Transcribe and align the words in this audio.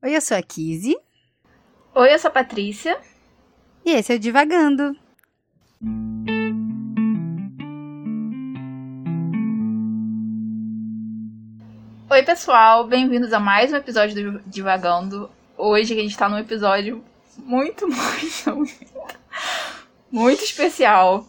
Oi, 0.00 0.14
eu 0.14 0.20
sou 0.20 0.36
a 0.36 0.42
Kizzy. 0.42 0.96
Oi, 1.92 2.14
eu 2.14 2.18
sou 2.20 2.28
a 2.28 2.32
Patrícia. 2.32 2.96
E 3.84 3.90
esse 3.90 4.12
é 4.12 4.16
o 4.16 4.18
Divagando. 4.20 4.96
Oi, 12.08 12.22
pessoal, 12.22 12.86
bem-vindos 12.86 13.32
a 13.32 13.40
mais 13.40 13.72
um 13.72 13.76
episódio 13.76 14.14
do 14.14 14.38
Divagando. 14.46 15.28
Hoje 15.56 15.94
a 15.94 15.96
gente 15.96 16.16
tá 16.16 16.28
num 16.28 16.38
episódio 16.38 17.04
muito, 17.36 17.88
muito, 17.88 18.54
muito, 18.54 18.86
muito 20.12 20.44
especial. 20.44 21.26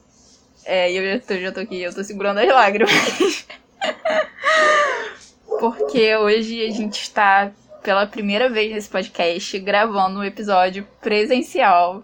É, 0.63 0.91
eu 0.91 1.17
já 1.17 1.25
tô, 1.25 1.35
já 1.37 1.51
tô 1.51 1.59
aqui, 1.61 1.81
eu 1.81 1.91
tô 1.91 2.03
segurando 2.03 2.37
as 2.37 2.47
lágrimas. 2.47 3.47
Porque 5.59 6.15
hoje 6.17 6.63
a 6.67 6.71
gente 6.71 7.01
está, 7.01 7.51
pela 7.83 8.05
primeira 8.05 8.49
vez 8.49 8.71
nesse 8.71 8.89
podcast, 8.89 9.57
gravando 9.59 10.19
um 10.19 10.23
episódio 10.23 10.87
presencial. 11.01 12.03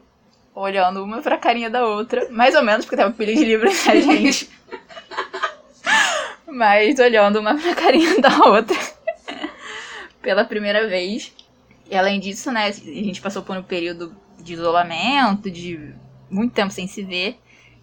Olhando 0.53 1.03
uma 1.03 1.21
pra 1.21 1.37
carinha 1.37 1.69
da 1.69 1.85
outra. 1.85 2.29
Mais 2.29 2.55
ou 2.55 2.63
menos, 2.63 2.85
porque 2.85 2.95
tava 2.95 3.13
pilha 3.13 3.35
de 3.35 3.43
livro, 3.43 3.67
né, 3.67 3.73
gente? 4.01 4.49
Mas 6.47 6.97
olhando 6.99 7.39
uma 7.39 7.55
pra 7.55 7.75
carinha 7.75 8.21
da 8.21 8.37
outra. 8.45 8.77
pela 10.25 10.43
primeira 10.45 10.87
vez. 10.87 11.33
E 11.89 11.95
além 11.95 12.19
disso, 12.19 12.51
né, 12.51 12.67
a 12.67 12.71
gente 12.71 13.21
passou 13.21 13.43
por 13.43 13.55
um 13.55 13.61
período 13.61 14.15
de 14.39 14.53
isolamento, 14.53 15.51
de 15.51 15.93
muito 16.29 16.53
tempo 16.53 16.71
sem 16.71 16.87
se 16.87 17.03
ver. 17.03 17.37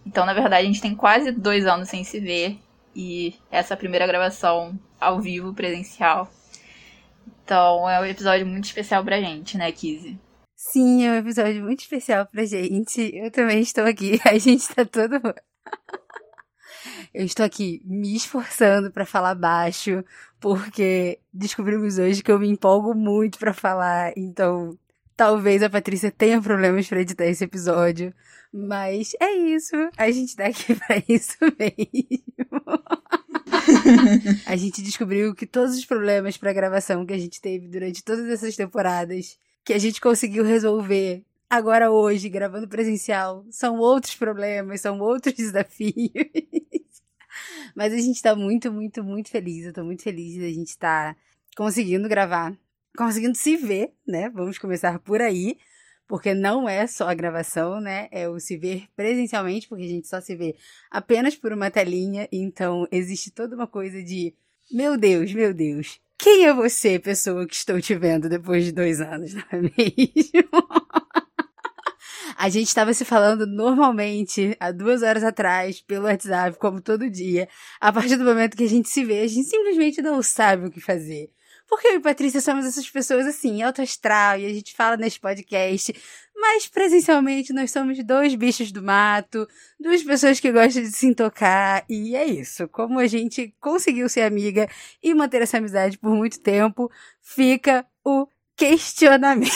Então, 0.04 0.26
na 0.26 0.34
verdade, 0.34 0.64
a 0.64 0.66
gente 0.66 0.80
tem 0.80 0.94
quase 0.94 1.30
dois 1.30 1.66
anos 1.66 1.88
sem 1.88 2.02
se 2.02 2.18
ver. 2.18 2.58
E 2.96 3.34
essa 3.50 3.76
primeira 3.76 4.06
gravação 4.06 4.78
ao 5.00 5.20
vivo, 5.20 5.54
presencial. 5.54 6.28
Então, 7.44 7.88
é 7.88 8.00
um 8.00 8.04
episódio 8.04 8.46
muito 8.46 8.64
especial 8.64 9.04
pra 9.04 9.20
gente, 9.20 9.56
né, 9.58 9.70
Kizzy? 9.72 10.18
Sim, 10.54 11.04
é 11.04 11.10
um 11.10 11.16
episódio 11.16 11.62
muito 11.62 11.80
especial 11.80 12.24
pra 12.26 12.44
gente. 12.44 13.10
Eu 13.14 13.30
também 13.30 13.60
estou 13.60 13.84
aqui. 13.84 14.20
A 14.24 14.38
gente 14.38 14.66
tá 14.72 14.84
todo. 14.84 15.20
Eu 17.12 17.24
estou 17.24 17.44
aqui 17.44 17.82
me 17.84 18.14
esforçando 18.16 18.90
para 18.90 19.04
falar 19.04 19.34
baixo, 19.34 20.04
porque 20.40 21.20
descobrimos 21.32 21.98
hoje 21.98 22.22
que 22.22 22.32
eu 22.32 22.38
me 22.38 22.48
empolgo 22.48 22.94
muito 22.94 23.38
para 23.38 23.52
falar, 23.52 24.12
então 24.16 24.76
talvez 25.16 25.62
a 25.62 25.70
Patrícia 25.70 26.10
tenha 26.10 26.40
problemas 26.40 26.88
para 26.88 27.00
editar 27.00 27.26
esse 27.26 27.44
episódio, 27.44 28.14
mas 28.52 29.12
é 29.20 29.32
isso, 29.32 29.74
a 29.96 30.10
gente 30.10 30.36
tá 30.36 30.46
aqui 30.46 30.74
para 30.76 31.02
isso 31.08 31.36
mesmo. 31.58 32.82
a 34.46 34.56
gente 34.56 34.82
descobriu 34.82 35.34
que 35.34 35.46
todos 35.46 35.76
os 35.76 35.84
problemas 35.84 36.36
para 36.36 36.52
gravação 36.52 37.06
que 37.06 37.14
a 37.14 37.18
gente 37.18 37.40
teve 37.40 37.68
durante 37.68 38.04
todas 38.04 38.26
essas 38.28 38.56
temporadas, 38.56 39.38
que 39.64 39.72
a 39.72 39.78
gente 39.78 40.00
conseguiu 40.00 40.44
resolver 40.44 41.24
agora 41.48 41.90
hoje, 41.90 42.28
gravando 42.28 42.66
presencial, 42.66 43.44
são 43.50 43.78
outros 43.78 44.14
problemas, 44.14 44.80
são 44.80 44.98
outros 45.00 45.34
desafios. 45.36 46.10
Mas 47.74 47.92
a 47.92 47.98
gente 47.98 48.20
tá 48.22 48.34
muito, 48.34 48.72
muito, 48.72 49.02
muito 49.04 49.30
feliz. 49.30 49.66
Eu 49.66 49.72
tô 49.72 49.84
muito 49.84 50.02
feliz 50.02 50.38
da 50.38 50.48
gente 50.48 50.68
estar 50.68 51.14
tá 51.14 51.20
conseguindo 51.56 52.08
gravar, 52.08 52.56
conseguindo 52.96 53.36
se 53.36 53.56
ver, 53.56 53.92
né? 54.06 54.30
Vamos 54.30 54.58
começar 54.58 54.98
por 54.98 55.20
aí. 55.20 55.56
Porque 56.08 56.34
não 56.34 56.68
é 56.68 56.86
só 56.86 57.08
a 57.08 57.14
gravação, 57.14 57.80
né? 57.80 58.08
É 58.10 58.28
o 58.28 58.38
se 58.38 58.56
ver 58.56 58.86
presencialmente, 58.94 59.66
porque 59.68 59.84
a 59.84 59.88
gente 59.88 60.08
só 60.08 60.20
se 60.20 60.36
vê 60.36 60.56
apenas 60.90 61.36
por 61.36 61.52
uma 61.52 61.70
telinha. 61.70 62.28
Então 62.30 62.86
existe 62.90 63.30
toda 63.30 63.56
uma 63.56 63.66
coisa 63.66 64.02
de: 64.02 64.34
meu 64.70 64.98
Deus, 64.98 65.32
meu 65.32 65.54
Deus, 65.54 66.00
quem 66.18 66.44
é 66.44 66.52
você, 66.52 66.98
pessoa 66.98 67.46
que 67.46 67.54
estou 67.54 67.80
te 67.80 67.94
vendo 67.94 68.28
depois 68.28 68.64
de 68.64 68.72
dois 68.72 69.00
anos, 69.00 69.32
não 69.34 69.42
é 69.50 69.60
mesmo? 69.60 70.48
A 72.36 72.48
gente 72.48 72.68
estava 72.68 72.92
se 72.92 73.04
falando 73.04 73.46
normalmente 73.46 74.56
há 74.58 74.72
duas 74.72 75.02
horas 75.02 75.22
atrás 75.22 75.80
pelo 75.80 76.06
WhatsApp, 76.06 76.58
como 76.58 76.80
todo 76.80 77.10
dia. 77.10 77.48
A 77.80 77.92
partir 77.92 78.16
do 78.16 78.24
momento 78.24 78.56
que 78.56 78.64
a 78.64 78.68
gente 78.68 78.88
se 78.88 79.04
vê, 79.04 79.20
a 79.20 79.26
gente 79.26 79.48
simplesmente 79.48 80.02
não 80.02 80.22
sabe 80.22 80.66
o 80.66 80.70
que 80.70 80.80
fazer. 80.80 81.30
Porque 81.72 81.88
eu 81.88 81.94
e 81.94 82.00
Patrícia 82.00 82.38
somos 82.38 82.66
essas 82.66 82.86
pessoas 82.90 83.26
assim, 83.26 83.62
alto 83.62 83.80
astral, 83.80 84.38
e 84.38 84.44
a 84.44 84.48
gente 84.50 84.74
fala 84.74 84.94
nesse 84.94 85.18
podcast, 85.18 85.94
mas 86.36 86.66
presencialmente 86.66 87.50
nós 87.54 87.70
somos 87.70 87.96
dois 88.04 88.34
bichos 88.34 88.70
do 88.70 88.82
mato, 88.82 89.48
duas 89.80 90.02
pessoas 90.02 90.38
que 90.38 90.52
gostam 90.52 90.82
de 90.82 90.92
se 90.92 91.06
intocar, 91.06 91.82
e 91.88 92.14
é 92.14 92.26
isso. 92.26 92.68
Como 92.68 92.98
a 92.98 93.06
gente 93.06 93.54
conseguiu 93.58 94.06
ser 94.10 94.20
amiga 94.20 94.68
e 95.02 95.14
manter 95.14 95.40
essa 95.40 95.56
amizade 95.56 95.96
por 95.96 96.14
muito 96.14 96.40
tempo, 96.40 96.90
fica 97.22 97.86
o 98.04 98.28
questionamento. 98.54 99.50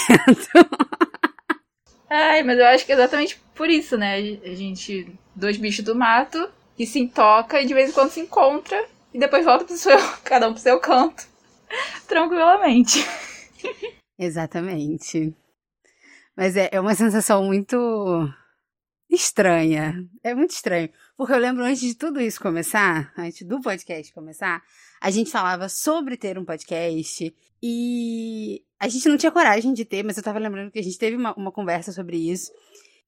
Ai, 2.08 2.42
mas 2.42 2.58
eu 2.58 2.64
acho 2.64 2.86
que 2.86 2.92
é 2.92 2.94
exatamente 2.94 3.38
por 3.54 3.68
isso, 3.68 3.98
né? 3.98 4.14
A 4.42 4.54
gente, 4.54 5.06
dois 5.34 5.58
bichos 5.58 5.84
do 5.84 5.94
mato, 5.94 6.48
que 6.78 6.86
se 6.86 6.98
intoca 6.98 7.60
e 7.60 7.66
de 7.66 7.74
vez 7.74 7.90
em 7.90 7.92
quando 7.92 8.10
se 8.10 8.20
encontra 8.20 8.82
e 9.12 9.18
depois 9.18 9.44
volta 9.44 9.66
pro 9.66 9.76
seu, 9.76 9.98
cada 10.24 10.48
um 10.48 10.54
pro 10.54 10.62
seu 10.62 10.80
canto, 10.80 11.35
tranquilamente. 12.06 13.04
Exatamente. 14.18 15.34
Mas 16.36 16.56
é, 16.56 16.68
é 16.72 16.80
uma 16.80 16.94
sensação 16.94 17.44
muito 17.44 17.76
estranha. 19.10 20.06
É 20.22 20.34
muito 20.34 20.50
estranho. 20.50 20.90
Porque 21.16 21.32
eu 21.32 21.38
lembro 21.38 21.64
antes 21.64 21.80
de 21.80 21.94
tudo 21.94 22.20
isso 22.20 22.40
começar, 22.40 23.12
antes 23.16 23.46
do 23.46 23.60
podcast 23.60 24.12
começar, 24.12 24.62
a 25.00 25.10
gente 25.10 25.30
falava 25.30 25.68
sobre 25.68 26.16
ter 26.16 26.38
um 26.38 26.44
podcast 26.44 27.34
e 27.62 28.62
a 28.78 28.88
gente 28.88 29.08
não 29.08 29.16
tinha 29.16 29.32
coragem 29.32 29.72
de 29.72 29.84
ter, 29.84 30.04
mas 30.04 30.16
eu 30.16 30.22
tava 30.22 30.38
lembrando 30.38 30.70
que 30.70 30.78
a 30.78 30.82
gente 30.82 30.98
teve 30.98 31.16
uma, 31.16 31.34
uma 31.34 31.52
conversa 31.52 31.92
sobre 31.92 32.16
isso. 32.16 32.52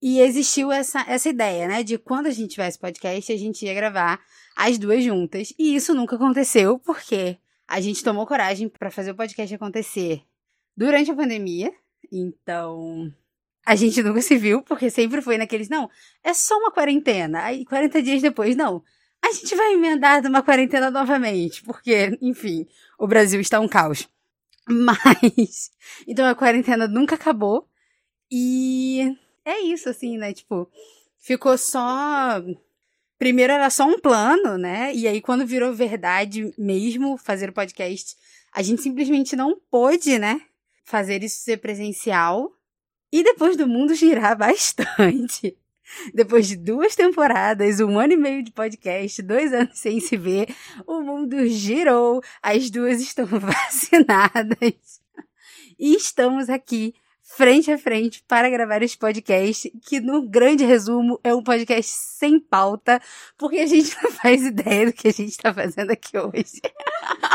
E 0.00 0.20
existiu 0.20 0.70
essa, 0.70 1.04
essa 1.08 1.28
ideia, 1.28 1.66
né? 1.66 1.82
De 1.82 1.98
quando 1.98 2.28
a 2.28 2.30
gente 2.30 2.52
tivesse 2.52 2.78
podcast, 2.78 3.32
a 3.32 3.36
gente 3.36 3.66
ia 3.66 3.74
gravar 3.74 4.20
as 4.56 4.78
duas 4.78 5.02
juntas. 5.02 5.52
E 5.58 5.74
isso 5.74 5.92
nunca 5.92 6.16
aconteceu, 6.16 6.78
porque 6.78 7.36
a 7.68 7.80
gente 7.80 8.02
tomou 8.02 8.26
coragem 8.26 8.68
para 8.68 8.90
fazer 8.90 9.10
o 9.10 9.14
podcast 9.14 9.54
acontecer 9.54 10.22
durante 10.76 11.10
a 11.10 11.14
pandemia. 11.14 11.72
Então, 12.10 13.12
a 13.64 13.76
gente 13.76 14.02
nunca 14.02 14.22
se 14.22 14.36
viu, 14.38 14.62
porque 14.62 14.88
sempre 14.88 15.20
foi 15.20 15.36
naqueles, 15.36 15.68
não, 15.68 15.90
é 16.24 16.32
só 16.32 16.56
uma 16.56 16.72
quarentena. 16.72 17.44
Aí, 17.44 17.66
40 17.66 18.02
dias 18.02 18.22
depois, 18.22 18.56
não, 18.56 18.82
a 19.22 19.30
gente 19.32 19.54
vai 19.54 19.74
emendar 19.74 20.24
uma 20.26 20.42
quarentena 20.42 20.90
novamente, 20.90 21.62
porque, 21.62 22.16
enfim, 22.22 22.66
o 22.98 23.06
Brasil 23.06 23.40
está 23.40 23.60
um 23.60 23.68
caos. 23.68 24.08
Mas. 24.68 25.70
Então 26.06 26.26
a 26.26 26.34
quarentena 26.34 26.86
nunca 26.86 27.14
acabou. 27.14 27.68
E 28.30 29.16
é 29.44 29.60
isso, 29.60 29.88
assim, 29.88 30.18
né? 30.18 30.32
Tipo, 30.32 30.70
ficou 31.18 31.56
só. 31.56 32.42
Primeiro 33.18 33.52
era 33.52 33.68
só 33.70 33.84
um 33.84 33.98
plano, 33.98 34.56
né? 34.56 34.94
E 34.94 35.08
aí, 35.08 35.20
quando 35.20 35.46
virou 35.46 35.72
verdade 35.72 36.52
mesmo 36.56 37.18
fazer 37.18 37.50
o 37.50 37.52
podcast, 37.52 38.16
a 38.52 38.62
gente 38.62 38.82
simplesmente 38.82 39.34
não 39.34 39.58
pôde, 39.70 40.18
né? 40.18 40.40
Fazer 40.84 41.22
isso 41.22 41.42
ser 41.42 41.58
presencial. 41.58 42.52
E 43.12 43.22
depois 43.22 43.56
do 43.56 43.66
mundo 43.66 43.94
girar 43.94 44.36
bastante. 44.38 45.56
Depois 46.14 46.46
de 46.46 46.56
duas 46.56 46.94
temporadas, 46.94 47.80
um 47.80 47.98
ano 47.98 48.12
e 48.12 48.16
meio 48.16 48.42
de 48.42 48.52
podcast, 48.52 49.22
dois 49.22 49.52
anos 49.54 49.78
sem 49.78 49.98
se 50.00 50.16
ver, 50.16 50.54
o 50.86 51.00
mundo 51.00 51.46
girou, 51.46 52.22
as 52.42 52.70
duas 52.70 53.00
estão 53.00 53.24
vacinadas 53.26 55.00
e 55.78 55.94
estamos 55.94 56.50
aqui 56.50 56.94
frente 57.36 57.70
a 57.70 57.78
frente 57.78 58.24
para 58.26 58.48
gravar 58.48 58.82
esse 58.82 58.96
podcast, 58.96 59.70
que 59.86 60.00
no 60.00 60.22
grande 60.22 60.64
resumo 60.64 61.20
é 61.22 61.34
um 61.34 61.42
podcast 61.42 61.92
sem 61.92 62.40
pauta, 62.40 63.00
porque 63.36 63.58
a 63.58 63.66
gente 63.66 63.94
não 64.02 64.10
faz 64.10 64.42
ideia 64.42 64.86
do 64.86 64.92
que 64.92 65.08
a 65.08 65.12
gente 65.12 65.30
está 65.30 65.52
fazendo 65.52 65.90
aqui 65.90 66.16
hoje. 66.18 66.60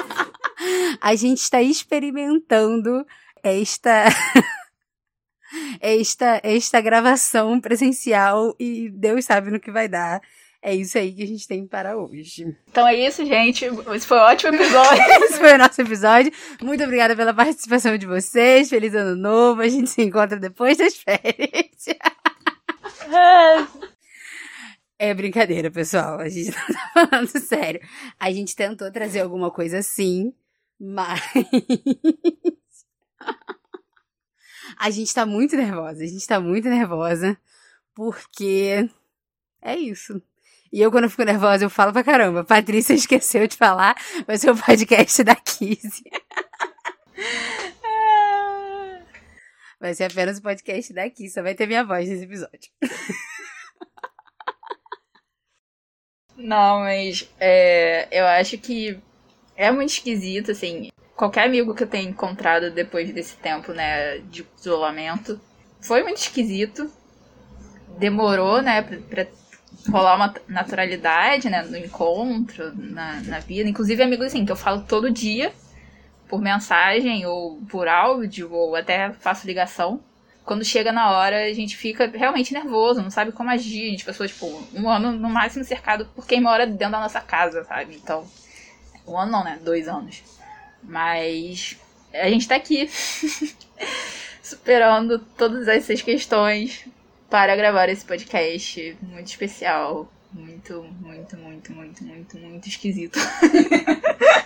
a 0.99 1.15
gente 1.15 1.37
está 1.37 1.61
experimentando 1.61 3.05
esta 3.43 4.05
esta, 5.79 6.41
esta 6.43 6.81
gravação 6.81 7.61
presencial 7.61 8.55
e 8.59 8.89
Deus 8.89 9.25
sabe 9.25 9.51
no 9.51 9.59
que 9.59 9.71
vai 9.71 9.87
dar. 9.87 10.21
É 10.65 10.73
isso 10.73 10.97
aí 10.97 11.11
que 11.11 11.21
a 11.21 11.27
gente 11.27 11.45
tem 11.45 11.67
para 11.67 11.97
hoje. 11.97 12.55
Então 12.69 12.87
é 12.87 12.95
isso, 12.95 13.25
gente. 13.25 13.65
Esse 13.65 14.07
foi 14.07 14.17
um 14.17 14.21
ótimo 14.21 14.55
episódio. 14.55 15.03
Esse 15.25 15.37
foi 15.37 15.55
o 15.55 15.57
nosso 15.57 15.81
episódio. 15.81 16.31
Muito 16.61 16.81
obrigada 16.81 17.17
pela 17.17 17.33
participação 17.33 17.97
de 17.97 18.05
vocês. 18.05 18.69
Feliz 18.69 18.95
ano 18.95 19.13
novo. 19.13 19.59
A 19.59 19.67
gente 19.67 19.89
se 19.89 20.01
encontra 20.01 20.39
depois 20.39 20.77
das 20.77 20.95
férias. 20.95 21.85
É 24.99 25.13
brincadeira, 25.13 25.69
pessoal. 25.69 26.17
A 26.21 26.29
gente 26.29 26.55
não 26.55 26.67
tá 26.67 26.91
falando 26.93 27.27
sério. 27.37 27.81
A 28.17 28.31
gente 28.31 28.55
tentou 28.55 28.89
trazer 28.89 29.19
alguma 29.19 29.51
coisa 29.51 29.79
assim, 29.79 30.33
mas. 30.79 31.19
A 34.79 34.89
gente 34.89 35.13
tá 35.13 35.25
muito 35.25 35.55
nervosa, 35.55 36.03
a 36.03 36.07
gente 36.07 36.25
tá 36.25 36.39
muito 36.39 36.67
nervosa, 36.67 37.37
porque 37.93 38.89
é 39.61 39.77
isso. 39.77 40.21
E 40.73 40.81
eu, 40.81 40.89
quando 40.89 41.03
eu 41.03 41.09
fico 41.11 41.23
nervosa, 41.23 41.63
eu 41.63 41.69
falo 41.69 41.93
pra 41.93 42.03
caramba. 42.03 42.43
Patrícia 42.43 42.95
esqueceu 42.97 43.47
de 43.47 43.55
falar, 43.55 43.95
vai 44.25 44.39
ser 44.39 44.49
o 44.49 44.57
podcast 44.57 45.23
da 45.23 45.35
Kizzy. 45.35 46.03
Vai 49.79 49.93
ser 49.93 50.05
apenas 50.05 50.37
o 50.37 50.41
podcast 50.41 50.93
daqui, 50.93 51.29
só 51.29 51.43
vai 51.43 51.53
ter 51.53 51.67
minha 51.67 51.83
voz 51.83 52.07
nesse 52.07 52.23
episódio. 52.23 52.71
Não, 56.37 56.79
mas 56.79 57.29
é, 57.37 58.07
eu 58.09 58.25
acho 58.25 58.57
que 58.57 58.97
é 59.57 59.69
muito 59.69 59.89
esquisito, 59.89 60.51
assim. 60.51 60.89
Qualquer 61.17 61.47
amigo 61.47 61.75
que 61.75 61.83
eu 61.83 61.87
tenha 61.87 62.09
encontrado 62.09 62.71
depois 62.71 63.13
desse 63.13 63.35
tempo, 63.35 63.73
né, 63.73 64.19
de 64.19 64.47
isolamento, 64.57 65.37
foi 65.81 66.01
muito 66.01 66.19
esquisito. 66.19 66.89
Demorou, 67.99 68.61
né, 68.61 68.81
pra, 68.81 69.25
pra 69.25 69.42
rolar 69.89 70.15
uma 70.15 70.33
naturalidade, 70.47 71.49
né, 71.49 71.63
no 71.63 71.77
encontro, 71.77 72.71
na, 72.75 73.21
na 73.21 73.39
vida. 73.39 73.69
Inclusive, 73.69 74.01
amigos, 74.01 74.27
assim, 74.27 74.45
que 74.45 74.51
eu 74.51 74.55
falo 74.55 74.83
todo 74.83 75.11
dia, 75.11 75.53
por 76.27 76.41
mensagem, 76.41 77.25
ou 77.25 77.61
por 77.69 77.87
áudio, 77.87 78.51
ou 78.51 78.75
até 78.75 79.11
faço 79.13 79.45
ligação. 79.45 80.01
Quando 80.45 80.65
chega 80.65 80.91
na 80.91 81.11
hora, 81.11 81.45
a 81.45 81.53
gente 81.53 81.77
fica 81.77 82.05
realmente 82.07 82.53
nervoso, 82.53 83.01
não 83.01 83.09
sabe 83.09 83.31
como 83.31 83.49
agir. 83.49 83.87
A 83.87 83.91
gente 83.91 84.05
passou, 84.05 84.27
tipo, 84.27 84.45
um 84.73 84.89
ano 84.89 85.11
no 85.11 85.29
máximo 85.29 85.63
cercado 85.63 86.05
por 86.15 86.25
quem 86.25 86.41
mora 86.41 86.65
dentro 86.65 86.91
da 86.91 86.99
nossa 86.99 87.21
casa, 87.21 87.63
sabe? 87.63 87.95
Então, 87.95 88.27
um 89.07 89.17
ano 89.17 89.31
não, 89.31 89.43
né? 89.43 89.59
Dois 89.63 89.87
anos. 89.87 90.21
Mas 90.81 91.77
a 92.13 92.29
gente 92.29 92.47
tá 92.47 92.55
aqui, 92.55 92.89
superando 94.43 95.19
todas 95.37 95.67
essas 95.67 96.01
questões 96.01 96.85
para 97.33 97.55
gravar 97.55 97.89
esse 97.89 98.05
podcast 98.05 98.95
muito 99.01 99.25
especial. 99.25 100.07
Muito, 100.31 100.83
muito, 100.83 101.35
muito, 101.35 101.73
muito, 101.73 102.03
muito, 102.03 102.37
muito 102.37 102.69
esquisito. 102.69 103.17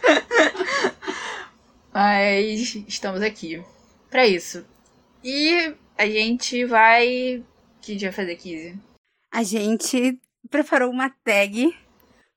Mas 1.94 2.76
estamos 2.88 3.22
aqui 3.22 3.62
para 4.10 4.26
isso. 4.26 4.66
E 5.22 5.76
a 5.98 6.06
gente 6.06 6.64
vai. 6.64 7.44
Que 7.82 7.92
a 7.92 7.94
gente 7.94 8.04
vai 8.06 8.14
fazer, 8.14 8.38
Kizzy? 8.38 8.80
A 9.34 9.44
gente 9.44 10.18
preparou 10.50 10.90
uma 10.90 11.10
tag, 11.10 11.76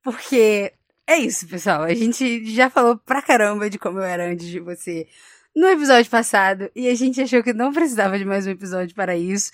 porque 0.03 0.73
é 1.07 1.17
isso, 1.17 1.47
pessoal. 1.47 1.83
A 1.83 1.95
gente 1.95 2.53
já 2.53 2.69
falou 2.69 2.99
pra 2.99 3.23
caramba 3.23 3.71
de 3.71 3.79
como 3.79 4.01
eu 4.01 4.05
era 4.05 4.29
antes 4.29 4.49
de 4.49 4.59
você 4.59 5.07
no 5.55 5.69
episódio 5.69 6.11
passado, 6.11 6.71
e 6.75 6.89
a 6.89 6.95
gente 6.95 7.21
achou 7.21 7.43
que 7.43 7.53
não 7.53 7.73
precisava 7.73 8.19
de 8.19 8.25
mais 8.25 8.47
um 8.47 8.51
episódio 8.51 8.95
para 8.95 9.17
isso. 9.17 9.51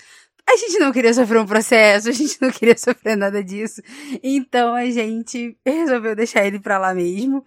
A 0.47 0.55
gente 0.55 0.79
não 0.79 0.93
queria 0.93 1.13
sofrer 1.13 1.41
um 1.41 1.45
processo, 1.45 2.09
a 2.09 2.13
gente 2.13 2.41
não 2.41 2.49
queria 2.49 2.75
sofrer 2.79 3.17
nada 3.17 3.43
disso. 3.43 3.81
Então 4.23 4.73
a 4.73 4.89
gente 4.89 5.57
resolveu 5.65 6.15
deixar 6.15 6.45
ele 6.45 6.59
pra 6.59 6.77
lá 6.77 6.93
mesmo. 6.93 7.45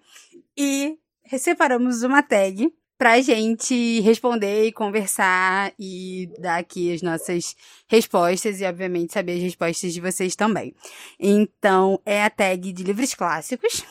E 0.55 0.97
separamos 1.39 2.03
uma 2.03 2.21
tag 2.21 2.71
pra 3.01 3.19
gente 3.19 3.99
responder 4.01 4.65
e 4.67 4.71
conversar 4.71 5.73
e 5.79 6.29
dar 6.37 6.59
aqui 6.59 6.93
as 6.93 7.01
nossas 7.01 7.55
respostas 7.87 8.61
e, 8.61 8.65
obviamente, 8.65 9.13
saber 9.13 9.37
as 9.37 9.41
respostas 9.41 9.91
de 9.91 9.99
vocês 9.99 10.35
também. 10.35 10.75
Então, 11.19 11.99
é 12.05 12.23
a 12.23 12.29
tag 12.29 12.71
de 12.71 12.83
livros 12.83 13.15
clássicos 13.15 13.83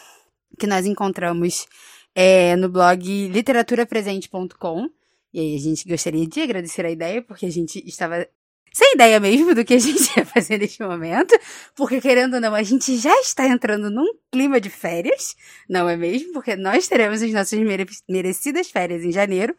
que 0.60 0.66
nós 0.68 0.86
encontramos 0.86 1.66
é, 2.14 2.54
no 2.54 2.68
blog 2.68 3.28
literaturapresente.com. 3.28 4.88
E 5.32 5.40
aí 5.40 5.56
a 5.56 5.58
gente 5.58 5.88
gostaria 5.88 6.26
de 6.26 6.40
agradecer 6.42 6.86
a 6.86 6.90
ideia, 6.90 7.20
porque 7.20 7.46
a 7.46 7.50
gente 7.50 7.82
estava 7.84 8.28
sem 8.72 8.94
ideia 8.94 9.18
mesmo 9.18 9.54
do 9.54 9.64
que 9.64 9.74
a 9.74 9.78
gente 9.78 10.16
ia 10.16 10.24
fazer 10.24 10.58
neste 10.58 10.82
momento, 10.82 11.38
porque 11.74 12.00
querendo 12.00 12.34
ou 12.34 12.40
não, 12.40 12.54
a 12.54 12.62
gente 12.62 12.96
já 12.96 13.14
está 13.20 13.46
entrando 13.46 13.90
num 13.90 14.06
clima 14.30 14.60
de 14.60 14.70
férias, 14.70 15.36
não 15.68 15.88
é 15.88 15.96
mesmo? 15.96 16.32
Porque 16.32 16.56
nós 16.56 16.86
teremos 16.88 17.22
as 17.22 17.32
nossas 17.32 17.58
mere 17.58 17.86
merecidas 18.08 18.70
férias 18.70 19.04
em 19.04 19.12
janeiro. 19.12 19.56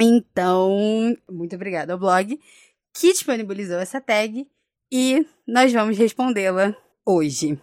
Então, 0.00 1.16
muito 1.28 1.56
obrigada 1.56 1.92
ao 1.92 1.98
blog 1.98 2.38
que 2.94 3.12
disponibilizou 3.12 3.78
essa 3.78 4.00
tag 4.00 4.46
e 4.90 5.26
nós 5.46 5.72
vamos 5.72 5.96
respondê-la 5.96 6.74
hoje. 7.06 7.58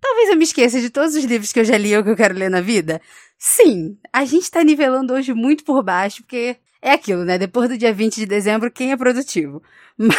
Talvez 0.00 0.30
eu 0.30 0.36
me 0.36 0.44
esqueça 0.44 0.80
de 0.80 0.88
todos 0.88 1.14
os 1.14 1.24
livros 1.24 1.52
que 1.52 1.60
eu 1.60 1.64
já 1.64 1.76
li 1.76 1.94
ou 1.96 2.02
que 2.02 2.10
eu 2.10 2.16
quero 2.16 2.34
ler 2.34 2.50
na 2.50 2.60
vida. 2.60 3.00
Sim, 3.38 3.98
a 4.12 4.24
gente 4.24 4.44
está 4.44 4.64
nivelando 4.64 5.12
hoje 5.12 5.34
muito 5.34 5.64
por 5.64 5.82
baixo, 5.82 6.22
porque 6.22 6.56
é 6.82 6.92
aquilo, 6.92 7.24
né? 7.24 7.38
Depois 7.38 7.68
do 7.68 7.76
dia 7.76 7.92
20 7.92 8.16
de 8.16 8.26
dezembro, 8.26 8.70
quem 8.70 8.92
é 8.92 8.96
produtivo? 8.96 9.62
Mas. 9.98 10.16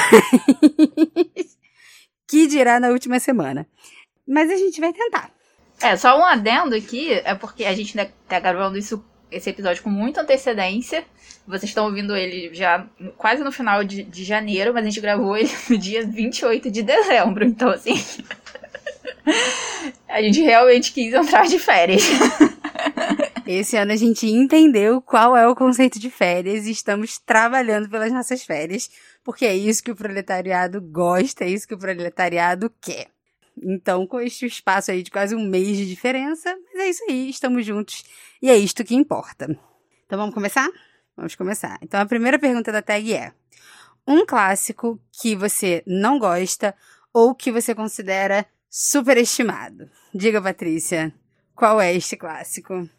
que 2.28 2.48
dirá 2.48 2.80
na 2.80 2.90
última 2.90 3.20
semana. 3.20 3.68
Mas 4.28 4.50
a 4.50 4.56
gente 4.56 4.80
vai 4.80 4.94
tentar. 4.94 5.32
É, 5.82 5.98
só 5.98 6.20
um 6.20 6.24
adendo 6.24 6.76
aqui, 6.76 7.12
é 7.12 7.34
porque 7.34 7.66
a 7.66 7.74
gente 7.74 7.98
tá 8.28 8.40
gravando 8.40 8.78
isso, 8.78 9.04
esse 9.32 9.50
episódio 9.50 9.82
com 9.82 9.90
muita 9.90 10.22
antecedência. 10.22 11.04
Vocês 11.48 11.72
estão 11.72 11.86
ouvindo 11.86 12.16
ele 12.16 12.54
já 12.54 12.86
quase 13.18 13.44
no 13.44 13.52
final 13.52 13.84
de, 13.84 14.04
de 14.04 14.24
janeiro, 14.24 14.74
mas 14.74 14.84
a 14.84 14.90
gente 14.90 15.02
gravou 15.02 15.36
ele 15.36 15.50
no 15.70 15.78
dia 15.78 16.06
28 16.06 16.70
de 16.70 16.84
dezembro. 16.84 17.44
Então, 17.44 17.70
assim. 17.70 17.96
a 20.08 20.22
gente 20.22 20.42
realmente 20.42 20.92
quis 20.92 21.14
entrar 21.14 21.48
de 21.48 21.58
férias. 21.58 22.04
Esse 23.52 23.76
ano 23.76 23.92
a 23.92 23.98
gente 23.98 24.26
entendeu 24.26 25.02
qual 25.02 25.36
é 25.36 25.46
o 25.46 25.54
conceito 25.54 26.00
de 26.00 26.10
férias 26.10 26.66
e 26.66 26.72
estamos 26.72 27.18
trabalhando 27.18 27.90
pelas 27.90 28.12
nossas 28.12 28.44
férias, 28.44 28.90
porque 29.26 29.46
é 29.46 29.54
isso 29.54 29.84
que 29.84 29.92
o 29.92 29.96
proletariado 29.96 30.82
gosta, 30.82 31.44
é 31.44 31.50
isso 31.50 31.68
que 31.68 31.74
o 31.74 31.78
proletariado 31.78 32.72
quer. 32.80 33.08
Então, 33.62 34.08
com 34.08 34.22
este 34.22 34.46
espaço 34.46 34.90
aí 34.90 35.04
de 35.04 35.12
quase 35.12 35.36
um 35.36 35.46
mês 35.46 35.76
de 35.76 35.86
diferença, 35.86 36.58
mas 36.74 36.82
é 36.82 36.90
isso 36.90 37.04
aí, 37.10 37.30
estamos 37.30 37.66
juntos 37.66 38.06
e 38.42 38.50
é 38.50 38.56
isto 38.56 38.86
que 38.86 38.96
importa. 38.96 39.46
Então 40.06 40.18
vamos 40.18 40.34
começar? 40.34 40.70
Vamos 41.18 41.36
começar. 41.36 41.78
Então 41.82 42.00
a 42.00 42.06
primeira 42.06 42.40
pergunta 42.40 42.72
da 42.72 42.82
tag 42.82 43.14
é: 43.14 43.34
um 44.08 44.26
clássico 44.26 44.98
que 45.12 45.36
você 45.36 45.84
não 45.86 46.18
gosta 46.18 46.74
ou 47.14 47.36
que 47.36 47.52
você 47.52 47.76
considera 47.76 48.46
superestimado? 48.70 49.90
Diga, 50.16 50.42
Patrícia, 50.42 51.14
qual 51.54 51.82
é 51.82 51.94
este 51.94 52.16
clássico? 52.16 52.90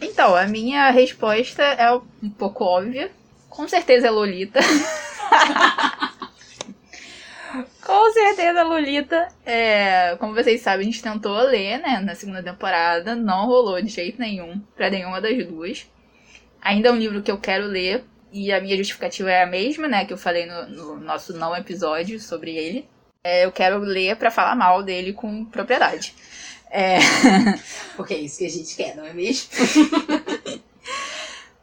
Então, 0.00 0.34
a 0.34 0.46
minha 0.46 0.90
resposta 0.90 1.62
é 1.62 1.92
um 1.92 2.30
pouco 2.30 2.64
óbvia. 2.64 3.10
Com 3.48 3.68
certeza 3.68 4.06
é 4.08 4.10
Lolita. 4.10 4.60
Com 7.84 8.12
certeza, 8.12 8.62
Lolita. 8.62 9.28
É, 9.44 10.16
como 10.18 10.34
vocês 10.34 10.60
sabem, 10.60 10.88
a 10.88 10.90
gente 10.90 11.02
tentou 11.02 11.36
ler, 11.42 11.78
né, 11.78 12.00
na 12.00 12.14
segunda 12.14 12.42
temporada. 12.42 13.14
Não 13.14 13.46
rolou 13.46 13.80
de 13.82 13.88
jeito 13.88 14.18
nenhum 14.18 14.60
para 14.76 14.88
nenhuma 14.88 15.20
das 15.20 15.46
duas. 15.46 15.86
Ainda 16.60 16.88
é 16.88 16.92
um 16.92 16.96
livro 16.96 17.22
que 17.22 17.30
eu 17.30 17.38
quero 17.38 17.66
ler. 17.66 18.04
E 18.32 18.50
a 18.50 18.60
minha 18.60 18.76
justificativa 18.76 19.30
é 19.30 19.42
a 19.42 19.46
mesma, 19.46 19.86
né, 19.88 20.06
que 20.06 20.12
eu 20.12 20.16
falei 20.16 20.46
no, 20.46 20.66
no 20.68 21.00
nosso 21.00 21.34
não 21.34 21.54
episódio 21.54 22.18
sobre 22.18 22.56
ele. 22.56 22.88
É, 23.24 23.44
eu 23.44 23.52
quero 23.52 23.78
ler 23.78 24.16
para 24.16 24.30
falar 24.30 24.56
mal 24.56 24.82
dele 24.82 25.12
com 25.12 25.44
propriedade. 25.44 26.14
É... 26.72 26.98
Porque 27.94 28.14
é 28.14 28.18
isso 28.18 28.38
que 28.38 28.46
a 28.46 28.50
gente 28.50 28.74
quer, 28.74 28.96
não 28.96 29.04
é 29.04 29.12
mesmo? 29.12 29.50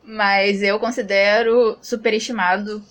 Mas 0.04 0.62
eu 0.62 0.80
considero 0.80 1.78
superestimado 1.82 2.84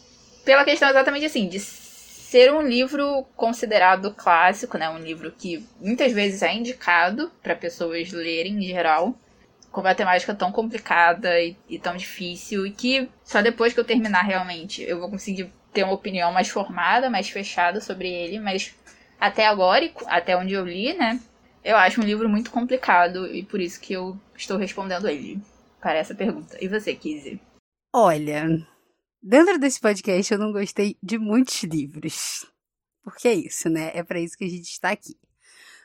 pela 0.45 0.65
questão 0.65 0.89
exatamente 0.89 1.27
assim, 1.27 1.49
de 1.49 1.61
ser 1.61 2.53
um 2.53 2.61
livro 2.61 3.25
considerado 3.37 4.13
clássico, 4.13 4.77
né? 4.77 4.91
Um 4.91 4.99
livro 4.99 5.33
que 5.33 5.65
muitas 5.81 6.13
vezes 6.13 6.43
é 6.43 6.53
indicado 6.53 7.31
para 7.43 7.55
pessoas 7.55 8.11
lerem 8.13 8.57
em 8.57 8.67
geral, 8.67 9.15
com 9.71 9.81
uma 9.81 9.95
temática 9.95 10.35
tão 10.35 10.51
complicada 10.51 11.41
e, 11.41 11.57
e, 11.69 11.79
tão 11.79 11.97
difícil, 11.97 12.67
e 12.67 12.71
que 12.71 13.09
só 13.25 13.41
depois 13.41 13.73
que 13.73 13.81
eu 13.81 13.85
terminar 13.85 14.23
realmente 14.23 14.83
eu 14.83 14.99
vou 14.99 15.09
conseguir 15.11 15.53
ter 15.73 15.85
uma 15.85 15.95
opinião 15.95 16.33
mais 16.33 16.49
formada, 16.49 17.09
mais 17.09 17.29
fechada 17.29 17.81
sobre 17.81 18.09
ele, 18.09 18.41
mas 18.41 18.75
até 19.21 19.47
agora, 19.47 19.91
até 20.07 20.37
onde 20.37 20.55
eu 20.55 20.65
li, 20.65 20.95
né? 20.95 21.21
Eu 21.69 21.77
acho 21.77 22.01
um 22.01 22.05
livro 22.05 22.31
muito 22.31 22.51
complicado 22.51 23.27
e 23.27 23.45
por 23.45 23.61
isso 23.61 23.79
que 23.79 23.93
eu 23.93 24.19
estou 24.35 24.57
respondendo 24.57 25.07
ele 25.07 25.39
para 25.79 25.99
essa 25.99 26.15
pergunta. 26.15 26.57
E 26.65 26.67
você, 26.67 26.95
Kizzy? 26.95 27.39
Olha, 27.95 28.67
dentro 29.23 29.59
desse 29.59 29.79
podcast 29.79 30.33
eu 30.33 30.39
não 30.39 30.51
gostei 30.51 30.97
de 31.03 31.19
muitos 31.19 31.63
livros. 31.65 32.47
Porque 33.05 33.29
é 33.29 33.35
isso, 33.35 33.69
né? 33.69 33.91
É 33.93 34.03
para 34.03 34.19
isso 34.19 34.39
que 34.39 34.47
a 34.47 34.49
gente 34.49 34.71
está 34.71 34.93
aqui. 34.93 35.15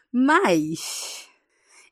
Mas 0.09 1.27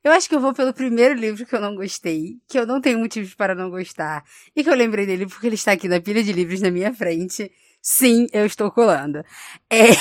eu 0.01 0.13
acho 0.13 0.29
que 0.29 0.35
eu 0.35 0.39
vou 0.39 0.53
pelo 0.53 0.73
primeiro 0.73 1.13
livro 1.13 1.45
que 1.45 1.53
eu 1.53 1.59
não 1.59 1.75
gostei, 1.75 2.39
que 2.47 2.57
eu 2.57 2.65
não 2.65 2.79
tenho 2.79 2.97
motivos 2.97 3.35
para 3.35 3.53
não 3.53 3.69
gostar, 3.69 4.23
e 4.55 4.63
que 4.63 4.69
eu 4.69 4.73
lembrei 4.73 5.05
dele 5.05 5.27
porque 5.27 5.47
ele 5.47 5.55
está 5.55 5.73
aqui 5.73 5.89
na 5.89 5.99
pilha 5.99 6.23
de 6.23 6.31
livros 6.31 6.61
na 6.61 6.71
minha 6.71 6.93
frente. 6.93 7.51
Sim, 7.81 8.27
eu 8.31 8.45
estou 8.45 8.71
colando. 8.71 9.21
É. 9.69 9.87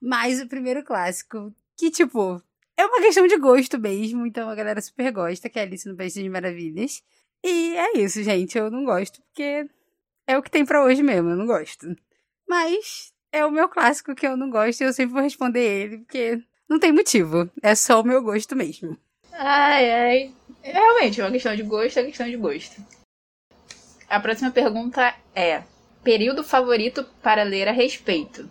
Mas 0.00 0.40
o 0.40 0.46
primeiro 0.46 0.84
clássico, 0.84 1.52
que, 1.76 1.90
tipo, 1.90 2.42
é 2.76 2.84
uma 2.84 3.00
questão 3.00 3.26
de 3.26 3.36
gosto 3.36 3.78
mesmo, 3.78 4.26
então 4.26 4.48
a 4.48 4.54
galera 4.54 4.80
super 4.80 5.10
gosta, 5.12 5.48
que 5.48 5.58
é 5.58 5.62
Alice 5.62 5.88
no 5.88 5.96
País 5.96 6.14
das 6.14 6.26
Maravilhas. 6.26 7.02
E 7.42 7.76
é 7.76 7.98
isso, 7.98 8.22
gente. 8.22 8.56
Eu 8.56 8.70
não 8.70 8.84
gosto 8.84 9.20
porque 9.22 9.68
é 10.26 10.38
o 10.38 10.42
que 10.42 10.50
tem 10.50 10.64
para 10.64 10.82
hoje 10.82 11.02
mesmo, 11.02 11.30
eu 11.30 11.36
não 11.36 11.46
gosto. 11.46 11.94
Mas 12.48 13.12
é 13.32 13.44
o 13.44 13.50
meu 13.50 13.68
clássico 13.68 14.14
que 14.14 14.26
eu 14.26 14.36
não 14.36 14.50
gosto 14.50 14.80
e 14.80 14.84
eu 14.84 14.92
sempre 14.92 15.12
vou 15.12 15.22
responder 15.22 15.60
ele, 15.60 15.98
porque 15.98 16.42
não 16.68 16.78
tem 16.78 16.92
motivo. 16.92 17.50
É 17.62 17.74
só 17.74 18.00
o 18.00 18.04
meu 18.04 18.22
gosto 18.22 18.56
mesmo. 18.56 18.96
Ai, 19.32 19.90
ai. 19.90 20.34
Realmente, 20.62 21.20
é 21.20 21.24
uma 21.24 21.32
questão 21.32 21.54
de 21.54 21.62
gosto, 21.62 21.98
é 21.98 22.04
questão 22.04 22.26
de 22.26 22.36
gosto. 22.36 22.82
A 24.08 24.20
próxima 24.20 24.50
pergunta 24.50 25.14
é: 25.34 25.62
período 26.02 26.44
favorito 26.44 27.04
para 27.22 27.42
ler 27.42 27.68
a 27.68 27.72
respeito? 27.72 28.48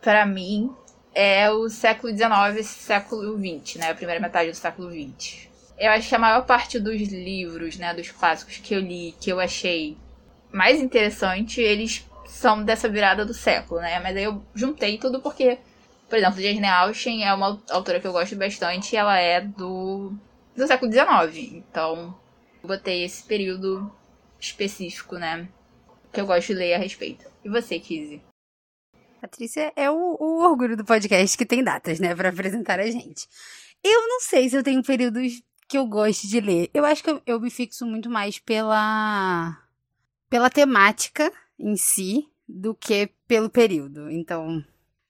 Para 0.00 0.26
mim, 0.26 0.74
é 1.14 1.50
o 1.50 1.68
século 1.68 2.12
XIX 2.16 2.66
século 2.66 3.36
XX, 3.36 3.76
né? 3.76 3.90
A 3.90 3.94
primeira 3.94 4.20
metade 4.20 4.50
do 4.50 4.56
século 4.56 4.90
XX. 4.90 5.48
Eu 5.78 5.90
acho 5.92 6.08
que 6.08 6.14
a 6.14 6.18
maior 6.18 6.44
parte 6.44 6.78
dos 6.78 7.00
livros, 7.00 7.76
né, 7.76 7.94
dos 7.94 8.10
clássicos 8.10 8.56
que 8.56 8.74
eu 8.74 8.80
li, 8.80 9.14
que 9.20 9.30
eu 9.30 9.38
achei 9.38 9.96
mais 10.52 10.80
interessante, 10.80 11.60
eles 11.60 12.04
são 12.26 12.64
dessa 12.64 12.88
virada 12.88 13.24
do 13.24 13.34
século, 13.34 13.80
né? 13.80 14.00
Mas 14.00 14.16
aí 14.16 14.24
eu 14.24 14.42
juntei 14.54 14.98
tudo 14.98 15.20
porque, 15.20 15.58
por 16.08 16.18
exemplo, 16.18 16.40
Jane 16.40 16.66
Austen 16.66 17.24
é 17.24 17.32
uma 17.32 17.60
autora 17.70 18.00
que 18.00 18.06
eu 18.06 18.12
gosto 18.12 18.34
bastante 18.36 18.92
e 18.92 18.96
ela 18.96 19.18
é 19.18 19.40
do, 19.40 20.12
do 20.56 20.66
século 20.66 20.90
XIX. 20.90 21.52
Então, 21.54 22.14
eu 22.62 22.68
botei 22.68 23.04
esse 23.04 23.22
período 23.22 23.90
específico, 24.40 25.16
né? 25.16 25.48
Que 26.12 26.20
eu 26.20 26.26
gosto 26.26 26.48
de 26.48 26.54
ler 26.54 26.74
a 26.74 26.78
respeito. 26.78 27.26
E 27.44 27.48
você, 27.48 27.78
Kizzy? 27.78 28.20
Patrícia 29.18 29.72
é 29.76 29.90
o, 29.90 30.16
o 30.18 30.42
orgulho 30.42 30.76
do 30.76 30.84
podcast 30.84 31.36
que 31.36 31.46
tem 31.46 31.62
datas, 31.62 32.00
né, 32.00 32.14
para 32.14 32.30
apresentar 32.30 32.80
a 32.80 32.90
gente. 32.90 33.28
Eu 33.82 34.08
não 34.08 34.20
sei 34.20 34.48
se 34.48 34.56
eu 34.56 34.62
tenho 34.62 34.82
períodos 34.82 35.42
que 35.68 35.76
eu 35.76 35.86
gosto 35.86 36.26
de 36.26 36.40
ler. 36.40 36.70
Eu 36.72 36.84
acho 36.84 37.02
que 37.04 37.10
eu, 37.10 37.22
eu 37.26 37.40
me 37.40 37.50
fixo 37.50 37.84
muito 37.84 38.08
mais 38.08 38.38
pela 38.38 39.56
pela 40.30 40.50
temática 40.50 41.32
em 41.58 41.76
si 41.76 42.28
do 42.48 42.74
que 42.74 43.10
pelo 43.26 43.50
período. 43.50 44.10
Então, 44.10 44.64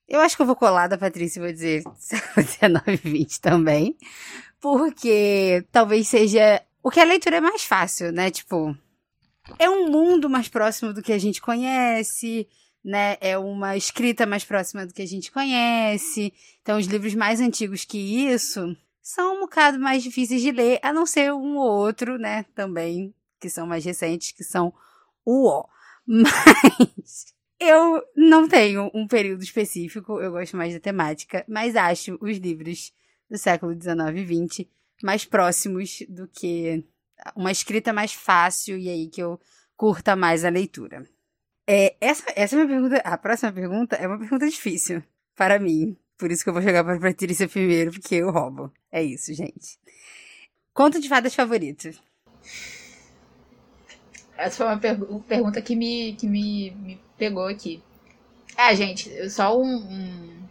eu 0.08 0.20
acho 0.20 0.36
que 0.36 0.42
eu 0.42 0.46
vou 0.46 0.56
colar 0.56 0.88
da 0.88 0.98
Patrícia 0.98 1.38
e 1.38 1.42
vou 1.42 1.52
dizer 1.52 1.82
19 2.36 2.92
e 2.92 2.96
20 2.96 3.40
também. 3.40 3.96
Porque 4.60 5.64
talvez 5.70 6.08
seja. 6.08 6.62
O 6.82 6.90
que 6.90 7.00
a 7.00 7.04
leitura 7.04 7.36
é 7.36 7.40
mais 7.40 7.64
fácil, 7.64 8.10
né? 8.12 8.30
Tipo, 8.30 8.76
é 9.58 9.68
um 9.68 9.90
mundo 9.90 10.28
mais 10.28 10.48
próximo 10.48 10.92
do 10.92 11.02
que 11.02 11.12
a 11.12 11.18
gente 11.18 11.40
conhece, 11.40 12.48
né? 12.88 13.18
É 13.20 13.36
uma 13.36 13.76
escrita 13.76 14.24
mais 14.24 14.44
próxima 14.44 14.86
do 14.86 14.94
que 14.94 15.02
a 15.02 15.06
gente 15.06 15.30
conhece. 15.30 16.32
Então, 16.62 16.78
os 16.78 16.86
livros 16.86 17.14
mais 17.14 17.38
antigos 17.38 17.84
que 17.84 17.98
isso 17.98 18.74
são 19.02 19.36
um 19.36 19.40
bocado 19.40 19.78
mais 19.78 20.02
difíceis 20.02 20.40
de 20.40 20.50
ler, 20.50 20.80
a 20.82 20.90
não 20.90 21.04
ser 21.04 21.32
um 21.32 21.56
ou 21.58 21.70
outro, 21.70 22.18
né? 22.18 22.46
Também, 22.54 23.14
que 23.38 23.50
são 23.50 23.66
mais 23.66 23.84
recentes, 23.84 24.32
que 24.32 24.42
são 24.42 24.72
o 25.22 25.46
ó. 25.48 25.66
Mas 26.06 27.34
eu 27.60 28.02
não 28.16 28.48
tenho 28.48 28.90
um 28.94 29.06
período 29.06 29.42
específico, 29.42 30.18
eu 30.20 30.30
gosto 30.32 30.56
mais 30.56 30.72
da 30.72 30.80
temática, 30.80 31.44
mas 31.46 31.76
acho 31.76 32.16
os 32.22 32.38
livros 32.38 32.92
do 33.28 33.36
século 33.36 33.72
XIX 33.72 34.16
e 34.16 34.46
XX 34.46 34.66
mais 35.02 35.24
próximos 35.24 36.02
do 36.08 36.26
que 36.26 36.84
uma 37.36 37.50
escrita 37.52 37.92
mais 37.92 38.12
fácil 38.12 38.78
e 38.78 38.88
aí 38.88 39.08
que 39.08 39.22
eu 39.22 39.38
curta 39.76 40.16
mais 40.16 40.44
a 40.44 40.48
leitura. 40.48 41.06
É, 41.70 41.94
essa, 42.00 42.24
essa 42.34 42.56
é 42.56 42.58
uma 42.60 42.66
pergunta. 42.66 42.96
A 43.04 43.18
próxima 43.18 43.52
pergunta 43.52 43.94
é 43.96 44.08
uma 44.08 44.18
pergunta 44.18 44.48
difícil 44.48 45.02
para 45.36 45.58
mim. 45.58 45.94
Por 46.16 46.30
isso 46.32 46.42
que 46.42 46.48
eu 46.48 46.54
vou 46.54 46.62
jogar 46.62 46.82
para 46.82 46.96
a 46.96 47.00
Patrícia 47.00 47.46
primeiro, 47.46 47.92
porque 47.92 48.14
eu 48.14 48.30
roubo. 48.30 48.72
É 48.90 49.02
isso, 49.02 49.34
gente. 49.34 49.78
Conto 50.72 50.98
de 50.98 51.10
fadas 51.10 51.34
favorito. 51.34 51.90
Essa 54.34 54.56
foi 54.56 54.66
uma 54.66 54.78
pergu 54.78 55.20
pergunta 55.28 55.60
que 55.60 55.76
me, 55.76 56.14
que 56.14 56.26
me, 56.26 56.70
me 56.70 57.00
pegou 57.18 57.46
aqui. 57.46 57.82
Ah, 58.56 58.72
gente, 58.74 59.28
só 59.28 59.60
um, 59.60 59.76
um, 59.76 60.42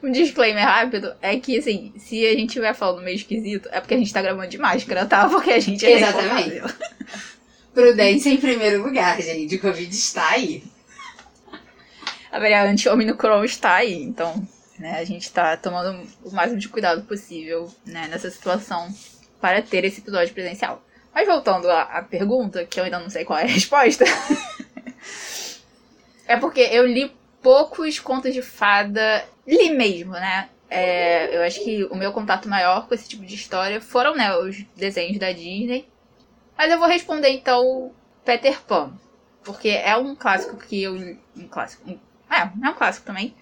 um, 0.04 0.12
disclaimer 0.12 0.64
rápido 0.64 1.12
é 1.20 1.38
que, 1.40 1.58
assim, 1.58 1.92
se 1.96 2.24
a 2.24 2.30
gente 2.32 2.50
estiver 2.50 2.72
falando 2.72 3.02
meio 3.02 3.16
esquisito, 3.16 3.68
é 3.72 3.80
porque 3.80 3.94
a 3.94 3.98
gente 3.98 4.12
tá 4.12 4.22
gravando 4.22 4.48
de 4.48 4.58
máscara, 4.58 5.06
tá? 5.06 5.28
Porque 5.28 5.50
a 5.50 5.58
gente 5.58 5.84
é 5.84 5.92
Exatamente. 5.92 6.62
Prudência 7.74 8.30
em 8.30 8.36
primeiro 8.36 8.82
lugar, 8.82 9.20
gente. 9.20 9.56
O 9.56 9.60
Covid 9.60 9.94
está 9.94 10.30
aí. 10.30 10.62
A 12.30 12.38
variante 12.38 12.88
Omicron 12.88 13.44
está 13.44 13.74
aí, 13.74 14.02
então, 14.02 14.46
né, 14.78 14.98
a 15.00 15.04
gente 15.04 15.30
tá 15.32 15.56
tomando 15.56 16.06
o 16.24 16.30
máximo 16.30 16.58
de 16.58 16.68
cuidado 16.68 17.02
possível, 17.02 17.68
né, 17.84 18.06
nessa 18.08 18.30
situação 18.30 18.88
para 19.40 19.60
ter 19.62 19.84
esse 19.84 20.00
episódio 20.00 20.32
presencial. 20.32 20.82
Mas 21.12 21.26
voltando 21.26 21.68
à, 21.68 21.82
à 21.82 22.02
pergunta, 22.02 22.64
que 22.64 22.78
eu 22.78 22.84
ainda 22.84 23.00
não 23.00 23.10
sei 23.10 23.24
qual 23.24 23.38
é 23.38 23.42
a 23.42 23.46
resposta. 23.46 24.04
é 26.26 26.36
porque 26.36 26.60
eu 26.60 26.86
li 26.86 27.12
poucos 27.42 27.98
contos 27.98 28.32
de 28.32 28.42
fada. 28.42 29.24
Li 29.46 29.70
mesmo, 29.70 30.12
né? 30.12 30.48
É, 30.68 31.36
eu 31.36 31.42
acho 31.42 31.64
que 31.64 31.84
o 31.84 31.96
meu 31.96 32.12
contato 32.12 32.48
maior 32.48 32.86
com 32.86 32.94
esse 32.94 33.08
tipo 33.08 33.24
de 33.24 33.34
história 33.34 33.80
foram 33.80 34.14
né, 34.14 34.36
os 34.36 34.62
desenhos 34.76 35.18
da 35.18 35.32
Disney. 35.32 35.88
Mas 36.60 36.70
eu 36.70 36.78
vou 36.78 36.86
responder 36.86 37.30
então 37.30 37.90
Peter 38.22 38.60
Pan. 38.60 38.92
Porque 39.42 39.70
é 39.70 39.96
um 39.96 40.14
clássico 40.14 40.58
que 40.58 40.82
eu. 40.82 40.94
Um 41.34 41.48
clássico. 41.48 41.90
Um, 41.90 41.98
é, 42.30 42.40
é 42.40 42.68
um 42.68 42.74
clássico 42.74 43.06
também. 43.06 43.34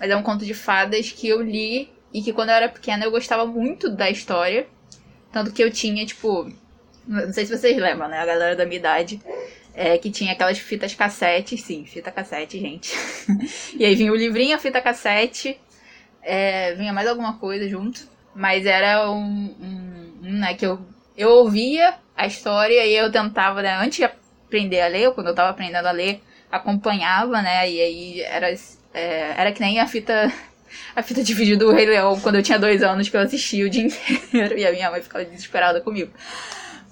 Mas 0.00 0.10
é 0.10 0.16
um 0.16 0.22
conto 0.24 0.44
de 0.44 0.52
fadas 0.52 1.12
que 1.12 1.28
eu 1.28 1.40
li 1.40 1.88
e 2.12 2.20
que 2.20 2.32
quando 2.32 2.48
eu 2.48 2.56
era 2.56 2.68
pequena 2.68 3.04
eu 3.04 3.12
gostava 3.12 3.46
muito 3.46 3.88
da 3.88 4.10
história. 4.10 4.66
Tanto 5.30 5.52
que 5.52 5.62
eu 5.62 5.70
tinha, 5.70 6.04
tipo, 6.04 6.52
não 7.06 7.32
sei 7.32 7.46
se 7.46 7.56
vocês 7.56 7.76
lembram, 7.76 8.08
né? 8.08 8.18
A 8.18 8.26
galera 8.26 8.56
da 8.56 8.66
minha 8.66 8.80
idade. 8.80 9.22
É, 9.72 9.96
que 9.96 10.10
tinha 10.10 10.32
aquelas 10.32 10.58
fitas 10.58 10.92
cassete, 10.92 11.56
sim, 11.56 11.84
fita 11.84 12.10
cassete, 12.10 12.58
gente. 12.58 12.92
e 13.78 13.84
aí 13.84 13.94
vinha 13.94 14.10
o 14.10 14.16
livrinho, 14.16 14.56
a 14.56 14.58
fita 14.58 14.80
cassete, 14.80 15.56
é, 16.20 16.74
vinha 16.74 16.92
mais 16.92 17.06
alguma 17.06 17.38
coisa 17.38 17.68
junto. 17.68 18.08
Mas 18.34 18.66
era 18.66 19.08
um, 19.08 19.20
um, 19.20 20.18
um, 20.24 20.32
né, 20.40 20.54
que 20.54 20.66
eu, 20.66 20.80
eu 21.16 21.28
ouvia 21.28 21.94
a 22.16 22.26
história 22.26 22.84
e 22.86 22.96
eu 22.96 23.10
tentava, 23.10 23.62
né, 23.62 23.76
antes 23.76 23.98
de 23.98 24.04
aprender 24.04 24.80
a 24.80 24.88
ler, 24.88 25.12
quando 25.12 25.28
eu 25.28 25.34
tava 25.34 25.50
aprendendo 25.50 25.86
a 25.86 25.92
ler, 25.92 26.22
acompanhava, 26.50 27.42
né, 27.42 27.70
e 27.70 27.80
aí 27.80 28.20
era, 28.22 28.50
é, 28.94 29.34
era 29.36 29.52
que 29.52 29.60
nem 29.60 29.80
a 29.80 29.86
fita 29.86 30.32
a 30.94 31.02
fita 31.02 31.22
de 31.22 31.34
vídeo 31.34 31.58
do 31.58 31.72
Rei 31.72 31.86
Leão 31.86 32.18
quando 32.20 32.36
eu 32.36 32.42
tinha 32.42 32.58
dois 32.58 32.82
anos 32.82 33.08
que 33.08 33.16
eu 33.16 33.20
assistia 33.20 33.64
o 33.66 33.70
dia 33.70 33.84
inteiro 33.84 34.56
e 34.58 34.66
a 34.66 34.72
minha 34.72 34.90
mãe 34.90 35.02
ficava 35.02 35.24
desesperada 35.24 35.80
comigo. 35.80 36.10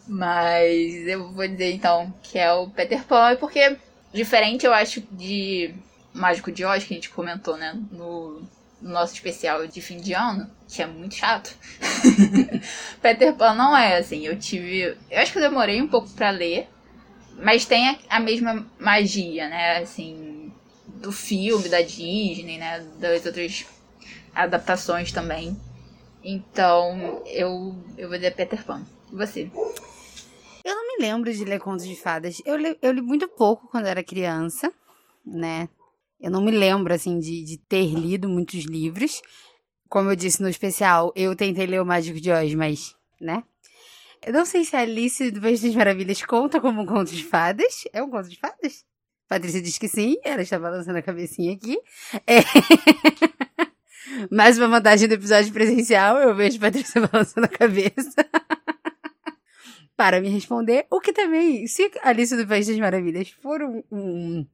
Mas 0.06 1.06
eu 1.06 1.32
vou 1.32 1.46
dizer 1.48 1.72
então 1.72 2.12
que 2.22 2.38
é 2.38 2.52
o 2.52 2.68
Peter 2.68 3.02
Pan, 3.04 3.36
porque 3.36 3.76
diferente 4.12 4.66
eu 4.66 4.72
acho 4.72 5.02
de 5.10 5.74
Mágico 6.12 6.52
de 6.52 6.64
Oz, 6.64 6.84
que 6.84 6.94
a 6.94 6.96
gente 6.96 7.10
comentou, 7.10 7.56
né, 7.56 7.74
no, 7.90 8.42
no 8.84 8.90
nosso 8.90 9.14
especial 9.14 9.66
de 9.66 9.80
fim 9.80 9.96
de 9.96 10.12
ano, 10.12 10.46
que 10.68 10.82
é 10.82 10.86
muito 10.86 11.14
chato. 11.14 11.56
Peter 13.00 13.34
Pan 13.34 13.54
não 13.54 13.74
é 13.74 13.96
assim, 13.96 14.26
eu 14.26 14.38
tive, 14.38 14.94
eu 15.10 15.20
acho 15.20 15.32
que 15.32 15.38
eu 15.38 15.42
demorei 15.42 15.80
um 15.80 15.88
pouco 15.88 16.10
para 16.10 16.28
ler, 16.28 16.68
mas 17.38 17.64
tem 17.64 17.88
a, 17.88 17.98
a, 18.10 18.20
mesma 18.20 18.66
magia, 18.78 19.48
né, 19.48 19.78
assim, 19.78 20.52
do 20.86 21.10
filme 21.10 21.66
da 21.70 21.80
Disney, 21.80 22.58
né, 22.58 22.86
das 22.98 23.24
outras 23.24 23.64
adaptações 24.34 25.10
também. 25.10 25.58
Então, 26.22 27.22
eu 27.26 27.74
eu 27.96 28.08
vou 28.08 28.18
dizer 28.18 28.34
Peter 28.34 28.62
Pan. 28.64 28.82
E 29.10 29.16
você? 29.16 29.50
Eu 30.62 30.74
não 30.74 30.88
me 30.88 31.02
lembro 31.02 31.32
de 31.32 31.44
ler 31.44 31.58
contos 31.58 31.86
de 31.86 31.96
fadas. 31.96 32.40
Eu 32.44 32.56
li, 32.56 32.78
eu 32.82 32.92
li 32.92 33.00
muito 33.00 33.28
pouco 33.28 33.66
quando 33.68 33.86
era 33.86 34.02
criança, 34.02 34.70
né? 35.24 35.68
Eu 36.24 36.30
não 36.30 36.40
me 36.40 36.50
lembro, 36.50 36.94
assim, 36.94 37.18
de, 37.18 37.44
de 37.44 37.58
ter 37.58 37.92
lido 37.92 38.30
muitos 38.30 38.64
livros. 38.64 39.20
Como 39.90 40.08
eu 40.08 40.16
disse 40.16 40.40
no 40.40 40.48
especial, 40.48 41.12
eu 41.14 41.36
tentei 41.36 41.66
ler 41.66 41.82
o 41.82 41.84
Mágico 41.84 42.18
de 42.18 42.30
Oz, 42.30 42.54
mas, 42.54 42.96
né? 43.20 43.44
Eu 44.24 44.32
não 44.32 44.46
sei 44.46 44.64
se 44.64 44.74
a 44.74 44.80
Alice 44.80 45.30
do 45.30 45.38
País 45.38 45.60
das 45.60 45.74
Maravilhas 45.74 46.24
conta 46.24 46.62
como 46.62 46.80
um 46.80 46.86
conto 46.86 47.12
de 47.14 47.22
fadas. 47.22 47.84
É 47.92 48.02
um 48.02 48.08
conto 48.08 48.30
de 48.30 48.38
fadas? 48.38 48.86
Patrícia 49.28 49.60
diz 49.60 49.76
que 49.76 49.86
sim, 49.86 50.16
ela 50.24 50.40
está 50.40 50.58
balançando 50.58 50.96
a 50.96 51.02
cabecinha 51.02 51.52
aqui. 51.52 51.76
É... 52.26 52.38
Mais 54.32 54.56
uma 54.56 54.68
vantagem 54.68 55.06
do 55.06 55.14
episódio 55.14 55.52
presencial, 55.52 56.16
eu 56.16 56.34
vejo 56.34 56.58
Patrícia 56.58 57.02
balançando 57.06 57.44
a 57.44 57.50
cabeça 57.50 58.26
para 59.94 60.22
me 60.22 60.30
responder. 60.30 60.86
O 60.90 61.00
que 61.00 61.12
também, 61.12 61.66
se 61.66 61.90
Alice 62.02 62.34
do 62.34 62.46
País 62.46 62.66
das 62.66 62.78
Maravilhas 62.78 63.28
for 63.28 63.60
um, 63.60 63.82
um, 63.92 64.46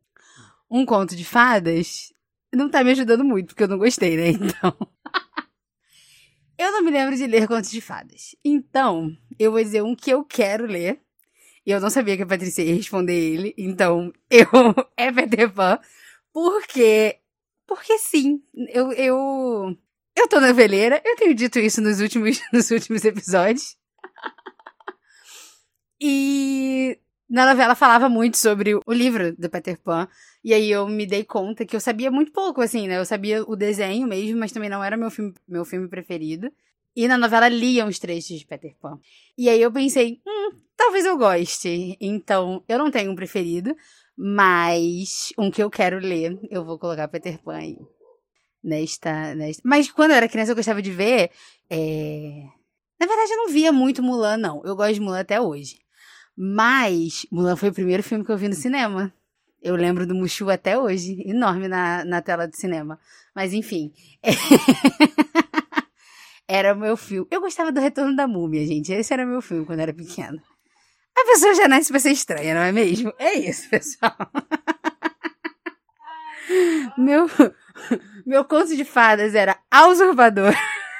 um 0.70 0.86
conto 0.86 1.16
de 1.16 1.24
fadas, 1.24 2.12
não 2.52 2.70
tá 2.70 2.84
me 2.84 2.92
ajudando 2.92 3.24
muito, 3.24 3.48
porque 3.48 3.64
eu 3.64 3.68
não 3.68 3.78
gostei, 3.78 4.16
né? 4.16 4.30
Então. 4.40 4.76
eu 6.58 6.72
não 6.72 6.82
me 6.82 6.90
lembro 6.90 7.16
de 7.16 7.26
ler 7.26 7.48
contos 7.48 7.70
de 7.70 7.80
fadas. 7.80 8.36
Então, 8.44 9.16
eu 9.38 9.50
vou 9.50 9.62
dizer 9.62 9.82
um 9.82 9.96
que 9.96 10.10
eu 10.10 10.24
quero 10.24 10.66
ler. 10.66 11.00
E 11.66 11.72
eu 11.72 11.80
não 11.80 11.90
sabia 11.90 12.16
que 12.16 12.22
a 12.22 12.26
Patrícia 12.26 12.62
ia 12.62 12.74
responder 12.74 13.14
ele. 13.14 13.54
Então, 13.56 14.12
eu. 14.30 14.46
É 14.96 15.12
Peter 15.12 15.52
Pan. 15.52 15.78
Porque. 16.32 17.18
Porque 17.66 17.98
sim. 17.98 18.42
Eu. 18.68 18.92
Eu, 18.92 19.76
eu 20.16 20.28
tô 20.28 20.40
na 20.40 20.52
veleira. 20.52 21.00
Eu 21.04 21.16
tenho 21.16 21.34
dito 21.34 21.58
isso 21.58 21.80
nos 21.80 22.00
últimos, 22.00 22.40
nos 22.52 22.70
últimos 22.70 23.04
episódios. 23.04 23.76
E 26.00 26.98
na 27.30 27.46
novela 27.46 27.76
falava 27.76 28.08
muito 28.08 28.36
sobre 28.36 28.74
o 28.74 28.92
livro 28.92 29.34
do 29.36 29.48
Peter 29.48 29.78
Pan. 29.80 30.08
E 30.42 30.52
aí 30.52 30.68
eu 30.68 30.88
me 30.88 31.06
dei 31.06 31.22
conta 31.22 31.64
que 31.64 31.76
eu 31.76 31.80
sabia 31.80 32.10
muito 32.10 32.32
pouco, 32.32 32.60
assim, 32.60 32.88
né? 32.88 32.98
Eu 32.98 33.04
sabia 33.04 33.44
o 33.44 33.54
desenho 33.54 34.08
mesmo, 34.08 34.40
mas 34.40 34.50
também 34.50 34.68
não 34.68 34.82
era 34.82 34.96
meu 34.96 35.10
filme, 35.10 35.32
meu 35.46 35.64
filme 35.64 35.88
preferido. 35.88 36.50
E 36.96 37.06
na 37.06 37.16
novela 37.16 37.48
liam 37.48 37.86
os 37.86 38.00
trechos 38.00 38.40
de 38.40 38.44
Peter 38.44 38.74
Pan. 38.80 38.98
E 39.38 39.48
aí 39.48 39.62
eu 39.62 39.70
pensei, 39.70 40.20
hum, 40.26 40.50
talvez 40.76 41.04
eu 41.04 41.16
goste. 41.16 41.96
Então, 42.00 42.64
eu 42.68 42.76
não 42.76 42.90
tenho 42.90 43.12
um 43.12 43.14
preferido, 43.14 43.76
mas 44.16 45.32
um 45.38 45.52
que 45.52 45.62
eu 45.62 45.70
quero 45.70 46.00
ler, 46.00 46.36
eu 46.50 46.64
vou 46.64 46.80
colocar 46.80 47.06
Peter 47.06 47.40
Pan 47.40 47.54
aí. 47.54 47.78
Nesta, 48.62 49.36
nesta. 49.36 49.62
Mas 49.64 49.88
quando 49.88 50.10
eu 50.10 50.16
era 50.16 50.28
criança, 50.28 50.50
eu 50.50 50.56
gostava 50.56 50.82
de 50.82 50.90
ver. 50.90 51.30
É... 51.70 52.42
Na 52.98 53.06
verdade, 53.06 53.32
eu 53.32 53.36
não 53.36 53.48
via 53.48 53.70
muito 53.70 54.02
Mulan, 54.02 54.36
não. 54.36 54.60
Eu 54.64 54.74
gosto 54.74 54.94
de 54.94 55.00
Mulan 55.00 55.20
até 55.20 55.40
hoje. 55.40 55.78
Mas 56.42 57.26
Mulan 57.30 57.54
foi 57.54 57.68
o 57.68 57.74
primeiro 57.74 58.02
filme 58.02 58.24
que 58.24 58.32
eu 58.32 58.38
vi 58.38 58.48
no 58.48 58.54
cinema. 58.54 59.12
Eu 59.60 59.76
lembro 59.76 60.06
do 60.06 60.14
Mushu 60.14 60.48
até 60.48 60.78
hoje, 60.78 61.22
enorme 61.28 61.68
na, 61.68 62.02
na 62.02 62.22
tela 62.22 62.48
do 62.48 62.56
cinema. 62.56 62.98
Mas 63.34 63.52
enfim. 63.52 63.92
era 66.48 66.72
o 66.72 66.78
meu 66.78 66.96
filme. 66.96 67.28
Eu 67.30 67.42
gostava 67.42 67.70
do 67.70 67.78
Retorno 67.78 68.16
da 68.16 68.26
Múmia, 68.26 68.66
gente. 68.66 68.90
Esse 68.90 69.12
era 69.12 69.26
meu 69.26 69.42
filme 69.42 69.66
quando 69.66 69.80
eu 69.80 69.82
era 69.82 69.92
pequena. 69.92 70.42
A 71.14 71.24
pessoa 71.26 71.54
já 71.54 71.68
nasce 71.68 71.90
pra 71.90 72.00
ser 72.00 72.12
estranha, 72.12 72.54
não 72.54 72.62
é 72.62 72.72
mesmo? 72.72 73.12
É 73.18 73.34
isso, 73.34 73.68
pessoal. 73.68 74.16
meu, 76.96 77.26
meu 78.24 78.46
conto 78.46 78.74
de 78.74 78.86
fadas 78.86 79.34
era 79.34 79.58
A 79.70 79.88
Usurpador, 79.88 80.54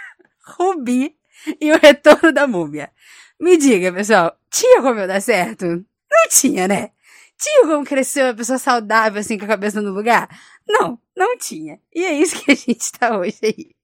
Rubi 0.45 1.17
e 1.59 1.73
o 1.73 1.79
Retorno 1.79 2.31
da 2.31 2.47
Múmia. 2.47 2.93
Me 3.41 3.57
diga, 3.57 3.93
pessoal, 3.93 4.37
tinha 4.51 4.83
como 4.83 5.01
eu 5.01 5.09
dar 5.09 5.21
certo? 5.23 5.65
Não 5.67 6.29
tinha, 6.31 6.69
né? 6.69 6.91
Tinha 7.39 7.67
como 7.67 7.85
crescer 7.85 8.23
uma 8.23 8.35
pessoa 8.35 8.59
saudável, 8.59 9.21
assim, 9.21 9.39
com 9.39 9.47
a 9.47 9.49
cabeça 9.49 9.81
no 9.81 9.93
lugar? 9.93 10.29
Não, 10.69 11.01
não 11.17 11.39
tinha. 11.39 11.81
E 11.95 12.05
é 12.05 12.13
isso 12.13 12.45
que 12.45 12.53
a 12.53 12.55
gente 12.55 12.93
tá 12.93 13.19
hoje 13.19 13.39
aí. 13.43 13.75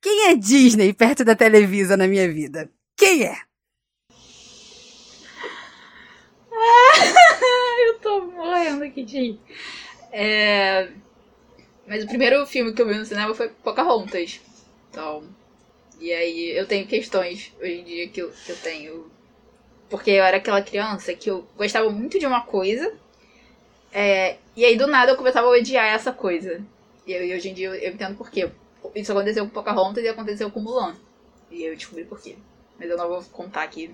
Quem 0.00 0.28
é 0.28 0.36
Disney 0.36 0.92
perto 0.92 1.24
da 1.24 1.34
Televisa 1.34 1.96
na 1.96 2.06
minha 2.06 2.32
vida? 2.32 2.70
Quem 2.96 3.24
é? 3.24 3.36
eu 7.88 7.98
tô 7.98 8.20
morrendo 8.26 8.84
aqui 8.84 9.04
de 9.04 9.38
é... 10.12 10.88
Mas 11.86 12.04
o 12.04 12.06
primeiro 12.06 12.46
filme 12.46 12.72
que 12.72 12.82
eu 12.82 12.86
vi 12.86 12.94
no 12.94 13.04
cinema 13.04 13.34
foi 13.34 13.48
Pocahontas. 13.48 14.40
Então. 14.90 15.24
E 15.98 16.12
aí 16.12 16.56
eu 16.56 16.66
tenho 16.66 16.86
questões 16.86 17.52
hoje 17.60 17.80
em 17.80 17.84
dia 17.84 18.08
que 18.08 18.22
eu, 18.22 18.30
que 18.30 18.50
eu 18.50 18.56
tenho. 18.56 19.10
Porque 19.90 20.10
eu 20.10 20.22
era 20.22 20.36
aquela 20.36 20.62
criança 20.62 21.14
que 21.14 21.30
eu 21.30 21.46
gostava 21.56 21.90
muito 21.90 22.18
de 22.18 22.26
uma 22.26 22.42
coisa. 22.42 22.92
É... 23.92 24.36
E 24.54 24.64
aí 24.64 24.76
do 24.76 24.86
nada 24.86 25.12
eu 25.12 25.16
começava 25.16 25.46
a 25.46 25.50
odiar 25.50 25.86
essa 25.86 26.12
coisa. 26.12 26.62
E, 27.06 27.12
eu, 27.12 27.24
e 27.24 27.34
hoje 27.34 27.48
em 27.48 27.54
dia 27.54 27.68
eu, 27.68 27.74
eu 27.74 27.92
entendo 27.92 28.16
por 28.16 28.30
quê. 28.30 28.50
Isso 28.94 29.12
aconteceu 29.12 29.44
com 29.44 29.50
Pocahontas 29.50 30.04
e 30.04 30.08
aconteceu 30.08 30.50
com 30.50 30.60
Mulan. 30.60 30.94
E 31.50 31.64
eu 31.64 31.74
descobri 31.74 32.04
por 32.04 32.20
quê. 32.20 32.36
Mas 32.78 32.88
eu 32.88 32.96
não 32.96 33.08
vou 33.08 33.22
contar 33.32 33.62
aqui. 33.62 33.90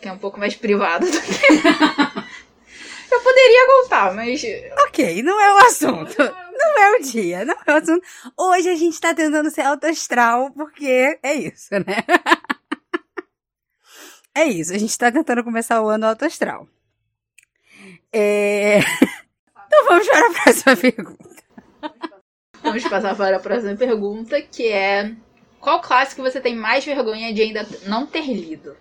Que 0.00 0.08
é 0.08 0.12
um 0.12 0.18
pouco 0.18 0.38
mais 0.38 0.54
privado 0.54 1.06
do 1.10 1.20
que. 1.20 2.23
eu 3.10 3.20
poderia 3.20 3.66
contar, 3.66 4.14
mas. 4.14 4.42
Ok, 4.86 5.22
não 5.22 5.40
é 5.40 5.54
o 5.54 5.66
assunto. 5.66 6.16
Não 6.18 6.82
é 6.82 6.96
o 6.96 7.02
dia, 7.02 7.44
não 7.44 7.56
é 7.66 7.72
o 7.72 7.76
assunto. 7.76 8.06
Hoje 8.38 8.68
a 8.68 8.76
gente 8.76 9.00
tá 9.00 9.14
tentando 9.14 9.50
ser 9.50 9.62
alto 9.62 9.86
astral, 9.86 10.50
porque 10.52 11.18
é 11.22 11.34
isso, 11.34 11.70
né? 11.72 12.04
É 14.36 14.46
isso, 14.46 14.74
a 14.74 14.78
gente 14.78 14.98
tá 14.98 15.12
tentando 15.12 15.44
começar 15.44 15.80
o 15.80 15.88
ano 15.88 16.06
alto 16.06 16.24
astral. 16.24 16.66
É... 18.12 18.80
Então 19.66 19.86
vamos 19.86 20.06
para 20.06 20.28
a 20.28 20.42
próxima 20.42 20.76
pergunta. 20.76 21.44
Vamos 22.62 22.84
passar 22.84 23.16
para 23.16 23.36
a 23.36 23.40
próxima 23.40 23.74
pergunta, 23.74 24.40
que 24.40 24.68
é 24.68 25.16
qual 25.64 25.80
clássico 25.80 26.22
você 26.22 26.40
tem 26.40 26.54
mais 26.54 26.84
vergonha 26.84 27.32
de 27.32 27.42
ainda 27.42 27.66
não 27.86 28.06
ter 28.06 28.26
lido? 28.26 28.76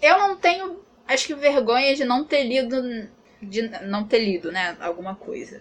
Eu 0.00 0.18
não 0.18 0.36
tenho, 0.36 0.80
acho 1.08 1.26
que 1.26 1.34
vergonha 1.34 1.96
de 1.96 2.04
não 2.04 2.22
ter 2.22 2.44
lido, 2.44 2.76
de 3.42 3.62
não 3.86 4.04
ter 4.04 4.20
lido, 4.20 4.52
né, 4.52 4.76
alguma 4.80 5.14
coisa. 5.14 5.60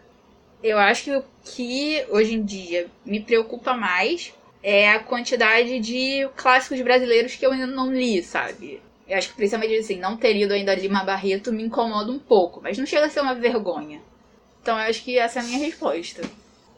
Eu 0.63 0.77
acho 0.77 1.03
que 1.05 1.15
o 1.15 1.23
que 1.43 2.05
hoje 2.09 2.35
em 2.35 2.43
dia 2.43 2.87
me 3.03 3.19
preocupa 3.19 3.73
mais 3.73 4.33
é 4.61 4.91
a 4.91 4.99
quantidade 4.99 5.79
de 5.79 6.29
clássicos 6.35 6.79
brasileiros 6.81 7.35
que 7.35 7.45
eu 7.45 7.51
ainda 7.51 7.65
não 7.65 7.91
li, 7.91 8.21
sabe? 8.21 8.79
Eu 9.07 9.17
acho 9.17 9.29
que 9.29 9.35
principalmente 9.35 9.75
assim, 9.75 9.97
não 9.97 10.15
ter 10.15 10.33
lido 10.33 10.53
ainda 10.53 10.75
Lima 10.75 11.03
Barreto 11.03 11.51
me 11.51 11.63
incomoda 11.63 12.11
um 12.11 12.19
pouco, 12.19 12.61
mas 12.61 12.77
não 12.77 12.85
chega 12.85 13.07
a 13.07 13.09
ser 13.09 13.21
uma 13.21 13.33
vergonha. 13.33 14.01
Então 14.61 14.77
eu 14.77 14.83
acho 14.87 15.03
que 15.03 15.17
essa 15.17 15.39
é 15.39 15.41
a 15.41 15.45
minha 15.45 15.57
resposta. 15.57 16.21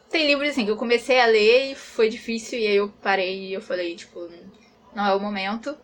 Tem 0.10 0.26
livros 0.28 0.50
assim 0.50 0.63
que 0.63 0.72
eu 0.72 0.78
comecei 0.78 1.20
a 1.20 1.26
ler 1.26 1.72
e 1.72 1.76
foi 1.76 2.08
difícil, 2.08 2.60
e 2.60 2.68
aí 2.68 2.76
eu 2.76 2.88
parei 3.02 3.48
e 3.48 3.54
eu 3.54 3.62
falei, 3.62 3.96
tipo, 3.96 4.30
não 4.96 5.06
é 5.06 5.13
o 5.13 5.20
momento. 5.20 5.76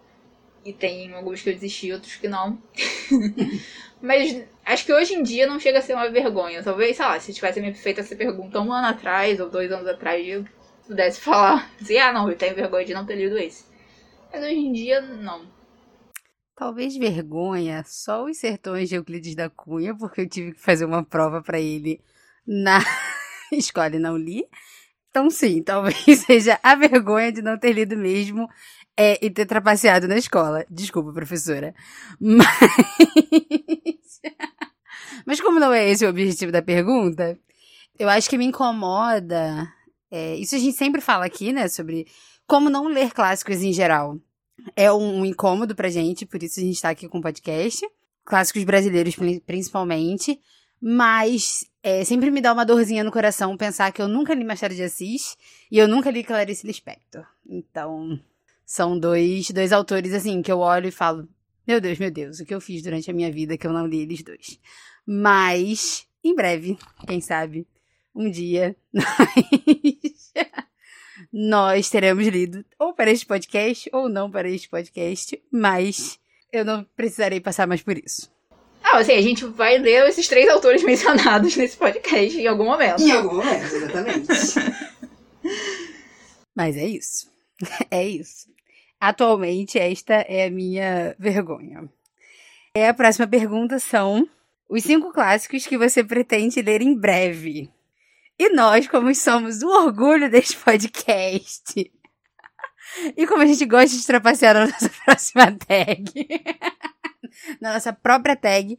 E 0.64 0.72
tem 0.72 1.14
alguns 1.14 1.42
que 1.42 1.50
eu 1.50 1.54
desisti, 1.54 1.92
outros 1.92 2.16
que 2.16 2.28
não. 2.28 2.62
Mas 4.02 4.44
acho 4.74 4.86
que 4.86 4.94
hoje 4.94 5.14
em 5.16 5.24
dia 5.24 5.48
não 5.48 5.60
chega 5.60 5.80
a 5.80 5.82
ser 5.82 5.94
uma 5.94 6.10
vergonha. 6.10 6.64
Talvez, 6.64 6.96
sei 6.96 7.06
lá, 7.06 7.20
se 7.20 7.34
tivesse 7.34 7.60
me 7.60 7.74
feito 7.74 8.00
essa 8.00 8.16
pergunta 8.16 8.62
um 8.62 8.72
ano 8.72 8.88
atrás 8.88 9.40
ou 9.40 9.50
dois 9.50 9.72
anos 9.72 9.88
atrás, 9.88 10.26
eu 10.28 10.46
pudesse 10.88 11.20
falar 11.22 11.70
assim, 11.82 11.98
ah 11.98 12.14
não, 12.14 12.30
eu 12.30 12.38
tenho 12.38 12.56
vergonha 12.56 12.86
de 12.86 12.94
não 12.94 13.06
ter 13.06 13.16
lido 13.16 13.38
esse. 13.38 13.66
Mas 14.32 14.44
hoje 14.44 14.60
em 14.60 14.72
dia, 14.72 15.02
não. 15.02 15.46
Talvez 16.56 16.96
vergonha 16.96 17.84
só 17.86 18.26
os 18.26 18.38
sertões 18.38 18.90
de 18.90 18.96
Euclides 18.96 19.34
da 19.34 19.50
Cunha, 19.50 19.96
porque 19.96 20.22
eu 20.22 20.30
tive 20.30 20.52
que 20.52 20.62
fazer 20.62 20.86
uma 20.86 21.04
prova 21.04 21.42
para 21.42 21.60
ele 21.60 22.02
na 22.46 22.80
escola 23.52 23.96
e 23.96 24.00
não 24.00 24.18
li. 24.18 24.46
Então, 25.10 25.30
sim, 25.30 25.62
talvez 25.64 26.20
seja 26.26 26.60
a 26.62 26.76
vergonha 26.76 27.32
de 27.32 27.42
não 27.42 27.58
ter 27.58 27.74
lido 27.74 27.98
mesmo 27.98 28.48
é, 28.96 29.18
e 29.26 29.30
ter 29.30 29.46
trapaceado 29.46 30.08
na 30.08 30.18
escola. 30.18 30.66
Desculpa, 30.70 31.12
professora. 31.12 31.74
Mas. 32.20 32.46
Mas, 35.30 35.40
como 35.40 35.60
não 35.60 35.72
é 35.72 35.88
esse 35.88 36.04
o 36.04 36.10
objetivo 36.10 36.52
da 36.52 36.60
pergunta, 36.60 37.38
eu 38.00 38.10
acho 38.10 38.28
que 38.28 38.36
me 38.36 38.46
incomoda. 38.46 39.72
É, 40.10 40.36
isso 40.38 40.56
a 40.56 40.58
gente 40.58 40.76
sempre 40.76 41.02
fala 41.02 41.24
aqui, 41.24 41.54
né? 41.54 41.68
Sobre 41.68 42.08
como 42.48 42.68
não 42.68 42.88
ler 42.88 43.12
clássicos 43.12 43.62
em 43.62 43.72
geral. 43.72 44.18
É 44.76 44.92
um, 44.92 45.20
um 45.20 45.26
incômodo 45.28 45.76
pra 45.76 45.88
gente, 45.88 46.26
por 46.26 46.42
isso 46.42 46.60
a 46.60 46.64
gente 46.64 46.82
tá 46.82 46.90
aqui 46.90 47.08
com 47.08 47.20
o 47.20 47.22
podcast. 47.22 47.88
Clássicos 48.26 48.64
brasileiros, 48.64 49.16
principalmente. 49.46 50.40
Mas 50.82 51.64
é, 51.84 52.04
sempre 52.04 52.32
me 52.32 52.42
dá 52.42 52.52
uma 52.52 52.66
dorzinha 52.66 53.04
no 53.04 53.12
coração 53.12 53.56
pensar 53.56 53.92
que 53.92 54.02
eu 54.02 54.08
nunca 54.08 54.34
li 54.34 54.44
Machado 54.44 54.74
de 54.74 54.82
Assis 54.82 55.38
e 55.72 55.78
eu 55.78 55.88
nunca 55.88 56.10
li 56.10 56.24
Clarice 56.24 56.66
Lispector. 56.66 57.24
Então, 57.48 58.20
são 58.66 58.98
dois, 58.98 59.52
dois 59.52 59.72
autores, 59.72 60.12
assim, 60.12 60.42
que 60.42 60.52
eu 60.52 60.58
olho 60.58 60.88
e 60.88 60.92
falo: 60.92 61.30
Meu 61.68 61.80
Deus, 61.80 62.00
meu 62.00 62.10
Deus, 62.10 62.40
o 62.40 62.46
que 62.46 62.56
eu 62.56 62.60
fiz 62.60 62.82
durante 62.82 63.12
a 63.12 63.14
minha 63.14 63.32
vida 63.32 63.56
que 63.60 63.68
eu 63.68 63.72
não 63.72 63.86
li 63.86 64.00
eles 64.00 64.24
dois. 64.24 64.60
Mas, 65.06 66.08
em 66.24 66.36
breve, 66.36 66.78
quem 67.08 67.22
sabe, 67.22 67.68
um 68.16 68.30
dia, 68.30 68.76
nós, 68.94 70.34
nós 71.32 71.90
teremos 71.90 72.28
lido 72.28 72.64
ou 72.78 72.94
para 72.94 73.12
este 73.12 73.26
podcast 73.26 73.90
ou 73.94 74.10
não 74.10 74.30
para 74.30 74.50
este 74.50 74.70
podcast, 74.70 75.42
mas 75.52 76.20
eu 76.52 76.66
não 76.66 76.84
precisarei 76.96 77.40
passar 77.40 77.68
mais 77.68 77.82
por 77.82 77.98
isso. 77.98 78.32
Ah, 78.84 78.98
assim, 78.98 79.14
a 79.14 79.22
gente 79.22 79.46
vai 79.46 79.78
ler 79.78 80.08
esses 80.08 80.28
três 80.28 80.50
autores 80.50 80.82
mencionados 80.84 81.56
nesse 81.56 81.78
podcast 81.78 82.40
em 82.40 82.48
algum 82.48 82.66
momento. 82.66 83.02
Em 83.02 83.12
algum 83.12 83.36
momento, 83.36 83.76
exatamente. 83.76 84.28
Mas 86.56 86.76
é 86.76 86.86
isso. 86.86 87.30
É 87.92 88.06
isso. 88.06 88.48
Atualmente, 89.00 89.78
esta 89.78 90.16
é 90.28 90.46
a 90.46 90.52
minha 90.52 91.16
vergonha. 91.18 91.90
E 92.76 92.84
a 92.84 92.94
próxima 92.94 93.28
pergunta 93.28 93.80
são 93.80 94.28
os 94.70 94.84
cinco 94.84 95.12
clássicos 95.12 95.66
que 95.66 95.78
você 95.78 96.04
pretende 96.04 96.62
ler 96.62 96.82
em 96.82 96.96
breve. 96.96 97.74
E 98.38 98.50
nós, 98.52 98.88
como 98.88 99.14
somos 99.14 99.64
o 99.64 99.68
orgulho 99.68 100.30
deste 100.30 100.56
podcast, 100.56 101.92
e 103.18 103.28
como 103.28 103.42
a 103.42 103.46
gente 103.46 103.66
gosta 103.66 103.98
de 103.98 104.06
trapacear 104.06 104.54
na 104.54 104.68
nossa 104.68 104.90
próxima 105.04 105.52
tag, 105.58 106.06
na 107.60 107.74
nossa 107.74 107.92
própria 107.92 108.36
tag, 108.36 108.78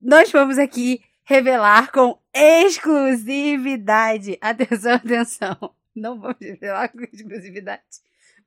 nós 0.00 0.30
vamos 0.30 0.58
aqui 0.58 1.02
revelar 1.24 1.90
com 1.90 2.18
exclusividade. 2.34 4.38
Atenção, 4.40 4.94
atenção. 4.94 5.74
Não 5.94 6.20
vamos 6.20 6.38
revelar 6.40 6.88
com 6.88 7.02
exclusividade. 7.02 7.82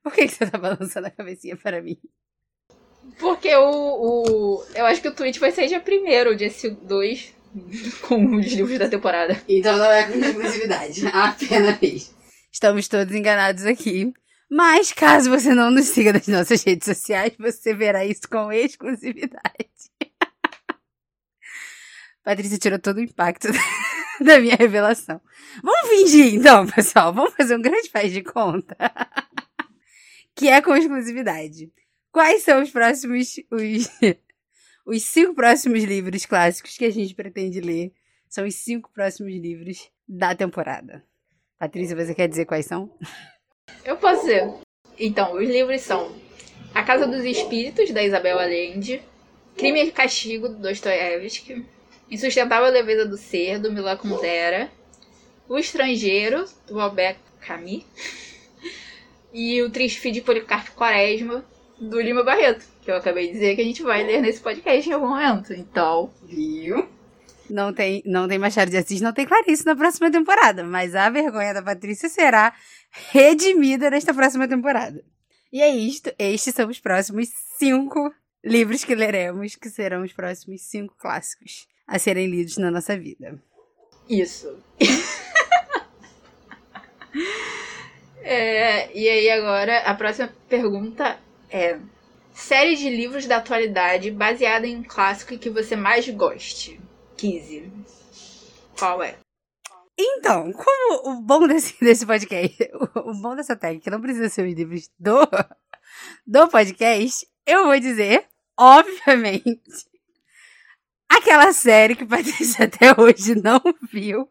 Por 0.02 0.12
que, 0.12 0.28
você 0.28 0.46
tá 0.46 0.58
balançando 0.58 1.06
a 1.06 1.10
cabecinha 1.10 1.56
para 1.56 1.82
mim? 1.82 1.98
Porque 3.18 3.54
o, 3.54 3.62
o. 3.62 4.64
Eu 4.74 4.86
acho 4.86 5.00
que 5.00 5.08
o 5.08 5.14
tweet 5.14 5.38
vai 5.38 5.50
ser 5.50 5.66
dia 5.66 5.80
primeiro, 5.80 6.32
o 6.32 6.36
dia 6.36 6.50
2, 6.82 7.34
com 8.02 8.36
os 8.36 8.52
livros 8.52 8.78
da 8.78 8.88
temporada. 8.88 9.40
Então 9.48 9.76
não 9.76 9.90
é 9.90 10.04
com 10.04 10.18
exclusividade. 10.18 11.06
Apenas. 11.12 12.14
Estamos 12.52 12.88
todos 12.88 13.14
enganados 13.14 13.66
aqui. 13.66 14.12
Mas 14.50 14.92
caso 14.92 15.30
você 15.30 15.54
não 15.54 15.70
nos 15.70 15.86
siga 15.86 16.12
nas 16.12 16.28
nossas 16.28 16.62
redes 16.62 16.84
sociais, 16.84 17.32
você 17.38 17.74
verá 17.74 18.04
isso 18.04 18.28
com 18.28 18.52
exclusividade. 18.52 19.40
Patrícia 22.22 22.58
tirou 22.58 22.78
todo 22.78 22.98
o 22.98 23.02
impacto 23.02 23.48
da 24.20 24.38
minha 24.38 24.56
revelação. 24.56 25.20
Vamos 25.62 25.88
fingir 25.88 26.34
então, 26.34 26.66
pessoal. 26.66 27.12
Vamos 27.12 27.34
fazer 27.34 27.56
um 27.56 27.62
grande 27.62 27.90
faz 27.90 28.12
de 28.12 28.22
conta. 28.22 28.76
que 30.36 30.48
é 30.48 30.60
com 30.60 30.76
exclusividade. 30.76 31.72
Quais 32.14 32.44
são 32.44 32.62
os 32.62 32.70
próximos 32.70 33.40
os, 33.50 33.90
Os 34.86 35.02
cinco 35.02 35.34
próximos 35.34 35.82
livros 35.82 36.24
clássicos 36.24 36.76
que 36.78 36.84
a 36.84 36.90
gente 36.90 37.12
pretende 37.12 37.60
ler 37.60 37.92
são 38.28 38.46
os 38.46 38.54
cinco 38.54 38.88
próximos 38.92 39.32
livros 39.34 39.90
da 40.06 40.32
temporada. 40.32 41.04
Patrícia, 41.58 41.96
você 41.96 42.14
quer 42.14 42.28
dizer 42.28 42.44
quais 42.44 42.66
são? 42.66 42.96
Eu 43.84 43.96
posso 43.96 44.20
dizer. 44.20 44.48
Então, 44.96 45.34
os 45.34 45.48
livros 45.48 45.80
são 45.80 46.14
A 46.72 46.84
Casa 46.84 47.04
dos 47.04 47.24
Espíritos, 47.24 47.90
da 47.90 48.04
Isabel 48.04 48.38
Allende, 48.38 49.02
Crime 49.56 49.82
e 49.82 49.90
Castigo, 49.90 50.48
do 50.48 50.58
Dostoiévski, 50.60 51.66
Insustentável 52.08 52.70
Leveza 52.70 53.06
do 53.06 53.16
Ser, 53.16 53.58
do 53.58 53.72
Milan 53.72 53.96
Kundera, 53.96 54.70
O 55.48 55.58
Estrangeiro, 55.58 56.44
do 56.68 56.78
Albert 56.78 57.18
Camus, 57.40 57.84
e 59.34 59.60
O 59.62 59.70
Triste 59.70 60.12
de 60.12 60.20
Policarpo 60.20 60.76
Quaresma, 60.76 61.44
do 61.80 62.00
Lima 62.00 62.22
Barreto, 62.22 62.64
que 62.82 62.90
eu 62.90 62.96
acabei 62.96 63.26
de 63.26 63.34
dizer 63.34 63.54
que 63.54 63.60
a 63.60 63.64
gente 63.64 63.82
vai 63.82 64.04
ler 64.04 64.20
nesse 64.20 64.40
podcast 64.40 64.88
em 64.88 64.92
algum 64.92 65.08
momento. 65.08 65.52
Então, 65.52 66.12
viu? 66.22 66.88
Não 67.50 67.72
tem, 67.72 68.02
não 68.06 68.26
tem 68.26 68.38
Machado 68.38 68.70
de 68.70 68.76
Assis, 68.76 69.00
não 69.00 69.12
tem 69.12 69.26
Clarice 69.26 69.66
na 69.66 69.76
próxima 69.76 70.10
temporada, 70.10 70.64
mas 70.64 70.94
a 70.94 71.10
vergonha 71.10 71.52
da 71.52 71.62
Patrícia 71.62 72.08
será 72.08 72.54
redimida 73.10 73.90
nesta 73.90 74.14
próxima 74.14 74.48
temporada. 74.48 75.04
E 75.52 75.60
é 75.60 75.68
isto, 75.68 76.12
estes 76.18 76.54
são 76.54 76.68
os 76.68 76.80
próximos 76.80 77.28
cinco 77.58 78.12
livros 78.42 78.84
que 78.84 78.94
leremos, 78.94 79.56
que 79.56 79.68
serão 79.68 80.02
os 80.02 80.12
próximos 80.12 80.62
cinco 80.62 80.94
clássicos 80.98 81.66
a 81.86 81.98
serem 81.98 82.30
lidos 82.30 82.56
na 82.56 82.70
nossa 82.70 82.98
vida. 82.98 83.38
Isso. 84.08 84.58
é, 88.22 88.90
e 88.96 89.08
aí 89.08 89.30
agora 89.30 89.80
a 89.80 89.94
próxima 89.94 90.32
pergunta 90.48 91.18
é 91.54 91.78
série 92.34 92.74
de 92.74 92.90
livros 92.90 93.26
da 93.26 93.36
atualidade 93.36 94.10
baseada 94.10 94.66
em 94.66 94.78
um 94.78 94.82
clássico 94.82 95.38
que 95.38 95.48
você 95.48 95.76
mais 95.76 96.08
goste. 96.08 96.80
15. 97.16 97.72
Qual 98.76 99.00
é? 99.00 99.16
Então, 99.96 100.52
como 100.52 101.10
o 101.10 101.22
bom 101.22 101.46
desse, 101.46 101.78
desse 101.78 102.04
podcast, 102.04 102.70
o, 102.96 103.10
o 103.10 103.14
bom 103.22 103.36
dessa 103.36 103.54
técnica 103.54 103.88
não 103.88 104.00
precisa 104.00 104.28
ser 104.28 104.44
os 104.44 104.52
livros 104.52 104.90
do, 104.98 105.20
do 106.26 106.48
podcast, 106.48 107.24
eu 107.46 107.66
vou 107.66 107.78
dizer, 107.78 108.26
obviamente, 108.58 109.62
aquela 111.08 111.52
série 111.52 111.94
que 111.94 112.04
Patrícia 112.04 112.64
até 112.66 113.00
hoje 113.00 113.36
não 113.36 113.60
viu. 113.92 114.28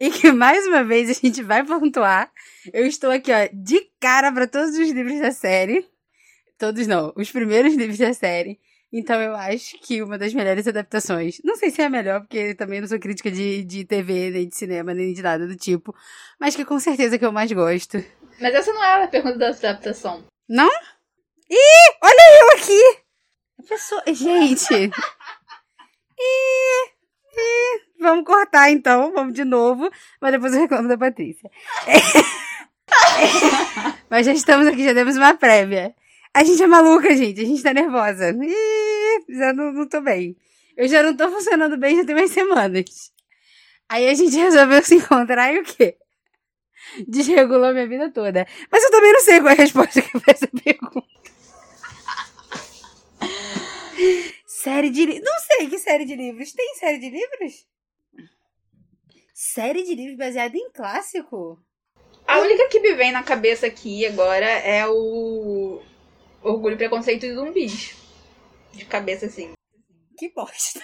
E 0.00 0.10
que 0.10 0.32
mais 0.32 0.66
uma 0.66 0.82
vez 0.82 1.08
a 1.08 1.12
gente 1.12 1.40
vai 1.40 1.64
pontuar. 1.64 2.32
Eu 2.72 2.84
estou 2.84 3.12
aqui, 3.12 3.30
ó, 3.30 3.48
de 3.52 3.80
cara 4.00 4.32
para 4.32 4.48
todos 4.48 4.76
os 4.76 4.90
livros 4.90 5.20
da 5.20 5.30
série. 5.30 5.91
Todos 6.58 6.86
não, 6.86 7.12
os 7.16 7.30
primeiros 7.30 7.74
livros 7.74 7.98
da 7.98 8.14
série. 8.14 8.58
Então 8.92 9.20
eu 9.22 9.34
acho 9.34 9.78
que 9.80 10.02
uma 10.02 10.18
das 10.18 10.34
melhores 10.34 10.68
adaptações, 10.68 11.40
não 11.42 11.56
sei 11.56 11.70
se 11.70 11.80
é 11.80 11.86
a 11.86 11.90
melhor, 11.90 12.20
porque 12.20 12.54
também 12.54 12.78
não 12.78 12.86
sou 12.86 12.98
crítica 12.98 13.30
de, 13.30 13.64
de 13.64 13.86
TV, 13.86 14.30
nem 14.30 14.46
de 14.46 14.54
cinema, 14.54 14.92
nem 14.92 15.14
de 15.14 15.22
nada 15.22 15.46
do 15.46 15.56
tipo, 15.56 15.94
mas 16.38 16.54
que 16.54 16.64
com 16.64 16.78
certeza 16.78 17.18
que 17.18 17.24
eu 17.24 17.32
mais 17.32 17.50
gosto. 17.50 18.04
Mas 18.38 18.54
essa 18.54 18.70
não 18.70 18.84
é 18.84 19.04
a 19.04 19.08
pergunta 19.08 19.38
da 19.38 19.48
adaptação. 19.48 20.22
Não? 20.46 20.68
Ih, 21.48 21.96
olha 22.02 22.40
eu 22.40 22.50
aqui! 22.58 22.98
A 23.58 23.62
pessoa. 23.62 24.02
Gente! 24.08 24.90
Ih, 26.24 26.84
ih, 27.36 27.80
vamos 27.98 28.24
cortar 28.24 28.70
então, 28.70 29.12
vamos 29.12 29.34
de 29.34 29.44
novo, 29.44 29.90
mas 30.20 30.30
depois 30.30 30.54
eu 30.54 30.60
reclamo 30.60 30.86
da 30.88 30.96
Patrícia. 30.96 31.50
mas 34.08 34.24
já 34.24 34.32
estamos 34.32 34.68
aqui, 34.68 34.84
já 34.84 34.92
demos 34.92 35.16
uma 35.16 35.34
prévia. 35.34 35.96
A 36.34 36.44
gente 36.44 36.62
é 36.62 36.66
maluca, 36.66 37.14
gente. 37.14 37.40
A 37.40 37.44
gente 37.44 37.62
tá 37.62 37.74
nervosa. 37.74 38.30
Ih, 38.30 39.24
já 39.28 39.52
não, 39.52 39.72
não 39.72 39.88
tô 39.88 40.00
bem. 40.00 40.36
Eu 40.76 40.88
já 40.88 41.02
não 41.02 41.14
tô 41.16 41.30
funcionando 41.30 41.76
bem 41.76 41.96
já 41.96 42.04
tem 42.04 42.14
umas 42.14 42.30
semanas. 42.30 43.12
Aí 43.88 44.08
a 44.08 44.14
gente 44.14 44.34
resolveu 44.36 44.82
se 44.82 44.94
encontrar 44.94 45.52
e 45.52 45.58
o 45.58 45.64
quê? 45.64 45.98
Desregulou 47.06 47.72
minha 47.72 47.86
vida 47.86 48.10
toda. 48.10 48.46
Mas 48.70 48.82
eu 48.82 48.90
também 48.90 49.12
não 49.12 49.20
sei 49.20 49.40
qual 49.40 49.50
é 49.50 49.52
a 49.52 49.56
resposta 49.56 50.00
que 50.00 50.18
vai 50.18 50.34
essa 50.34 50.48
pergunta. 50.48 51.06
série 54.46 54.90
de 54.90 55.04
livros. 55.04 55.24
Não 55.24 55.38
sei 55.40 55.68
que 55.68 55.78
série 55.78 56.04
de 56.06 56.16
livros. 56.16 56.52
Tem 56.52 56.74
série 56.76 56.98
de 56.98 57.10
livros? 57.10 57.66
Série 59.34 59.82
de 59.82 59.94
livros 59.94 60.16
baseada 60.16 60.56
em 60.56 60.70
clássico? 60.70 61.62
A 62.26 62.38
única 62.38 62.68
que 62.68 62.80
me 62.80 62.94
vem 62.94 63.12
na 63.12 63.22
cabeça 63.22 63.66
aqui 63.66 64.06
agora 64.06 64.46
é 64.46 64.86
o 64.86 65.82
Orgulho, 66.42 66.76
Preconceito 66.76 67.24
e 67.24 67.34
Zumbis. 67.34 67.96
De 68.72 68.84
cabeça 68.84 69.26
assim. 69.26 69.52
Que 70.18 70.32
bosta. 70.32 70.80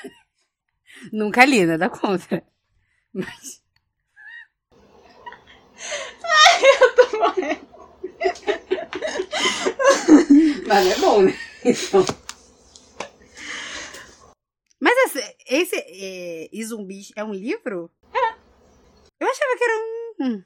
Nunca 1.12 1.44
li, 1.44 1.66
nada 1.66 1.90
contra. 1.90 2.44
Mas. 3.12 3.62
Ai, 6.22 6.62
eu 6.80 6.94
tô 6.94 7.18
morrendo. 7.18 7.68
Mas 10.66 10.86
é 10.86 11.00
bom, 11.00 11.22
né? 11.22 11.32
Então. 11.64 12.04
Mas 14.80 14.96
esse, 15.06 15.36
esse 15.48 15.76
é, 15.76 16.48
E 16.52 16.64
Zumbis 16.64 17.10
é 17.16 17.24
um 17.24 17.32
livro? 17.32 17.90
É. 18.14 18.34
Eu 19.20 19.28
achava 19.28 19.56
que 19.56 19.64
era 19.64 19.74
um. 20.20 20.44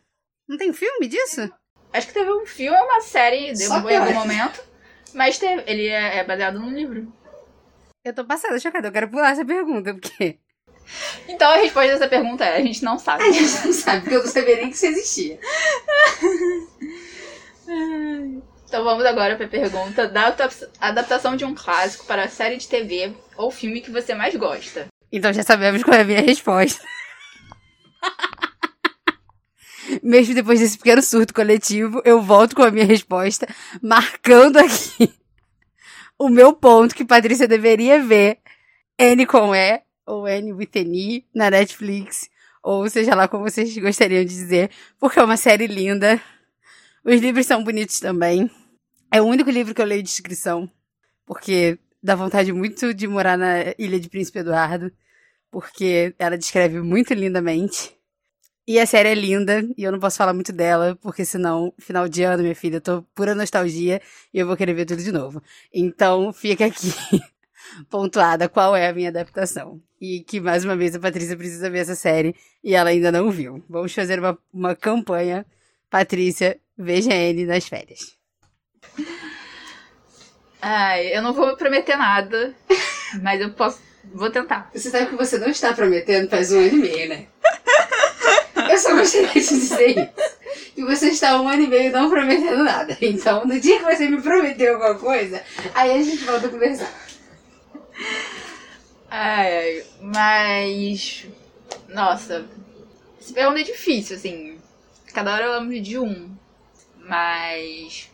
Não 0.49 0.57
tem 0.57 0.73
filme 0.73 1.07
disso? 1.07 1.53
Acho 1.93 2.07
que 2.07 2.15
teve 2.15 2.33
um 2.33 2.47
filme, 2.47 2.77
uma 2.79 3.01
série, 3.03 3.53
deu 3.53 3.71
em 3.71 3.97
algum 3.97 4.15
momento. 4.15 4.72
Mas 5.15 5.39
teve, 5.39 5.63
ele 5.67 5.89
é, 5.89 6.19
é 6.19 6.25
baseado 6.25 6.59
num 6.59 6.73
livro. 6.73 7.13
Eu 8.05 8.15
tô 8.15 8.25
passada, 8.25 8.59
chocada. 8.59 8.89
Eu 8.89 8.93
quero 8.93 9.09
pular 9.09 9.31
essa 9.31 9.45
pergunta, 9.45 9.95
porque. 9.95 10.39
Então 11.29 11.51
a 11.51 11.57
resposta 11.57 11.93
dessa 11.93 12.09
pergunta 12.09 12.45
é: 12.45 12.57
a 12.57 12.63
gente 12.63 12.83
não 12.83 12.99
sabe. 12.99 13.23
A 13.29 13.33
gente 13.33 13.67
não 13.67 13.73
sabe, 13.73 14.01
porque 14.01 14.17
eu 14.17 14.23
não 14.23 14.31
sabia 14.31 14.57
nem 14.57 14.71
que 14.71 14.77
isso 14.77 14.87
existia. 14.87 15.39
então 18.67 18.83
vamos 18.83 19.05
agora 19.05 19.37
pra 19.37 19.47
pergunta 19.47 20.09
da 20.09 20.35
adaptação 20.81 21.37
de 21.37 21.45
um 21.45 21.55
clássico 21.55 22.07
para 22.07 22.25
a 22.25 22.29
série 22.29 22.57
de 22.57 22.67
TV 22.67 23.15
ou 23.37 23.51
filme 23.51 23.81
que 23.81 23.91
você 23.91 24.15
mais 24.15 24.35
gosta. 24.35 24.87
Então 25.13 25.33
já 25.33 25.43
sabemos 25.43 25.83
qual 25.83 25.97
é 25.97 26.01
a 26.01 26.05
minha 26.05 26.23
resposta. 26.23 26.83
Mesmo 30.03 30.35
depois 30.35 30.61
desse 30.61 30.79
pequeno 30.79 31.03
surto 31.03 31.35
coletivo, 31.35 32.01
eu 32.05 32.23
volto 32.23 32.55
com 32.55 32.63
a 32.63 32.71
minha 32.71 32.85
resposta, 32.85 33.47
marcando 33.83 34.59
aqui 34.59 35.13
o 36.19 36.29
meu 36.29 36.53
ponto 36.53 36.95
que 36.95 37.05
Patrícia 37.05 37.49
deveria 37.49 38.03
ver 38.03 38.39
N 38.99 39.27
com 39.27 39.55
E, 39.55 39.83
ou 40.07 40.29
N 40.29 40.53
with 40.53 40.71
N, 40.75 41.27
na 41.35 41.51
Netflix, 41.51 42.29
ou 42.63 42.89
seja 42.89 43.15
lá 43.15 43.27
como 43.27 43.45
vocês 43.45 43.77
gostariam 43.79 44.25
de 44.25 44.31
dizer, 44.31 44.71
porque 45.01 45.19
é 45.19 45.25
uma 45.25 45.37
série 45.37 45.67
linda. 45.67 46.21
Os 47.05 47.21
livros 47.21 47.47
são 47.47 47.65
bonitos 47.65 47.99
também. 47.99 48.49
É 49.11 49.21
o 49.21 49.25
único 49.25 49.51
livro 49.51 49.75
que 49.75 49.83
eu 49.83 49.87
leio 49.87 50.03
de 50.03 50.09
descrição, 50.09 50.71
porque 51.27 51.79
dá 52.03 52.15
vontade 52.15 52.53
muito 52.53 52.95
de 52.95 53.07
morar 53.09 53.37
na 53.37 53.75
Ilha 53.79 53.99
de 53.99 54.09
Príncipe 54.09 54.39
Eduardo, 54.39 54.93
porque 55.51 56.15
ela 56.19 56.39
descreve 56.39 56.81
muito 56.81 57.13
lindamente. 57.13 57.95
E 58.67 58.79
a 58.79 58.87
série 58.87 59.09
é 59.09 59.15
linda, 59.15 59.61
e 59.77 59.83
eu 59.83 59.91
não 59.91 59.99
posso 59.99 60.17
falar 60.17 60.33
muito 60.33 60.53
dela, 60.53 60.97
porque 61.03 61.25
senão, 61.25 61.75
final 61.79 62.09
de 62.09 62.23
ano, 62.23 62.45
minha 62.45 62.55
filha, 62.55 62.77
eu 62.77 62.81
tô 62.81 63.03
pura 63.15 63.35
nostalgia 63.35 64.01
e 64.33 64.39
eu 64.39 64.47
vou 64.47 64.57
querer 64.57 64.73
ver 64.73 64.85
tudo 64.85 65.03
de 65.03 65.11
novo. 65.11 65.43
Então, 65.75 66.33
fica 66.33 66.67
aqui 66.67 66.93
pontuada 67.91 68.49
qual 68.49 68.77
é 68.77 68.89
a 68.89 68.93
minha 68.93 69.09
adaptação. 69.09 69.81
E 70.01 70.21
que, 70.21 70.41
mais 70.41 70.65
uma 70.65 70.77
vez, 70.77 70.95
a 70.95 71.01
Patrícia 71.01 71.37
precisa 71.37 71.69
ver 71.69 71.81
essa 71.81 71.97
série 71.97 72.37
e 72.63 72.75
ela 72.75 72.91
ainda 72.91 73.11
não 73.11 73.31
viu. 73.33 73.65
Vamos 73.69 73.93
fazer 73.93 74.21
uma, 74.21 74.39
uma 74.53 74.77
campanha. 74.77 75.45
Patrícia, 75.91 76.59
veja 76.79 77.13
ele 77.13 77.45
nas 77.45 77.67
férias. 77.67 78.17
Ai, 80.61 81.17
eu 81.17 81.21
não 81.21 81.33
vou 81.33 81.57
prometer 81.57 81.97
nada, 81.97 82.55
mas 83.21 83.41
eu 83.41 83.53
posso. 83.53 83.81
Vou 84.15 84.31
tentar. 84.31 84.71
Você 84.73 84.91
sabe 84.91 85.07
que 85.07 85.17
você 85.17 85.39
não 85.39 85.49
está 85.49 85.73
prometendo 85.73 86.29
faz 86.29 86.53
um 86.53 86.59
ano 86.59 86.69
e 86.69 86.75
meio, 86.75 87.09
né? 87.09 87.27
Só 88.83 88.97
gostaria 88.97 89.29
de 89.29 89.41
dizer 89.41 89.91
isso. 89.91 90.75
Que 90.75 90.85
você 90.85 91.11
está 91.11 91.41
um 91.41 91.49
ano 91.49 91.63
e 91.63 91.67
meio 91.69 91.93
não 91.93 92.11
prometendo 92.11 92.65
nada. 92.65 92.97
Então, 93.01 93.45
no 93.45 93.61
dia 93.61 93.79
que 93.79 93.85
você 93.85 94.09
me 94.09 94.21
prometeu 94.21 94.75
alguma 94.75 94.97
coisa, 94.97 95.41
aí 95.73 95.93
a 95.93 96.03
gente 96.03 96.25
volta 96.25 96.49
a 96.49 96.51
conversar. 96.51 96.93
Ai, 99.09 99.85
mas. 100.01 101.27
Nossa. 101.89 102.45
Esse 103.21 103.33
pergunta 103.33 103.61
é 103.61 103.65
difícil, 103.65 104.17
assim. 104.17 104.59
Cada 105.15 105.33
hora 105.33 105.45
eu 105.45 105.61
lembro 105.61 105.81
de 105.81 105.99
um. 105.99 106.35
Mas. 106.99 108.11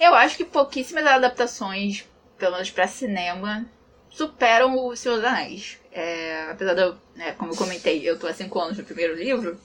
Eu 0.00 0.14
acho 0.14 0.36
que 0.38 0.44
pouquíssimas 0.44 1.06
adaptações, 1.06 2.04
pelo 2.38 2.52
menos 2.52 2.70
pra 2.70 2.88
cinema, 2.88 3.66
superam 4.08 4.76
o 4.78 4.96
Senhor 4.96 5.16
dos 5.16 5.24
Anéis. 5.24 5.78
É, 5.92 6.48
apesar 6.50 6.74
de 6.74 6.82
eu, 6.82 6.96
né, 7.14 7.32
como 7.32 7.52
eu 7.52 7.56
comentei, 7.56 8.08
eu 8.08 8.18
tô 8.18 8.26
há 8.26 8.32
5 8.32 8.58
anos 8.58 8.78
no 8.78 8.84
primeiro 8.84 9.14
livro, 9.14 9.60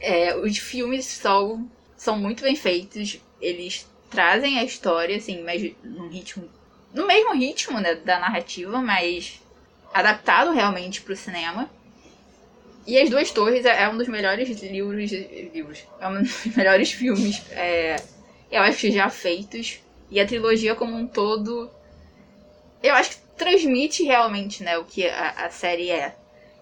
é, 0.00 0.36
os 0.36 0.58
filmes 0.58 1.04
são, 1.04 1.68
são 1.96 2.18
muito 2.18 2.42
bem 2.42 2.56
feitos, 2.56 3.20
eles 3.40 3.86
trazem 4.10 4.58
a 4.58 4.64
história, 4.64 5.16
assim, 5.16 5.42
mas 5.42 5.72
num 5.82 6.08
ritmo 6.08 6.48
no 6.92 7.06
mesmo 7.06 7.34
ritmo 7.34 7.80
né, 7.80 7.94
da 7.94 8.18
narrativa, 8.18 8.80
mas 8.80 9.40
adaptado 9.92 10.52
realmente 10.52 11.02
para 11.02 11.12
o 11.12 11.16
cinema. 11.16 11.70
E 12.86 12.98
As 12.98 13.10
Duas 13.10 13.30
Torres 13.30 13.66
é, 13.66 13.82
é 13.82 13.88
um 13.88 13.98
dos 13.98 14.08
melhores 14.08 14.48
livros, 14.62 15.12
livros 15.12 15.84
é 16.00 16.08
um 16.08 16.22
dos 16.22 16.46
melhores 16.56 16.90
filmes, 16.90 17.42
é, 17.50 17.96
eu 18.50 18.62
acho 18.62 18.90
já 18.90 19.10
feitos. 19.10 19.80
E 20.10 20.18
a 20.18 20.26
trilogia 20.26 20.74
como 20.74 20.96
um 20.96 21.06
todo, 21.06 21.70
eu 22.82 22.94
acho 22.94 23.10
que 23.10 23.18
transmite 23.36 24.02
realmente, 24.02 24.62
né, 24.62 24.78
o 24.78 24.84
que 24.84 25.06
a, 25.06 25.30
a 25.30 25.50
série 25.50 25.90
é. 25.90 26.16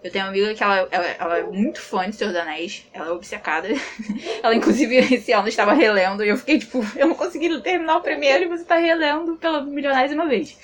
Eu 0.07 0.13
tenho 0.13 0.25
uma 0.25 0.31
amiga 0.31 0.55
que 0.55 0.63
ela, 0.63 0.87
ela, 0.89 1.07
ela, 1.19 1.39
é 1.39 1.43
muito 1.43 1.81
fã 1.81 2.09
de 2.09 2.15
Senhor 2.15 2.31
dos 2.31 2.41
Anéis, 2.41 2.87
ela 2.93 3.09
é 3.09 3.11
obcecada. 3.11 3.67
ela, 4.41 4.55
inclusive, 4.55 4.99
esse 4.99 5.33
ano 5.33 5.49
estava 5.49 5.73
relendo 5.73 6.25
e 6.25 6.29
eu 6.29 6.37
fiquei 6.37 6.61
tipo, 6.61 6.79
eu 6.95 7.09
não 7.09 7.17
consegui 7.17 7.61
terminar 7.61 7.97
o 7.97 8.03
primeiro 8.03 8.45
e 8.45 8.49
você 8.49 8.63
está 8.63 8.77
relendo 8.77 9.35
pela 9.35 9.61
milionésima 9.63 10.29
vez. 10.29 10.57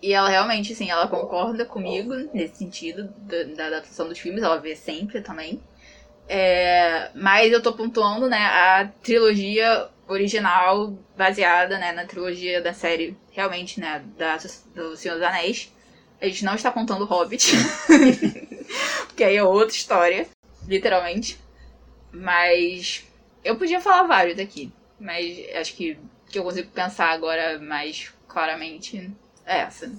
E 0.00 0.14
ela 0.14 0.30
realmente, 0.30 0.72
assim, 0.72 0.90
ela 0.90 1.06
concorda 1.06 1.66
comigo 1.66 2.14
nesse 2.32 2.56
sentido 2.56 3.12
da, 3.18 3.42
da 3.42 3.66
adaptação 3.66 4.08
dos 4.08 4.18
filmes, 4.18 4.42
ela 4.42 4.56
vê 4.56 4.74
sempre 4.74 5.20
também. 5.20 5.60
É, 6.26 7.10
mas 7.14 7.52
eu 7.52 7.62
tô 7.62 7.74
pontuando, 7.74 8.30
né, 8.30 8.38
a 8.38 8.90
trilogia 9.02 9.86
original 10.08 10.96
baseada, 11.14 11.76
né, 11.76 11.92
na 11.92 12.06
trilogia 12.06 12.62
da 12.62 12.72
série, 12.72 13.14
realmente, 13.32 13.78
né, 13.78 14.02
da, 14.16 14.38
do 14.74 14.96
Senhor 14.96 15.16
dos 15.16 15.26
Anéis. 15.26 15.70
A 16.20 16.26
gente 16.26 16.44
não 16.44 16.54
está 16.54 16.70
contando 16.70 17.04
Hobbit, 17.04 17.52
porque 19.06 19.24
aí 19.24 19.36
é 19.36 19.44
outra 19.44 19.74
história, 19.76 20.28
literalmente. 20.66 21.38
Mas 22.12 23.04
eu 23.44 23.56
podia 23.56 23.80
falar 23.80 24.04
vários 24.04 24.38
aqui, 24.38 24.72
mas 24.98 25.38
acho 25.54 25.74
que 25.74 25.98
que 26.30 26.38
eu 26.38 26.44
consigo 26.44 26.70
pensar 26.70 27.10
agora 27.10 27.58
mais 27.58 28.12
claramente 28.28 29.10
é 29.44 29.60
essa. 29.60 29.92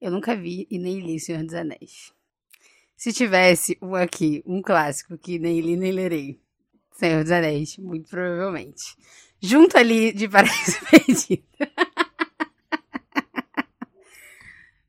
Eu 0.00 0.10
nunca 0.10 0.36
vi 0.36 0.66
e 0.70 0.78
nem 0.78 1.00
li 1.00 1.18
Senhor 1.18 1.42
dos 1.42 1.54
Anéis. 1.54 2.12
Se 2.96 3.12
tivesse 3.12 3.76
um 3.82 3.94
aqui, 3.94 4.42
um 4.46 4.62
clássico 4.62 5.18
que 5.18 5.38
nem 5.38 5.60
li 5.60 5.76
nem 5.76 5.92
lerei, 5.92 6.40
Senhor 6.92 7.22
dos 7.22 7.32
Anéis, 7.32 7.76
muito 7.78 8.08
provavelmente. 8.08 8.96
Junto 9.40 9.76
ali 9.76 10.12
de 10.12 10.28
Paraíso 10.28 10.78
Perdido. 10.90 11.44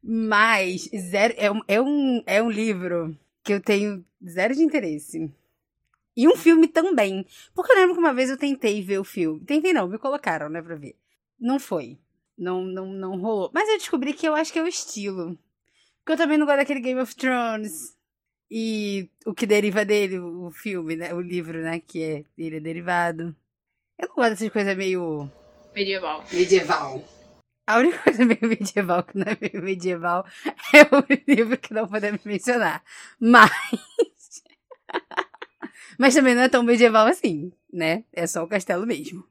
Mas 0.10 0.89
zero, 0.96 1.34
é, 1.36 1.52
um, 1.52 1.62
é, 1.67 1.82
um, 1.82 2.24
é 2.26 2.41
um 2.41 2.50
livro 2.50 3.13
que 3.43 3.54
eu 3.54 3.60
tenho 3.60 4.06
zero 4.26 4.56
de 4.56 4.63
interesse. 4.63 5.30
E 6.15 6.26
um 6.30 6.38
filme 6.38 6.65
também. 6.70 7.26
Porque 7.54 7.74
eu 7.74 7.76
lembro 7.76 7.93
que 7.93 8.00
uma 8.00 8.13
vez 8.13 8.30
eu 8.30 8.38
tentei 8.38 8.82
ver 8.82 9.00
o 9.00 9.04
filme. 9.04 9.41
Tentei 9.41 9.74
não, 9.74 9.86
me 9.86 9.98
colocaram, 9.98 10.48
né, 10.48 10.62
pra 10.62 10.76
ver. 10.76 10.96
Não 11.38 11.60
foi. 11.60 11.98
Não, 12.38 12.63
não, 12.63 12.86
não 12.86 13.20
rolou. 13.20 13.52
Mas 13.54 13.67
eu 13.67 13.78
descobri 13.78 14.13
que 14.13 14.26
eu 14.26 14.34
acho 14.34 14.54
que 14.54 14.60
é 14.60 14.63
o 14.63 14.67
estilo. 14.67 15.38
Porque 16.00 16.13
eu 16.13 16.17
também 16.17 16.38
não 16.38 16.46
gosto 16.46 16.60
daquele 16.60 16.80
Game 16.80 17.02
of 17.02 17.13
Thrones. 17.13 17.98
E 18.50 19.10
o 19.26 19.34
que 19.34 19.46
deriva 19.46 19.84
dele, 19.84 20.20
o 20.20 20.50
filme, 20.52 20.96
né? 20.96 21.13
O 21.13 21.20
livro, 21.20 21.62
né? 21.62 21.82
Que 21.82 22.02
é, 22.02 22.24
ele 22.38 22.56
é 22.56 22.62
derivado. 22.62 23.36
Eu 24.00 24.08
não 24.08 24.15
gosto 24.15 24.30
dessas 24.30 24.50
coisas 24.50 24.78
meio. 24.78 25.30
Medieval. 25.76 26.24
Medieval. 26.32 27.16
A 27.67 27.80
única 27.80 27.99
coisa 27.99 28.25
meio 28.25 28.39
medieval 28.41 29.03
que 29.03 29.17
não 29.17 29.27
é 29.27 29.38
meio 29.41 29.62
medieval 29.62 30.25
é 30.73 30.84
o 30.84 31.03
livro 31.27 31.58
que 31.58 31.73
não 31.73 31.86
podemos 31.86 32.23
mencionar. 32.23 32.82
Mas. 33.19 33.51
Mas 35.99 36.13
também 36.13 36.34
não 36.34 36.43
é 36.43 36.49
tão 36.49 36.63
medieval 36.63 37.08
assim, 37.08 37.51
né? 37.71 38.06
É 38.13 38.25
só 38.25 38.41
o 38.43 38.47
castelo 38.47 38.88
mesmo. 38.88 39.27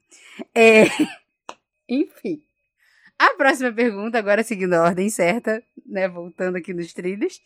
É. 0.55 0.85
Enfim. 1.88 2.42
A 3.18 3.33
próxima 3.35 3.72
pergunta, 3.72 4.18
agora 4.18 4.42
seguindo 4.42 4.75
a 4.75 4.83
ordem 4.83 5.09
certa, 5.09 5.62
né? 5.87 6.07
Voltando 6.07 6.57
aqui 6.57 6.75
nos 6.75 6.92
trilhos. 6.92 7.40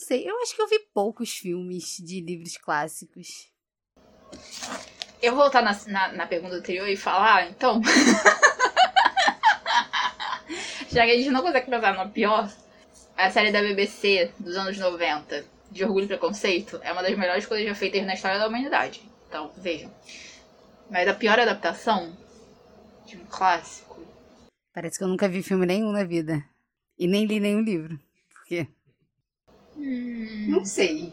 Sei, 0.00 0.26
eu 0.26 0.40
acho 0.40 0.56
que 0.56 0.62
eu 0.62 0.66
vi 0.66 0.78
poucos 0.94 1.36
filmes 1.36 1.98
de 1.98 2.22
livros 2.22 2.56
clássicos. 2.56 3.50
Eu 5.20 5.34
vou 5.34 5.42
voltar 5.42 5.60
na, 5.60 5.78
na, 5.88 6.12
na 6.12 6.26
pergunta 6.26 6.54
anterior 6.54 6.88
e 6.88 6.96
falar, 6.96 7.50
então. 7.50 7.82
Já 10.90 11.04
que 11.04 11.10
a 11.10 11.16
gente 11.16 11.28
não 11.28 11.42
consegue 11.42 11.70
pensar 11.70 12.02
no 12.02 12.10
pior, 12.10 12.50
a 13.14 13.30
série 13.30 13.52
da 13.52 13.60
BBC 13.60 14.32
dos 14.38 14.56
anos 14.56 14.78
90, 14.78 15.44
de 15.70 15.84
Orgulho 15.84 16.06
e 16.06 16.08
Preconceito, 16.08 16.80
é 16.82 16.92
uma 16.92 17.02
das 17.02 17.18
melhores 17.18 17.44
coisas 17.44 17.66
já 17.66 17.74
feitas 17.74 18.06
na 18.06 18.14
história 18.14 18.38
da 18.38 18.48
humanidade. 18.48 19.02
Então, 19.28 19.52
vejam. 19.58 19.92
Mas 20.90 21.06
a 21.08 21.14
pior 21.14 21.38
adaptação 21.38 22.16
de 23.04 23.18
um 23.18 23.26
clássico. 23.26 24.00
Parece 24.72 24.96
que 24.96 25.04
eu 25.04 25.08
nunca 25.08 25.28
vi 25.28 25.42
filme 25.42 25.66
nenhum 25.66 25.92
na 25.92 26.04
vida. 26.04 26.42
E 26.98 27.06
nem 27.06 27.26
li 27.26 27.38
nenhum 27.38 27.60
livro. 27.60 28.00
Por 28.30 28.46
quê? 28.46 28.66
Hum... 29.80 30.46
Não 30.48 30.64
sei. 30.64 31.12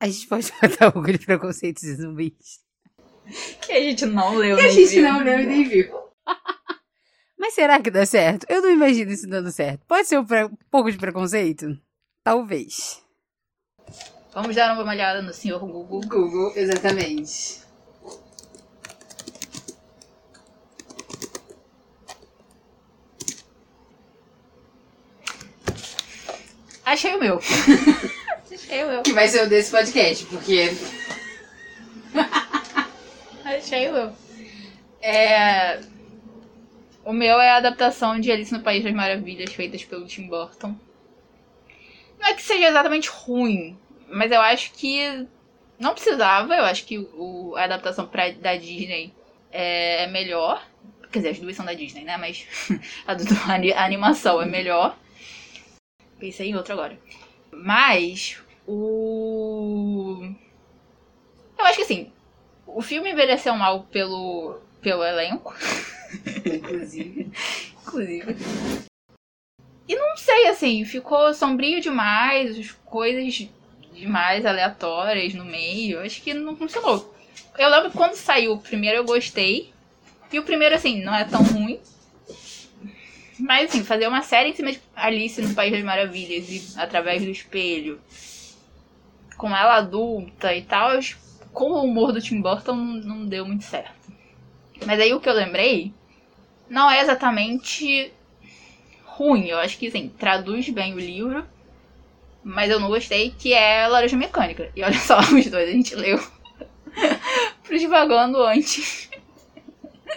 A 0.00 0.06
gente 0.08 0.26
pode 0.26 0.52
botar 0.60 0.86
Orgulho 0.88 1.14
e 1.14 1.18
Preconceitos 1.18 1.82
e 1.84 1.94
Zumbis. 1.96 2.60
Que 3.64 3.72
a 3.72 3.80
gente 3.80 4.04
não 4.04 4.34
leu 4.36 4.56
que 4.56 4.62
nem 4.62 4.70
a 4.70 4.74
gente 4.74 4.90
viu. 4.90 5.02
não 5.04 5.20
leu 5.22 5.40
e 5.40 5.46
nem 5.46 5.64
viu. 5.68 5.92
Mas 7.38 7.54
será 7.54 7.80
que 7.80 7.90
dá 7.90 8.04
certo? 8.06 8.46
Eu 8.48 8.62
não 8.62 8.70
imagino 8.70 9.10
isso 9.10 9.26
dando 9.28 9.50
certo. 9.50 9.84
Pode 9.86 10.06
ser 10.06 10.18
um, 10.18 10.24
pre- 10.24 10.44
um 10.44 10.56
pouco 10.70 10.90
de 10.90 10.98
preconceito? 10.98 11.76
Talvez. 12.24 13.02
Vamos 14.34 14.54
dar 14.54 14.74
uma 14.78 14.90
olhada 14.92 15.20
no 15.22 15.32
senhor 15.32 15.58
Google. 15.60 16.00
Google, 16.02 16.52
exatamente. 16.56 17.61
Achei 26.92 27.14
o 27.14 27.18
meu. 27.18 27.40
Achei 28.52 28.84
o 28.84 28.88
meu. 28.88 29.02
Que 29.02 29.14
vai 29.14 29.26
ser 29.26 29.44
o 29.44 29.48
desse 29.48 29.70
podcast, 29.70 30.26
porque. 30.26 30.76
Achei 33.42 33.88
o 33.88 33.92
meu. 33.94 34.12
É... 35.00 35.80
O 37.02 37.14
meu 37.14 37.40
é 37.40 37.48
a 37.48 37.56
adaptação 37.56 38.20
de 38.20 38.30
Alice 38.30 38.52
no 38.52 38.60
País 38.60 38.84
das 38.84 38.92
Maravilhas, 38.92 39.54
feitas 39.54 39.82
pelo 39.82 40.06
Tim 40.06 40.28
Burton. 40.28 40.76
Não 42.20 42.28
é 42.28 42.34
que 42.34 42.42
seja 42.42 42.68
exatamente 42.68 43.08
ruim, 43.08 43.78
mas 44.10 44.30
eu 44.30 44.42
acho 44.42 44.72
que 44.74 45.26
não 45.78 45.94
precisava. 45.94 46.54
Eu 46.54 46.64
acho 46.64 46.84
que 46.84 46.98
o, 46.98 47.54
a 47.56 47.64
adaptação 47.64 48.06
pra, 48.06 48.32
da 48.32 48.54
Disney 48.54 49.14
é, 49.50 50.04
é 50.04 50.06
melhor. 50.08 50.62
Quer 51.10 51.20
dizer, 51.20 51.30
as 51.30 51.38
duas 51.38 51.56
são 51.56 51.64
da 51.64 51.72
Disney, 51.72 52.04
né? 52.04 52.18
Mas 52.18 52.46
a, 53.08 53.14
do, 53.14 53.24
a 53.74 53.82
animação 53.82 54.42
é 54.42 54.44
melhor. 54.44 54.94
Pensei 56.22 56.50
em 56.50 56.54
outro 56.54 56.74
agora. 56.74 56.96
Mas 57.50 58.38
o. 58.64 60.24
Eu 61.58 61.64
acho 61.64 61.78
que 61.78 61.82
assim, 61.82 62.12
o 62.64 62.80
filme 62.80 63.10
envelheceu 63.10 63.56
mal 63.56 63.82
pelo, 63.90 64.60
pelo 64.80 65.02
elenco. 65.02 65.52
Inclusive. 66.46 67.32
Inclusive. 67.82 68.36
E 69.88 69.96
não 69.96 70.16
sei, 70.16 70.46
assim, 70.46 70.84
ficou 70.84 71.34
sombrio 71.34 71.80
demais, 71.80 72.56
as 72.56 72.70
coisas 72.70 73.48
demais 73.92 74.46
aleatórias 74.46 75.34
no 75.34 75.44
meio. 75.44 75.98
Acho 75.98 76.22
que 76.22 76.32
não 76.32 76.56
funcionou. 76.56 77.12
Eu 77.58 77.68
lembro 77.68 77.90
que 77.90 77.96
quando 77.96 78.14
saiu 78.14 78.52
o 78.52 78.60
primeiro 78.60 78.98
eu 78.98 79.04
gostei. 79.04 79.72
E 80.32 80.38
o 80.38 80.44
primeiro, 80.44 80.76
assim, 80.76 81.02
não 81.02 81.16
é 81.16 81.24
tão 81.24 81.42
ruim. 81.42 81.80
Mas, 83.38 83.70
assim, 83.70 83.84
fazer 83.84 84.06
uma 84.06 84.22
série 84.22 84.50
em 84.50 84.54
cima 84.54 84.72
de 84.72 84.80
Alice 84.94 85.40
no 85.40 85.54
País 85.54 85.72
das 85.72 85.82
Maravilhas 85.82 86.48
e 86.48 86.78
através 86.78 87.22
do 87.22 87.30
espelho, 87.30 88.00
com 89.36 89.48
ela 89.48 89.76
adulta 89.76 90.54
e 90.54 90.62
tal, 90.62 90.98
com 91.52 91.70
o 91.72 91.84
humor 91.84 92.12
do 92.12 92.20
Tim 92.20 92.40
Burton 92.40 92.74
não 92.74 93.26
deu 93.26 93.46
muito 93.46 93.64
certo. 93.64 94.12
Mas 94.86 95.00
aí 95.00 95.12
o 95.14 95.20
que 95.20 95.28
eu 95.28 95.34
lembrei 95.34 95.92
não 96.68 96.90
é 96.90 97.00
exatamente 97.00 98.12
ruim. 99.04 99.46
Eu 99.46 99.58
acho 99.58 99.78
que, 99.78 99.86
assim, 99.86 100.08
traduz 100.08 100.68
bem 100.68 100.94
o 100.94 100.98
livro. 100.98 101.44
Mas 102.44 102.70
eu 102.70 102.80
não 102.80 102.88
gostei, 102.88 103.30
que 103.30 103.52
é 103.52 103.86
Laranja 103.86 104.16
Mecânica. 104.16 104.70
E 104.74 104.82
olha 104.82 104.98
só, 104.98 105.18
os 105.32 105.46
dois 105.46 105.68
a 105.68 105.72
gente 105.72 105.94
leu 105.94 106.18
pro 107.62 107.78
Divagando 107.78 108.42
antes 108.42 109.08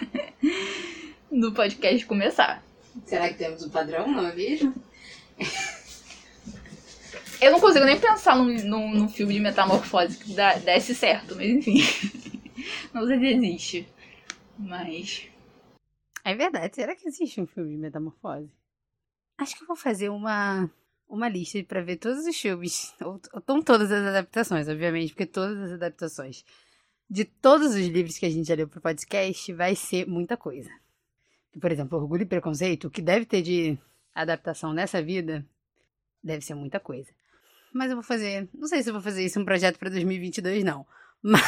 do 1.32 1.52
podcast 1.52 2.06
começar. 2.06 2.65
Será 3.06 3.30
que 3.30 3.36
temos 3.36 3.64
um 3.64 3.70
padrão? 3.70 4.08
Não 4.08 4.32
vejo. 4.34 4.74
Eu 7.42 7.52
não 7.52 7.60
consigo 7.60 7.86
nem 7.86 8.00
pensar 8.00 8.36
num, 8.36 8.54
num, 8.64 8.94
num 8.94 9.10
filme 9.10 9.34
de 9.34 9.40
metamorfose 9.40 10.18
que 10.18 10.34
dá, 10.34 10.56
desse 10.56 10.96
certo, 10.96 11.36
mas 11.36 11.48
enfim. 11.48 11.80
Não 12.94 13.06
sei 13.06 13.20
se 13.20 13.26
existe. 13.26 13.88
Mas. 14.58 15.28
É 16.24 16.34
verdade. 16.34 16.76
Será 16.76 16.96
que 16.96 17.08
existe 17.08 17.42
um 17.42 17.46
filme 17.46 17.72
de 17.72 17.78
metamorfose? 17.78 18.50
Acho 19.38 19.56
que 19.56 19.64
eu 19.64 19.68
vou 19.68 19.76
fazer 19.76 20.10
uma, 20.10 20.70
uma 21.08 21.28
lista 21.28 21.62
para 21.64 21.82
ver 21.82 21.98
todos 21.98 22.26
os 22.26 22.36
filmes, 22.40 22.96
ou, 23.02 23.20
ou 23.34 23.42
todas 23.62 23.92
as 23.92 24.08
adaptações, 24.08 24.68
obviamente, 24.70 25.10
porque 25.10 25.26
todas 25.26 25.58
as 25.60 25.74
adaptações 25.74 26.46
de 27.10 27.26
todos 27.26 27.68
os 27.68 27.86
livros 27.86 28.18
que 28.18 28.26
a 28.26 28.30
gente 28.30 28.48
já 28.48 28.56
leu 28.56 28.68
pro 28.68 28.82
podcast 28.82 29.54
vai 29.54 29.76
ser 29.76 30.08
muita 30.08 30.36
coisa. 30.36 30.72
Por 31.60 31.72
exemplo, 31.72 31.98
Orgulho 31.98 32.24
e 32.24 32.26
Preconceito, 32.26 32.88
o 32.88 32.92
que 32.92 33.02
deve 33.02 33.26
ter 33.26 33.42
de 33.42 33.78
adaptação 34.14 34.74
nessa 34.74 35.02
vida, 35.02 35.46
deve 36.24 36.44
ser 36.44 36.56
muita 36.56 36.80
coisa. 36.80 37.12
Mas 37.74 37.90
eu 37.90 37.96
vou 37.96 38.04
fazer, 38.04 38.50
não 38.54 38.68
sei 38.68 38.82
se 38.82 38.92
vou 38.92 39.02
fazer 39.02 39.24
isso 39.24 39.40
um 39.40 39.46
projeto 39.46 39.78
para 39.78 39.90
2022 39.90 40.64
não, 40.64 40.86
mas 41.22 41.44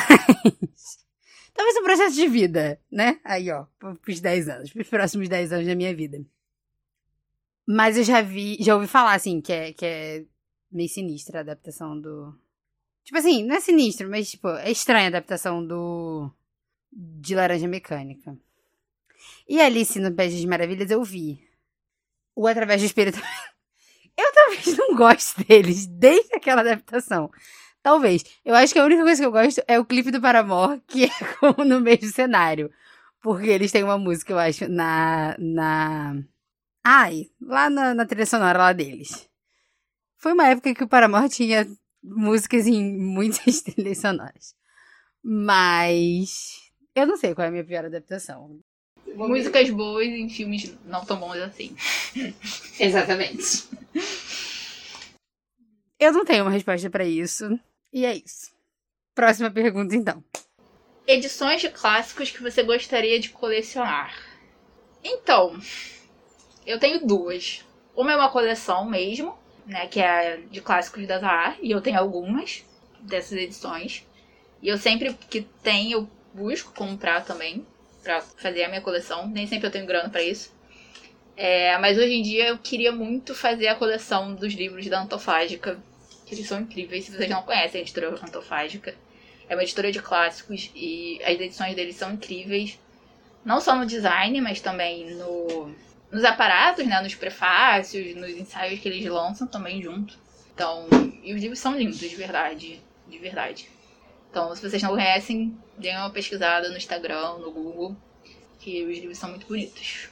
talvez 1.53 1.77
um 1.77 1.83
projeto 1.83 2.13
de 2.13 2.27
vida, 2.27 2.79
né? 2.91 3.19
Aí, 3.23 3.49
ó, 3.49 3.65
pros 4.01 4.19
10 4.19 4.49
anos, 4.49 4.71
pros 4.71 4.87
próximos 4.87 5.29
10 5.29 5.53
anos 5.53 5.67
da 5.67 5.75
minha 5.75 5.95
vida. 5.95 6.23
Mas 7.67 7.97
eu 7.97 8.03
já 8.03 8.21
vi, 8.21 8.57
já 8.61 8.75
ouvi 8.75 8.87
falar, 8.87 9.13
assim, 9.13 9.41
que 9.41 9.51
é, 9.51 9.73
que 9.73 9.85
é 9.85 10.25
meio 10.71 10.87
sinistra 10.87 11.39
a 11.39 11.41
adaptação 11.41 11.99
do. 11.99 12.33
Tipo 13.03 13.17
assim, 13.17 13.43
não 13.43 13.55
é 13.55 13.59
sinistro, 13.59 14.09
mas, 14.09 14.29
tipo, 14.31 14.47
é 14.49 14.71
estranha 14.71 15.05
a 15.05 15.07
adaptação 15.07 15.65
do. 15.65 16.31
de 16.91 17.35
Laranja 17.35 17.67
Mecânica. 17.67 18.37
E 19.47 19.61
Alice 19.61 19.99
no 19.99 20.13
País 20.13 20.33
das 20.33 20.45
Maravilhas 20.45 20.91
eu 20.91 21.03
vi. 21.03 21.39
O 22.35 22.47
Através 22.47 22.81
do 22.81 22.85
Espírito. 22.85 23.19
eu 24.17 24.33
talvez 24.33 24.77
não 24.77 24.95
goste 24.95 25.43
deles, 25.43 25.87
desde 25.87 26.35
aquela 26.35 26.61
adaptação. 26.61 27.31
Talvez. 27.81 28.23
Eu 28.43 28.55
acho 28.55 28.73
que 28.73 28.79
a 28.79 28.85
única 28.85 29.03
coisa 29.03 29.21
que 29.21 29.25
eu 29.25 29.31
gosto 29.31 29.61
é 29.67 29.79
o 29.79 29.85
clipe 29.85 30.11
do 30.11 30.21
Paramore, 30.21 30.81
que 30.87 31.05
é 31.05 31.09
como 31.39 31.63
no 31.63 31.79
mesmo 31.79 32.09
cenário. 32.09 32.71
Porque 33.21 33.47
eles 33.47 33.71
têm 33.71 33.83
uma 33.83 33.97
música, 33.97 34.33
eu 34.33 34.39
acho, 34.39 34.67
na. 34.67 35.35
na 35.39 36.15
Ai, 36.83 37.29
lá 37.41 37.69
na, 37.69 37.93
na 37.93 38.05
trilha 38.05 38.25
sonora 38.25 38.57
lá 38.59 38.73
deles. 38.73 39.29
Foi 40.17 40.33
uma 40.33 40.47
época 40.47 40.73
que 40.73 40.83
o 40.83 40.87
Paramore 40.87 41.29
tinha 41.29 41.67
músicas 42.03 42.67
em 42.67 42.97
muitas 42.97 43.61
trilhas 43.63 43.97
sonoras. 43.99 44.55
Mas 45.23 46.71
eu 46.95 47.05
não 47.05 47.17
sei 47.17 47.35
qual 47.35 47.45
é 47.45 47.47
a 47.49 47.51
minha 47.51 47.65
pior 47.65 47.85
adaptação. 47.85 48.59
Músicas 49.25 49.69
boas 49.71 50.05
em 50.05 50.29
filmes 50.29 50.75
não 50.85 51.03
tão 51.03 51.19
bons 51.19 51.37
assim. 51.37 51.75
Exatamente. 52.79 53.67
Eu 55.99 56.13
não 56.13 56.23
tenho 56.23 56.43
uma 56.43 56.51
resposta 56.51 56.89
para 56.89 57.03
isso. 57.03 57.59
E 57.91 58.05
é 58.05 58.15
isso. 58.15 58.51
Próxima 59.15 59.49
pergunta, 59.49 59.95
então. 59.95 60.23
Edições 61.07 61.61
de 61.61 61.69
clássicos 61.69 62.29
que 62.29 62.43
você 62.43 62.61
gostaria 62.61 63.19
de 63.19 63.29
colecionar. 63.29 64.13
Então, 65.03 65.59
eu 66.65 66.77
tenho 66.77 67.05
duas. 67.05 67.65
Uma 67.95 68.11
é 68.11 68.15
uma 68.15 68.29
coleção 68.29 68.85
mesmo, 68.85 69.35
né? 69.65 69.87
Que 69.87 69.99
é 69.99 70.37
de 70.51 70.61
clássicos 70.61 71.07
da 71.07 71.17
Zahar. 71.17 71.57
E 71.61 71.71
eu 71.71 71.81
tenho 71.81 71.97
algumas 71.97 72.63
dessas 72.99 73.39
edições. 73.39 74.05
E 74.61 74.67
eu 74.67 74.77
sempre 74.77 75.13
que 75.13 75.41
tenho, 75.63 75.99
eu 75.99 76.09
busco 76.33 76.71
comprar 76.73 77.25
também. 77.25 77.65
Pra 78.03 78.21
fazer 78.21 78.63
a 78.63 78.69
minha 78.69 78.81
coleção. 78.81 79.27
Nem 79.27 79.47
sempre 79.47 79.67
eu 79.67 79.71
tenho 79.71 79.85
grana 79.85 80.09
para 80.09 80.23
isso. 80.23 80.55
É, 81.35 81.77
mas 81.77 81.97
hoje 81.97 82.13
em 82.13 82.21
dia 82.21 82.47
eu 82.47 82.57
queria 82.57 82.91
muito 82.91 83.35
fazer 83.35 83.67
a 83.67 83.75
coleção 83.75 84.33
dos 84.33 84.53
livros 84.53 84.87
da 84.87 85.01
Antofágica. 85.01 85.77
Que 86.25 86.35
eles 86.35 86.47
são 86.47 86.59
incríveis. 86.59 87.05
Se 87.05 87.11
vocês 87.11 87.29
não 87.29 87.43
conhecem 87.43 87.79
a 87.79 87.81
editora 87.83 88.09
Antofágica. 88.09 88.95
É 89.49 89.55
uma 89.55 89.63
editora 89.63 89.91
de 89.91 90.01
clássicos 90.01 90.71
e 90.75 91.21
as 91.23 91.39
edições 91.39 91.75
deles 91.75 91.95
são 91.95 92.13
incríveis. 92.13 92.77
Não 93.45 93.61
só 93.61 93.75
no 93.75 93.85
design, 93.85 94.41
mas 94.41 94.59
também 94.59 95.15
no 95.15 95.73
nos 96.11 96.23
aparatos, 96.23 96.85
né, 96.85 97.01
nos 97.01 97.15
prefácios, 97.15 98.15
nos 98.15 98.29
ensaios 98.31 98.79
que 98.79 98.87
eles 98.87 99.05
lançam 99.05 99.47
também 99.47 99.81
junto. 99.81 100.17
Então, 100.53 100.87
e 101.23 101.33
os 101.33 101.41
livros 101.41 101.59
são 101.59 101.77
lindos, 101.77 101.99
de 101.99 102.15
verdade, 102.15 102.81
de 103.07 103.17
verdade. 103.17 103.69
Então, 104.37 104.55
se 104.55 104.61
vocês 104.61 104.83
não 104.83 104.91
conhecem, 104.91 105.57
deem 105.79 105.97
uma 105.97 106.11
pesquisada 106.11 106.69
no 106.69 106.77
Instagram, 106.77 107.39
no 107.39 107.51
Google, 107.51 107.97
que 108.59 108.85
os 108.85 108.99
livros 108.99 109.17
são 109.17 109.31
muito 109.31 109.47
bonitos. 109.47 110.09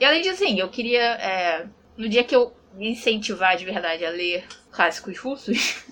E 0.00 0.04
além 0.06 0.22
disso, 0.22 0.42
assim, 0.42 0.58
eu 0.58 0.70
queria, 0.70 1.02
é, 1.16 1.66
no 1.94 2.08
dia 2.08 2.24
que 2.24 2.34
eu 2.34 2.56
me 2.72 2.88
incentivar 2.88 3.54
de 3.54 3.66
verdade 3.66 4.02
a 4.06 4.08
ler 4.08 4.46
clássicos 4.70 5.18
russos, 5.18 5.84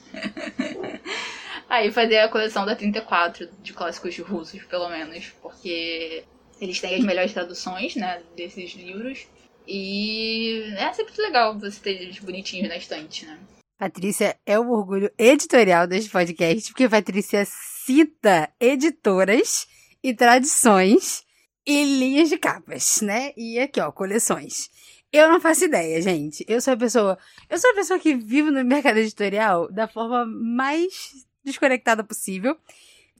aí 1.69 1.93
fazer 1.93 2.21
a 2.21 2.29
coleção 2.31 2.65
da 2.65 2.75
34 2.75 3.51
de 3.63 3.75
clássicos 3.75 4.17
russos, 4.21 4.65
pelo 4.65 4.89
menos, 4.89 5.27
porque 5.43 6.25
eles 6.59 6.81
têm 6.81 6.95
as 6.95 7.05
melhores 7.05 7.35
traduções, 7.35 7.97
né, 7.97 8.23
desses 8.35 8.73
livros. 8.73 9.27
E 9.69 10.73
é 10.79 10.91
sempre 10.95 11.21
legal 11.21 11.59
você 11.59 11.79
ter 11.83 12.01
eles 12.01 12.19
bonitinhos 12.19 12.67
na 12.67 12.79
estante, 12.79 13.27
né? 13.27 13.39
Patrícia 13.81 14.39
é 14.45 14.59
o 14.59 14.73
orgulho 14.73 15.11
editorial 15.17 15.87
deste 15.87 16.11
podcast, 16.11 16.71
porque 16.71 16.87
Patrícia 16.87 17.47
cita 17.47 18.53
editoras 18.61 19.67
e 20.03 20.13
tradições 20.13 21.25
e 21.67 21.83
linhas 21.99 22.29
de 22.29 22.37
capas, 22.37 23.01
né? 23.01 23.33
E 23.39 23.59
aqui, 23.59 23.81
ó, 23.81 23.91
coleções. 23.91 24.69
Eu 25.11 25.31
não 25.31 25.41
faço 25.41 25.65
ideia, 25.65 25.99
gente. 26.03 26.45
Eu 26.47 26.61
sou 26.61 26.75
a 26.75 26.77
pessoa. 26.77 27.19
Eu 27.49 27.57
sou 27.57 27.71
a 27.71 27.75
pessoa 27.75 27.99
que 27.99 28.15
vive 28.15 28.51
no 28.51 28.63
mercado 28.63 28.99
editorial 28.99 29.73
da 29.73 29.89
forma 29.89 30.27
mais 30.27 31.27
desconectada 31.43 32.05
possível. 32.05 32.59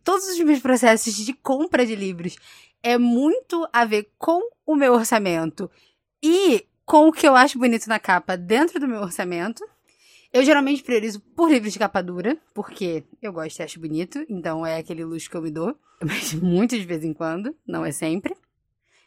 Todos 0.05 0.29
os 0.29 0.39
meus 0.41 0.61
processos 0.61 1.15
de 1.15 1.33
compra 1.33 1.87
de 1.87 1.97
livros 1.97 2.37
é 2.83 2.99
muito 2.99 3.67
a 3.73 3.87
ver 3.87 4.13
com 4.19 4.43
o 4.67 4.77
meu 4.77 4.93
orçamento 4.93 5.71
e 6.23 6.67
com 6.85 7.09
o 7.09 7.13
que 7.13 7.27
eu 7.27 7.35
acho 7.35 7.59
bonito 7.59 7.89
na 7.89 7.99
capa 7.99 8.37
dentro 8.37 8.79
do 8.79 8.87
meu 8.87 9.01
orçamento. 9.01 9.65
Eu 10.33 10.45
geralmente 10.45 10.83
priorizo 10.83 11.21
por 11.21 11.51
livros 11.51 11.73
de 11.73 11.79
capa 11.79 12.03
dura, 12.03 12.39
porque 12.55 13.05
eu 13.21 13.33
gosto 13.33 13.59
e 13.59 13.63
acho 13.63 13.81
bonito, 13.81 14.25
então 14.29 14.65
é 14.65 14.79
aquele 14.79 15.05
luxo 15.05 15.29
que 15.29 15.37
eu 15.37 15.43
me 15.43 15.51
dou, 15.51 15.77
mas 16.03 16.35
muito 16.35 16.79
de 16.79 16.87
vez 16.87 17.05
em 17.05 17.13
quando, 17.13 17.55
não 17.67 17.85
é 17.85 17.91
sempre. 17.91 18.37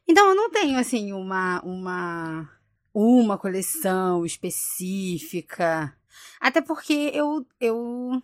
Então 0.07 0.27
eu 0.29 0.35
não 0.35 0.49
tenho 0.49 0.77
assim 0.77 1.13
uma 1.13 1.61
uma 1.61 2.49
uma 2.93 3.37
coleção 3.37 4.25
específica, 4.25 5.95
até 6.41 6.61
porque 6.61 7.11
eu 7.13 7.45
eu 7.59 8.21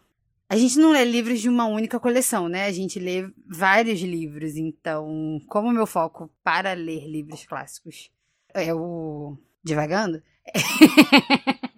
a 0.49 0.57
gente 0.57 0.79
não 0.79 0.91
lê 0.91 1.05
livros 1.05 1.39
de 1.39 1.47
uma 1.47 1.65
única 1.65 1.99
coleção, 1.99 2.49
né? 2.49 2.65
A 2.65 2.71
gente 2.71 2.99
lê 2.99 3.31
vários 3.47 4.01
livros. 4.01 4.55
Então, 4.55 5.39
como 5.47 5.71
meu 5.71 5.85
foco 5.85 6.27
para 6.43 6.73
ler 6.73 7.07
livros 7.07 7.45
clássicos 7.45 8.09
é 8.51 8.73
o 8.73 9.38
Divagando, 9.63 10.23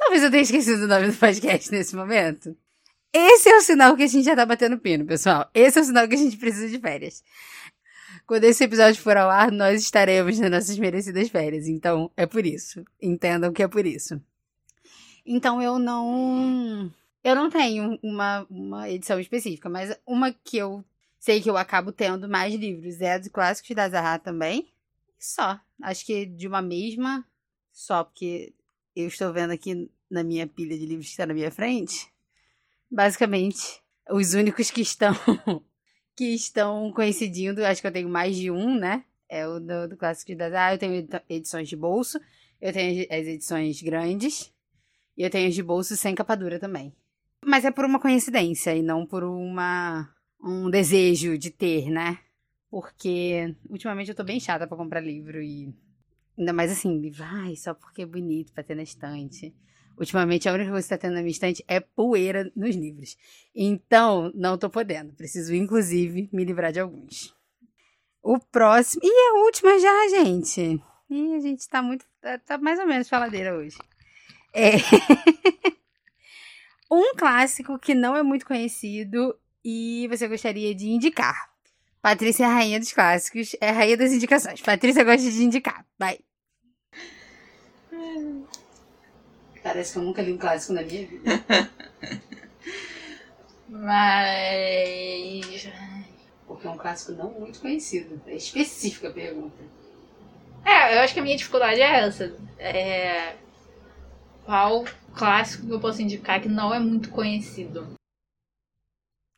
talvez 0.00 0.22
eu 0.22 0.30
tenha 0.30 0.42
esquecido 0.42 0.84
o 0.84 0.88
nome 0.88 1.08
do 1.08 1.16
podcast 1.16 1.70
nesse 1.70 1.94
momento. 1.94 2.56
Esse 3.12 3.48
é 3.48 3.56
o 3.56 3.60
sinal 3.60 3.96
que 3.96 4.04
a 4.04 4.06
gente 4.06 4.24
já 4.24 4.34
tá 4.34 4.46
batendo 4.46 4.78
pino, 4.78 5.04
pessoal. 5.04 5.48
Esse 5.54 5.78
é 5.78 5.82
o 5.82 5.84
sinal 5.84 6.08
que 6.08 6.14
a 6.14 6.18
gente 6.18 6.36
precisa 6.36 6.68
de 6.68 6.78
férias. 6.78 7.22
Quando 8.26 8.44
esse 8.44 8.62
episódio 8.62 9.00
for 9.00 9.16
ao 9.16 9.28
ar, 9.28 9.50
nós 9.50 9.82
estaremos 9.82 10.38
nas 10.38 10.50
nossas 10.50 10.78
merecidas 10.78 11.28
férias. 11.28 11.66
Então, 11.66 12.10
é 12.16 12.26
por 12.26 12.46
isso. 12.46 12.84
Entendam 13.02 13.52
que 13.52 13.62
é 13.62 13.68
por 13.68 13.84
isso. 13.84 14.20
Então, 15.26 15.60
eu 15.60 15.78
não 15.78 16.90
eu 17.22 17.34
não 17.34 17.50
tenho 17.50 17.98
uma, 18.02 18.46
uma 18.48 18.88
edição 18.88 19.20
específica, 19.20 19.68
mas 19.68 19.94
uma 20.06 20.32
que 20.32 20.56
eu 20.56 20.84
sei 21.18 21.40
que 21.40 21.50
eu 21.50 21.56
acabo 21.56 21.92
tendo 21.92 22.28
mais 22.28 22.54
livros 22.54 23.00
é 23.00 23.14
a 23.14 23.18
dos 23.18 23.28
clássicos 23.28 23.76
da 23.76 23.88
Zahra 23.88 24.18
também. 24.18 24.68
Só. 25.18 25.60
Acho 25.82 26.06
que 26.06 26.24
de 26.24 26.48
uma 26.48 26.62
mesma, 26.62 27.26
só 27.72 28.04
porque 28.04 28.54
eu 28.94 29.06
estou 29.06 29.32
vendo 29.32 29.52
aqui 29.52 29.90
na 30.10 30.22
minha 30.22 30.46
pilha 30.46 30.76
de 30.76 30.86
livros 30.86 31.06
que 31.06 31.12
está 31.12 31.26
na 31.26 31.34
minha 31.34 31.50
frente. 31.50 32.08
Basicamente, 32.90 33.80
os 34.10 34.34
únicos 34.34 34.70
que 34.70 34.80
estão 34.80 35.14
que 36.16 36.34
estão 36.34 36.92
coincidindo, 36.92 37.64
acho 37.64 37.80
que 37.80 37.86
eu 37.86 37.92
tenho 37.92 38.08
mais 38.08 38.36
de 38.36 38.50
um, 38.50 38.78
né? 38.78 39.04
É 39.28 39.46
o 39.46 39.60
do, 39.60 39.88
do 39.88 39.96
clássico 39.96 40.34
da 40.34 40.50
Zahra. 40.50 40.74
Eu 40.74 40.78
tenho 40.78 41.08
edições 41.28 41.68
de 41.68 41.76
bolso, 41.76 42.20
eu 42.60 42.72
tenho 42.72 43.06
as 43.10 43.26
edições 43.26 43.80
grandes 43.80 44.52
e 45.16 45.22
eu 45.22 45.30
tenho 45.30 45.48
as 45.48 45.54
de 45.54 45.62
bolso 45.62 45.96
sem 45.96 46.14
capa 46.14 46.34
dura 46.34 46.58
também. 46.58 46.92
Mas 47.44 47.64
é 47.64 47.70
por 47.70 47.84
uma 47.84 48.00
coincidência 48.00 48.74
e 48.74 48.82
não 48.82 49.06
por 49.06 49.22
uma 49.22 50.12
um 50.42 50.70
desejo 50.70 51.38
de 51.38 51.50
ter, 51.50 51.90
né? 51.90 52.18
Porque 52.70 53.54
ultimamente 53.68 54.10
eu 54.10 54.14
tô 54.14 54.24
bem 54.24 54.40
chata 54.40 54.66
para 54.66 54.76
comprar 54.76 55.00
livro 55.00 55.42
e 55.42 55.74
ainda 56.40 56.52
mais 56.52 56.72
assim, 56.72 56.98
livro, 56.98 57.22
ai, 57.22 57.54
só 57.54 57.74
porque 57.74 58.02
é 58.02 58.06
bonito 58.06 58.52
pra 58.52 58.64
ter 58.64 58.74
na 58.74 58.82
estante. 58.82 59.54
Ultimamente 59.98 60.48
a 60.48 60.54
única 60.54 60.70
coisa 60.70 60.86
que 60.86 60.94
tá 60.94 60.98
tendo 60.98 61.14
na 61.14 61.20
minha 61.20 61.30
estante 61.30 61.62
é 61.68 61.78
poeira 61.78 62.50
nos 62.56 62.74
livros. 62.74 63.16
Então, 63.54 64.32
não 64.34 64.56
tô 64.56 64.70
podendo. 64.70 65.12
Preciso, 65.12 65.54
inclusive, 65.54 66.30
me 66.32 66.42
livrar 66.42 66.72
de 66.72 66.80
alguns. 66.80 67.36
O 68.22 68.38
próximo. 68.38 69.02
E 69.04 69.08
a 69.08 69.44
última 69.44 69.78
já, 69.78 70.08
gente. 70.08 70.82
E 71.10 71.34
a 71.34 71.40
gente 71.40 71.68
tá 71.68 71.82
muito. 71.82 72.06
Tá, 72.20 72.38
tá 72.38 72.56
mais 72.56 72.78
ou 72.78 72.86
menos 72.86 73.10
faladeira 73.10 73.54
hoje. 73.54 73.76
É. 74.54 74.76
um 76.90 77.14
clássico 77.14 77.78
que 77.78 77.94
não 77.94 78.16
é 78.16 78.22
muito 78.22 78.46
conhecido 78.46 79.38
e 79.62 80.08
você 80.08 80.26
gostaria 80.26 80.74
de 80.74 80.88
indicar. 80.88 81.50
Patrícia 82.00 82.44
é 82.44 82.46
a 82.46 82.54
rainha 82.54 82.80
dos 82.80 82.92
clássicos, 82.92 83.54
é 83.60 83.68
a 83.68 83.72
rainha 83.72 83.98
das 83.98 84.12
indicações. 84.12 84.62
Patrícia 84.62 85.04
gosta 85.04 85.30
de 85.30 85.44
indicar. 85.44 85.84
Vai. 85.98 86.18
Parece 89.62 89.92
que 89.92 89.98
eu 89.98 90.02
nunca 90.02 90.22
li 90.22 90.32
um 90.32 90.38
clássico 90.38 90.72
na 90.72 90.82
minha 90.82 91.06
vida. 91.06 91.30
Mas. 93.68 95.68
Porque 96.46 96.66
é 96.66 96.70
um 96.70 96.76
clássico 96.76 97.12
não 97.12 97.30
muito 97.30 97.60
conhecido. 97.60 98.20
É 98.26 98.34
específica 98.34 99.08
a 99.08 99.12
pergunta. 99.12 99.56
É, 100.64 100.96
eu 100.96 101.00
acho 101.00 101.14
que 101.14 101.20
a 101.20 101.22
minha 101.22 101.36
dificuldade 101.36 101.80
é 101.80 102.00
essa. 102.00 102.36
É... 102.58 103.36
Qual 104.44 104.84
clássico 105.14 105.66
que 105.66 105.72
eu 105.72 105.80
posso 105.80 106.02
indicar 106.02 106.40
que 106.40 106.48
não 106.48 106.74
é 106.74 106.78
muito 106.78 107.10
conhecido? 107.10 107.94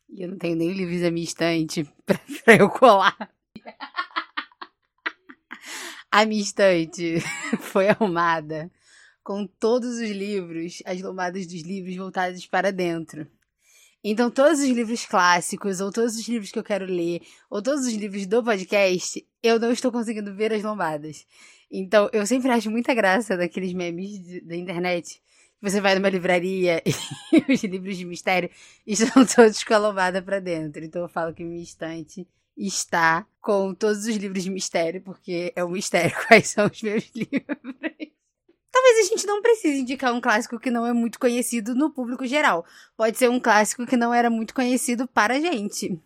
E 0.09 0.23
eu 0.23 0.29
não 0.29 0.37
tenho 0.37 0.55
nem 0.55 0.71
livros 0.71 1.01
na 1.01 1.11
minha 1.11 1.23
estante 1.23 1.83
pra, 2.05 2.19
pra 2.43 2.55
eu 2.55 2.69
colar. 2.69 3.29
a 6.13 6.27
minha 6.27 6.43
estante 6.43 7.15
foi 7.59 7.89
arrumada 7.89 8.69
com 9.23 9.47
todos 9.47 9.95
os 9.95 10.11
livros, 10.11 10.83
as 10.85 11.01
lomadas 11.01 11.47
dos 11.47 11.63
livros 11.63 11.95
voltadas 11.95 12.45
para 12.45 12.71
dentro. 12.71 13.25
Então, 14.03 14.29
todos 14.29 14.59
os 14.59 14.69
livros 14.69 15.07
clássicos, 15.07 15.79
ou 15.79 15.91
todos 15.91 16.15
os 16.15 16.27
livros 16.27 16.51
que 16.51 16.59
eu 16.59 16.63
quero 16.63 16.85
ler, 16.85 17.23
ou 17.49 17.63
todos 17.63 17.87
os 17.87 17.93
livros 17.93 18.27
do 18.27 18.43
podcast, 18.43 19.25
eu 19.41 19.59
não 19.59 19.71
estou 19.71 19.91
conseguindo 19.91 20.35
ver 20.35 20.53
as 20.53 20.61
lombadas. 20.61 21.25
Então, 21.71 22.07
eu 22.13 22.27
sempre 22.27 22.51
acho 22.51 22.69
muita 22.69 22.93
graça 22.93 23.35
daqueles 23.35 23.73
memes 23.73 24.45
da 24.45 24.55
internet. 24.55 25.19
Você 25.63 25.81
vai 25.81 25.95
numa 25.95 26.09
livraria 26.09 26.83
e 27.33 27.51
os 27.51 27.63
livros 27.63 27.97
de 27.97 28.05
mistério 28.05 28.51
estão 28.85 29.25
todos 29.25 29.63
com 29.63 29.73
a 29.73 29.79
lombada 29.79 30.21
para 30.21 30.39
dentro. 30.39 30.85
Então, 30.85 31.01
eu 31.01 31.09
falo 31.09 31.33
que 31.33 31.43
minha 31.43 31.63
estante 31.63 32.27
está 32.57 33.27
com 33.41 33.73
todos 33.73 34.05
os 34.05 34.15
livros 34.15 34.43
de 34.43 34.49
mistério, 34.49 35.01
porque 35.01 35.51
é 35.55 35.63
um 35.63 35.69
mistério 35.69 36.15
quais 36.27 36.47
são 36.47 36.67
os 36.67 36.81
meus 36.81 37.09
livros. 37.13 37.57
Talvez 38.71 39.05
a 39.05 39.09
gente 39.09 39.27
não 39.27 39.41
precise 39.41 39.81
indicar 39.81 40.13
um 40.13 40.21
clássico 40.21 40.59
que 40.59 40.71
não 40.71 40.85
é 40.85 40.93
muito 40.93 41.19
conhecido 41.19 41.75
no 41.75 41.91
público 41.91 42.25
geral. 42.25 42.65
Pode 42.97 43.17
ser 43.17 43.29
um 43.29 43.39
clássico 43.39 43.85
que 43.85 43.95
não 43.95 44.13
era 44.13 44.29
muito 44.29 44.53
conhecido 44.53 45.07
para 45.07 45.35
a 45.35 45.39
gente. 45.39 46.01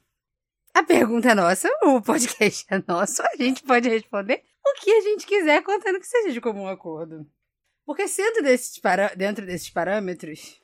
A 0.74 0.84
pergunta 0.84 1.32
é 1.32 1.36
nossa, 1.36 1.70
o 1.84 2.02
podcast 2.02 2.66
é 2.70 2.84
nosso, 2.88 3.24
a 3.24 3.36
gente 3.36 3.64
pode 3.64 3.90
responder 3.90 4.44
o 4.64 4.80
que 4.80 4.92
a 4.92 5.02
gente 5.02 5.26
quiser, 5.26 5.64
contando 5.64 6.00
que 6.00 6.06
seja 6.06 6.32
de 6.32 6.42
comum 6.42 6.68
acordo. 6.68 7.26
Porque 7.86 8.08
sendo 8.08 8.44
desses 8.44 8.78
para... 8.80 9.16
dentro 9.16 9.46
desses 9.46 9.70
parâmetros, 9.70 10.62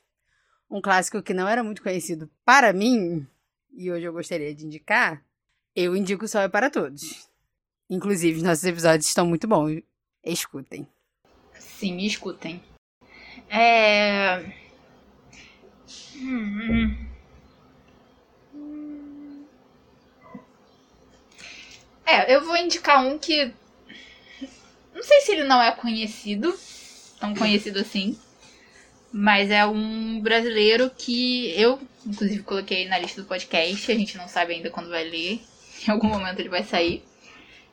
um 0.70 0.82
clássico 0.82 1.24
que 1.24 1.34
não 1.34 1.48
era 1.48 1.64
muito 1.64 1.82
conhecido 1.82 2.30
para 2.44 2.74
mim, 2.74 3.26
e 3.72 3.92
hoje 3.92 4.06
eu 4.06 4.14
gostaria 4.14 4.54
de 4.54 4.66
indicar, 4.66 5.26
eu 5.76 5.95
indico 5.95 6.28
Sol 6.28 6.41
é 6.41 6.49
para 6.49 6.69
Todos. 6.69 7.28
Inclusive, 7.89 8.41
nossos 8.41 8.63
episódios 8.63 9.07
estão 9.07 9.26
muito 9.26 9.47
bons. 9.47 9.82
Escutem. 10.24 10.88
Sim, 11.59 11.97
escutem. 11.99 12.61
É. 13.49 14.43
Hum. 16.15 17.07
É, 22.05 22.34
eu 22.34 22.45
vou 22.45 22.55
indicar 22.57 23.05
um 23.05 23.17
que. 23.17 23.53
Não 24.93 25.03
sei 25.03 25.21
se 25.21 25.32
ele 25.32 25.43
não 25.43 25.61
é 25.61 25.71
conhecido, 25.71 26.57
tão 27.19 27.34
conhecido 27.36 27.80
assim. 27.80 28.17
Mas 29.11 29.51
é 29.51 29.65
um 29.65 30.19
brasileiro 30.21 30.89
que 30.89 31.51
eu, 31.59 31.80
inclusive, 32.05 32.43
coloquei 32.43 32.88
na 32.88 32.97
lista 32.97 33.21
do 33.21 33.28
podcast. 33.28 33.91
A 33.91 33.95
gente 33.95 34.17
não 34.17 34.28
sabe 34.28 34.53
ainda 34.53 34.69
quando 34.69 34.89
vai 34.89 35.03
ler. 35.03 35.41
Em 35.88 35.92
algum 35.92 36.08
momento 36.08 36.40
ele 36.40 36.50
vai 36.50 36.64
sair. 36.64 37.04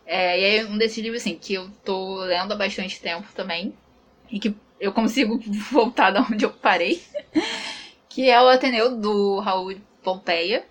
É, 0.07 0.41
e 0.41 0.57
é 0.59 0.65
um 0.65 0.77
desses 0.77 0.99
livros, 0.99 1.23
assim, 1.23 1.37
que 1.37 1.55
eu 1.55 1.71
tô 1.85 2.17
lendo 2.25 2.53
há 2.53 2.57
bastante 2.57 3.01
tempo 3.01 3.29
também 3.33 3.73
e 4.31 4.41
que 4.41 4.55
eu 4.81 4.93
consigo 4.93 5.39
voltar 5.71 6.11
da 6.11 6.23
onde 6.23 6.45
eu 6.45 6.51
parei, 6.51 7.01
que 8.09 8.29
é 8.29 8.41
o 8.41 8.49
Ateneu 8.49 8.97
do 8.97 9.39
Raul 9.39 9.77
Pompeia. 10.03 10.65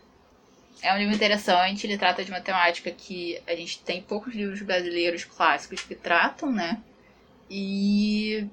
É 0.82 0.94
um 0.94 0.98
livro 0.98 1.14
interessante, 1.14 1.86
ele 1.86 1.98
trata 1.98 2.24
de 2.24 2.32
uma 2.32 2.42
temática 2.42 2.90
que 2.92 3.42
a 3.46 3.54
gente 3.56 3.80
tem 3.80 4.02
poucos 4.02 4.34
livros 4.34 4.62
brasileiros 4.62 5.26
clássicos 5.26 5.82
que 5.82 5.94
tratam, 5.94 6.52
né? 6.52 6.82
E, 7.50 8.48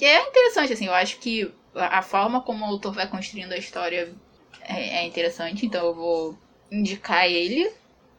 e 0.00 0.04
é 0.04 0.28
interessante, 0.28 0.72
assim, 0.72 0.86
eu 0.86 0.94
acho 0.94 1.18
que 1.18 1.50
a 1.74 2.00
forma 2.00 2.40
como 2.40 2.64
o 2.64 2.68
autor 2.68 2.92
vai 2.92 3.06
construindo 3.06 3.52
a 3.52 3.58
história 3.58 4.14
é, 4.62 4.98
é 4.98 5.06
interessante, 5.06 5.66
então 5.66 5.84
eu 5.86 5.94
vou 5.94 6.38
indicar 6.70 7.26
ele 7.26 7.70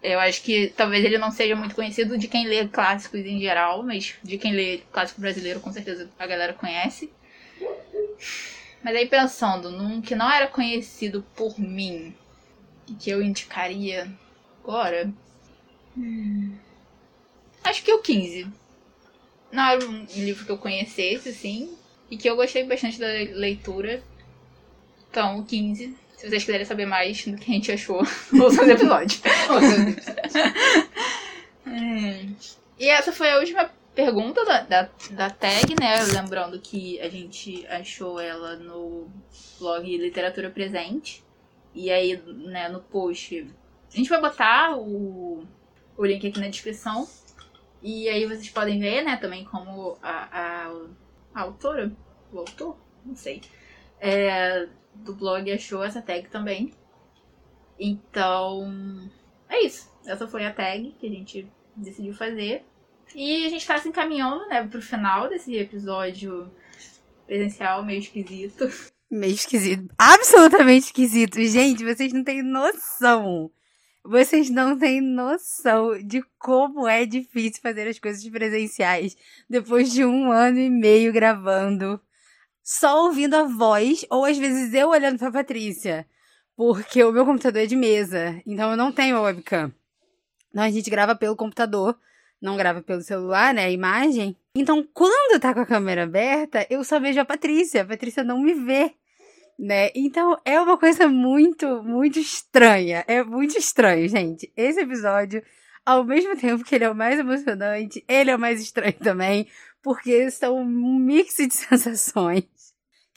eu 0.01 0.19
acho 0.19 0.41
que 0.43 0.67
talvez 0.75 1.03
ele 1.03 1.17
não 1.17 1.31
seja 1.31 1.55
muito 1.55 1.75
conhecido 1.75 2.17
de 2.17 2.27
quem 2.27 2.47
lê 2.47 2.67
clássicos 2.67 3.19
em 3.19 3.39
geral, 3.39 3.83
mas 3.83 4.15
de 4.23 4.37
quem 4.37 4.53
lê 4.53 4.79
clássico 4.91 5.21
brasileiro, 5.21 5.59
com 5.59 5.71
certeza 5.71 6.09
a 6.17 6.27
galera 6.27 6.53
conhece. 6.53 7.11
Mas 8.83 8.95
aí 8.95 9.07
pensando 9.07 9.71
num 9.71 10.01
que 10.01 10.15
não 10.15 10.31
era 10.31 10.47
conhecido 10.47 11.25
por 11.35 11.59
mim 11.59 12.15
e 12.87 12.93
que 12.93 13.09
eu 13.09 13.21
indicaria 13.21 14.07
agora. 14.63 15.11
Hum, 15.97 16.55
acho 17.63 17.83
que 17.83 17.91
o 17.91 18.01
15. 18.01 18.47
Não 19.51 19.63
era 19.63 19.85
um 19.85 20.05
livro 20.15 20.45
que 20.45 20.51
eu 20.51 20.57
conhecesse, 20.57 21.29
assim, 21.29 21.75
e 22.11 22.17
que 22.17 22.29
eu 22.29 22.35
gostei 22.35 22.63
bastante 22.65 22.99
da 22.99 23.07
leitura. 23.07 24.03
Então, 25.09 25.39
o 25.39 25.45
15 25.45 25.95
se 26.17 26.27
vocês 26.27 26.43
quiserem 26.43 26.65
saber 26.65 26.87
mais 26.87 27.23
do 27.25 27.37
que 27.37 27.51
a 27.51 27.53
gente 27.53 27.71
achou, 27.71 27.97
ouçam 28.33 28.63
os 28.63 28.69
episódios. 28.69 29.21
E 32.79 32.89
essa 32.89 33.11
foi 33.11 33.29
a 33.31 33.37
última 33.37 33.71
pergunta 33.93 34.43
da, 34.43 34.61
da, 34.61 34.89
da, 35.11 35.29
tag, 35.29 35.75
né? 35.79 36.03
Lembrando 36.13 36.59
que 36.59 36.99
a 36.99 37.07
gente 37.07 37.65
achou 37.67 38.19
ela 38.19 38.55
no 38.55 39.07
blog 39.59 39.97
Literatura 39.97 40.49
Presente. 40.49 41.23
E 41.73 41.91
aí, 41.91 42.17
né, 42.25 42.67
no 42.67 42.79
post, 42.79 43.47
a 43.93 43.95
gente 43.95 44.09
vai 44.09 44.19
botar 44.19 44.75
o, 44.75 45.43
o 45.95 46.05
link 46.05 46.27
aqui 46.27 46.39
na 46.39 46.47
descrição. 46.47 47.07
E 47.81 48.09
aí 48.09 48.25
vocês 48.25 48.49
podem 48.49 48.79
ver, 48.79 49.03
né, 49.03 49.17
também 49.17 49.45
como 49.45 49.97
a, 50.01 50.29
a, 50.31 50.71
a 51.35 51.41
autora, 51.41 51.91
o 52.31 52.39
autor, 52.39 52.75
não 53.05 53.15
sei, 53.15 53.41
é, 53.99 54.67
do 54.93 55.13
blog 55.13 55.51
achou 55.51 55.83
essa 55.83 56.01
tag 56.01 56.29
também. 56.29 56.73
Então, 57.79 59.09
é 59.49 59.63
isso. 59.63 59.91
Essa 60.05 60.27
foi 60.27 60.45
a 60.45 60.53
tag 60.53 60.95
que 60.99 61.07
a 61.07 61.09
gente 61.09 61.51
decidiu 61.75 62.13
fazer. 62.13 62.65
E 63.15 63.45
a 63.45 63.49
gente 63.49 63.65
tá 63.65 63.77
se 63.77 63.87
encaminhando, 63.87 64.47
né, 64.47 64.65
pro 64.67 64.81
final 64.81 65.29
desse 65.29 65.55
episódio 65.55 66.51
presencial 67.25 67.83
meio 67.83 67.99
esquisito. 67.99 68.69
Meio 69.09 69.33
esquisito. 69.33 69.87
Absolutamente 69.97 70.87
esquisito. 70.87 71.41
Gente, 71.41 71.83
vocês 71.83 72.11
não 72.11 72.23
têm 72.23 72.43
noção. 72.43 73.49
Vocês 74.03 74.49
não 74.49 74.77
têm 74.77 75.01
noção 75.01 75.97
de 76.01 76.21
como 76.37 76.87
é 76.87 77.05
difícil 77.05 77.61
fazer 77.61 77.87
as 77.87 77.99
coisas 77.99 78.27
presenciais 78.29 79.15
depois 79.49 79.91
de 79.91 80.05
um 80.05 80.31
ano 80.31 80.59
e 80.59 80.69
meio 80.69 81.11
gravando 81.11 81.99
só 82.67 83.05
ouvindo 83.05 83.33
a 83.33 83.43
voz, 83.43 84.05
ou 84.09 84.25
às 84.25 84.37
vezes 84.37 84.73
eu 84.73 84.89
olhando 84.89 85.17
pra 85.17 85.31
Patrícia. 85.31 86.05
Porque 86.53 87.01
o 87.01 87.13
meu 87.13 87.25
computador 87.25 87.61
é 87.61 87.65
de 87.65 87.77
mesa, 87.77 88.41
então 88.45 88.71
eu 88.71 88.75
não 88.75 88.91
tenho 88.91 89.21
webcam. 89.21 89.71
Então 90.49 90.63
a 90.63 90.69
gente 90.69 90.89
grava 90.89 91.15
pelo 91.15 91.33
computador, 91.33 91.97
não 92.41 92.57
grava 92.57 92.81
pelo 92.81 93.01
celular, 93.01 93.53
né? 93.53 93.63
A 93.63 93.71
imagem. 93.71 94.35
Então 94.53 94.85
quando 94.93 95.39
tá 95.39 95.53
com 95.53 95.61
a 95.61 95.65
câmera 95.65 96.03
aberta, 96.03 96.67
eu 96.69 96.83
só 96.83 96.99
vejo 96.99 97.21
a 97.21 97.25
Patrícia. 97.25 97.83
A 97.83 97.85
Patrícia 97.85 98.21
não 98.21 98.41
me 98.41 98.53
vê, 98.53 98.93
né? 99.57 99.89
Então 99.95 100.37
é 100.43 100.59
uma 100.59 100.77
coisa 100.77 101.07
muito, 101.07 101.81
muito 101.83 102.19
estranha. 102.19 103.05
É 103.07 103.23
muito 103.23 103.57
estranho, 103.57 104.09
gente. 104.09 104.51
Esse 104.57 104.81
episódio, 104.81 105.41
ao 105.85 106.03
mesmo 106.03 106.35
tempo 106.35 106.65
que 106.65 106.75
ele 106.75 106.83
é 106.83 106.89
o 106.89 106.95
mais 106.95 107.17
emocionante, 107.17 108.03
ele 108.09 108.29
é 108.29 108.35
o 108.35 108.39
mais 108.39 108.59
estranho 108.59 108.99
também, 108.99 109.47
porque 109.81 110.29
são 110.31 110.57
um 110.57 110.99
mix 110.99 111.37
de 111.37 111.53
sensações 111.55 112.56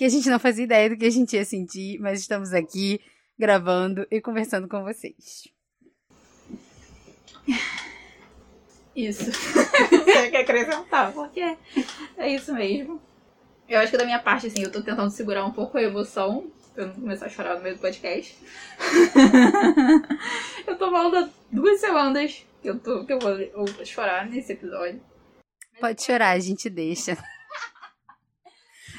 que 0.00 0.04
a 0.06 0.08
gente 0.08 0.30
não 0.30 0.38
fazia 0.38 0.64
ideia 0.64 0.88
do 0.88 0.96
que 0.96 1.04
a 1.04 1.10
gente 1.10 1.36
ia 1.36 1.44
sentir, 1.44 1.98
mas 2.00 2.20
estamos 2.20 2.54
aqui 2.54 3.02
gravando 3.38 4.06
e 4.10 4.18
conversando 4.18 4.66
com 4.66 4.82
vocês. 4.82 5.46
Isso. 8.96 9.24
Você 9.30 10.30
quer 10.30 10.40
acrescentar? 10.40 11.12
Porque 11.12 11.54
é 12.16 12.34
isso 12.34 12.54
mesmo. 12.54 12.98
Eu 13.68 13.78
acho 13.78 13.90
que 13.90 13.98
da 13.98 14.06
minha 14.06 14.18
parte, 14.18 14.46
assim, 14.46 14.62
eu 14.62 14.72
tô 14.72 14.80
tentando 14.80 15.10
segurar 15.10 15.44
um 15.44 15.52
pouco 15.52 15.76
a 15.76 15.82
emoção 15.82 16.50
pra 16.72 16.84
eu 16.84 16.88
não 16.88 16.94
começar 16.94 17.26
a 17.26 17.28
chorar 17.28 17.56
no 17.56 17.62
meio 17.62 17.74
do 17.74 17.82
podcast. 17.82 18.38
eu 20.66 20.78
tô 20.78 20.90
falando 20.90 21.14
há 21.18 21.28
duas 21.52 21.78
semanas 21.78 22.42
que 22.62 22.70
eu, 22.70 22.78
tô, 22.78 23.04
que 23.04 23.12
eu 23.12 23.18
vou, 23.18 23.32
eu 23.32 23.66
vou 23.66 23.84
chorar 23.84 24.26
nesse 24.30 24.54
episódio. 24.54 24.98
Pode 25.78 26.02
chorar, 26.02 26.30
a 26.30 26.38
gente 26.38 26.70
deixa. 26.70 27.18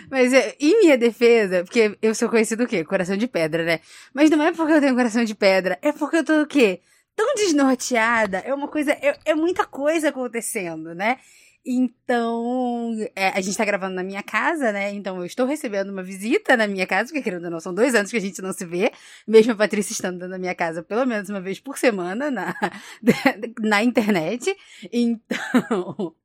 Mas 0.10 0.34
é, 0.34 0.56
em 0.60 0.82
minha 0.82 0.98
defesa, 0.98 1.64
porque 1.64 1.98
eu 2.02 2.16
sou 2.16 2.30
conhecido 2.30 2.64
o 2.64 2.68
quê? 2.68 2.84
Coração 2.84 3.18
de 3.18 3.28
pedra, 3.28 3.64
né? 3.64 3.80
Mas 4.14 4.30
não 4.30 4.42
é 4.42 4.52
porque 4.52 4.74
eu 4.74 4.82
tenho 4.82 4.96
coração 4.96 5.24
de 5.24 5.36
pedra, 5.36 5.78
é 5.82 5.92
porque 5.92 6.18
eu 6.18 6.24
tô 6.24 6.42
o 6.42 6.48
quê? 6.48 6.82
Tão 7.16 7.36
desnorteada, 7.36 8.40
é 8.40 8.54
uma 8.54 8.68
coisa, 8.68 8.92
é, 8.94 9.18
é 9.26 9.36
muita 9.36 9.66
coisa 9.66 10.10
acontecendo, 10.10 10.96
né? 10.96 11.18
Então, 11.64 12.96
é, 13.16 13.28
a 13.28 13.42
gente 13.42 13.56
tá 13.56 13.64
gravando 13.64 13.94
na 13.94 14.04
minha 14.04 14.24
casa, 14.24 14.72
né? 14.72 14.92
Então 14.92 15.18
eu 15.18 15.26
estou 15.26 15.46
recebendo 15.46 15.90
uma 15.90 16.02
visita 16.02 16.58
na 16.58 16.66
minha 16.68 16.88
casa, 16.88 17.10
porque 17.10 17.22
querendo 17.22 17.46
ou 17.46 17.52
não, 17.52 17.60
são 17.60 17.74
dois 17.74 17.94
anos 17.94 18.10
que 18.10 18.18
a 18.18 18.22
gente 18.22 18.42
não 18.42 18.52
se 18.52 18.66
vê. 18.66 18.92
Mesmo 19.28 19.54
a 19.54 19.56
Patrícia 19.56 19.94
estando 19.94 20.28
na 20.28 20.40
minha 20.40 20.56
casa 20.56 20.82
pelo 20.82 21.06
menos 21.06 21.30
uma 21.30 21.40
vez 21.40 21.60
por 21.60 21.78
semana 21.78 22.32
na, 22.32 22.56
na 23.62 23.84
internet. 23.84 24.56
Então, 24.92 26.16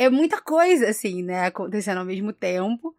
é 0.00 0.08
muita 0.08 0.40
coisa, 0.40 0.88
assim, 0.88 1.22
né? 1.22 1.44
Acontecendo 1.44 1.98
ao 1.98 2.06
mesmo 2.06 2.32
tempo. 2.32 2.96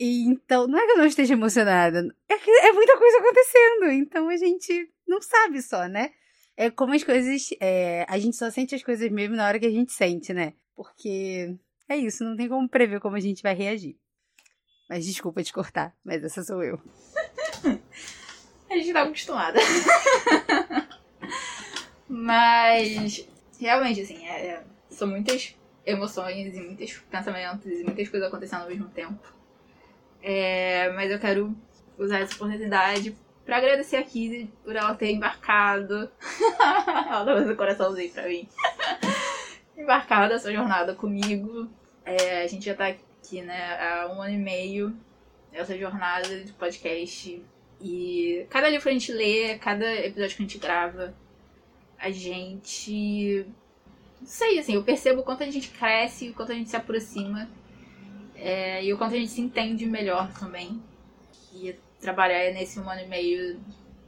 E, 0.00 0.24
então, 0.24 0.66
não 0.66 0.78
é 0.78 0.86
que 0.86 0.92
eu 0.92 0.96
não 0.96 1.04
esteja 1.04 1.34
emocionada, 1.34 2.02
é 2.26 2.38
que 2.38 2.50
é 2.50 2.72
muita 2.72 2.96
coisa 2.96 3.18
acontecendo. 3.18 3.92
Então 3.92 4.30
a 4.30 4.36
gente 4.38 4.90
não 5.06 5.20
sabe 5.20 5.60
só, 5.60 5.86
né? 5.86 6.10
É 6.56 6.70
como 6.70 6.94
as 6.94 7.04
coisas. 7.04 7.50
É, 7.60 8.06
a 8.08 8.18
gente 8.18 8.34
só 8.34 8.50
sente 8.50 8.74
as 8.74 8.82
coisas 8.82 9.10
mesmo 9.10 9.36
na 9.36 9.46
hora 9.46 9.60
que 9.60 9.66
a 9.66 9.70
gente 9.70 9.92
sente, 9.92 10.32
né? 10.32 10.54
Porque 10.74 11.54
é 11.86 11.96
isso, 11.98 12.24
não 12.24 12.34
tem 12.34 12.48
como 12.48 12.66
prever 12.66 12.98
como 12.98 13.16
a 13.16 13.20
gente 13.20 13.42
vai 13.42 13.54
reagir. 13.54 13.98
Mas 14.88 15.04
desculpa 15.04 15.42
te 15.42 15.52
cortar, 15.52 15.94
mas 16.02 16.24
essa 16.24 16.42
sou 16.42 16.64
eu. 16.64 16.80
a 18.70 18.74
gente 18.74 18.90
tá 18.90 19.02
acostumada. 19.02 19.58
mas, 22.08 23.28
realmente, 23.60 24.00
assim, 24.00 24.26
é, 24.26 24.46
é, 24.46 24.64
são 24.88 25.06
muitas 25.06 25.54
emoções 25.84 26.56
e 26.56 26.60
muitos 26.60 26.92
pensamentos 27.10 27.66
e 27.66 27.84
muitas 27.84 28.08
coisas 28.08 28.28
acontecendo 28.28 28.62
ao 28.62 28.68
mesmo 28.68 28.88
tempo. 28.88 29.20
É, 30.22 30.90
mas 30.92 31.10
eu 31.10 31.18
quero 31.18 31.54
usar 31.98 32.20
essa 32.20 32.34
oportunidade 32.34 33.16
pra 33.44 33.56
agradecer 33.56 33.96
a 33.96 34.02
Kizzy 34.02 34.50
por 34.64 34.76
ela 34.76 34.94
ter 34.94 35.10
embarcado. 35.10 36.10
ela 36.60 37.24
tá 37.24 37.34
fazendo 37.34 37.56
coraçãozinho 37.56 38.12
pra 38.12 38.28
mim. 38.28 38.48
embarcado 39.76 40.34
essa 40.34 40.52
jornada 40.52 40.94
comigo. 40.94 41.68
É, 42.04 42.42
a 42.42 42.46
gente 42.46 42.64
já 42.64 42.74
tá 42.74 42.88
aqui, 42.88 43.42
né, 43.42 43.78
há 43.78 44.12
um 44.12 44.20
ano 44.22 44.34
e 44.34 44.38
meio 44.38 44.96
essa 45.52 45.76
jornada 45.76 46.28
de 46.40 46.52
podcast. 46.52 47.42
E 47.80 48.46
cada 48.48 48.68
livro 48.68 48.84
que 48.84 48.88
a 48.88 48.92
gente 48.92 49.12
lê, 49.12 49.58
cada 49.58 49.92
episódio 49.94 50.36
que 50.36 50.42
a 50.42 50.46
gente 50.46 50.58
grava, 50.58 51.14
a 51.98 52.10
gente. 52.10 53.46
Não 54.22 54.26
sei, 54.28 54.60
assim, 54.60 54.74
eu 54.74 54.84
percebo 54.84 55.20
o 55.20 55.24
quanto 55.24 55.42
a 55.42 55.50
gente 55.50 55.68
cresce, 55.70 56.30
o 56.30 56.34
quanto 56.34 56.52
a 56.52 56.54
gente 56.54 56.70
se 56.70 56.76
aproxima. 56.76 57.50
É, 58.36 58.84
e 58.84 58.92
o 58.94 58.96
quanto 58.96 59.16
a 59.16 59.18
gente 59.18 59.32
se 59.32 59.40
entende 59.40 59.84
melhor 59.84 60.32
também. 60.38 60.80
E 61.52 61.74
trabalhar 62.00 62.52
nesse 62.52 62.78
um 62.78 62.88
ano 62.88 63.00
e 63.00 63.08
meio 63.08 63.60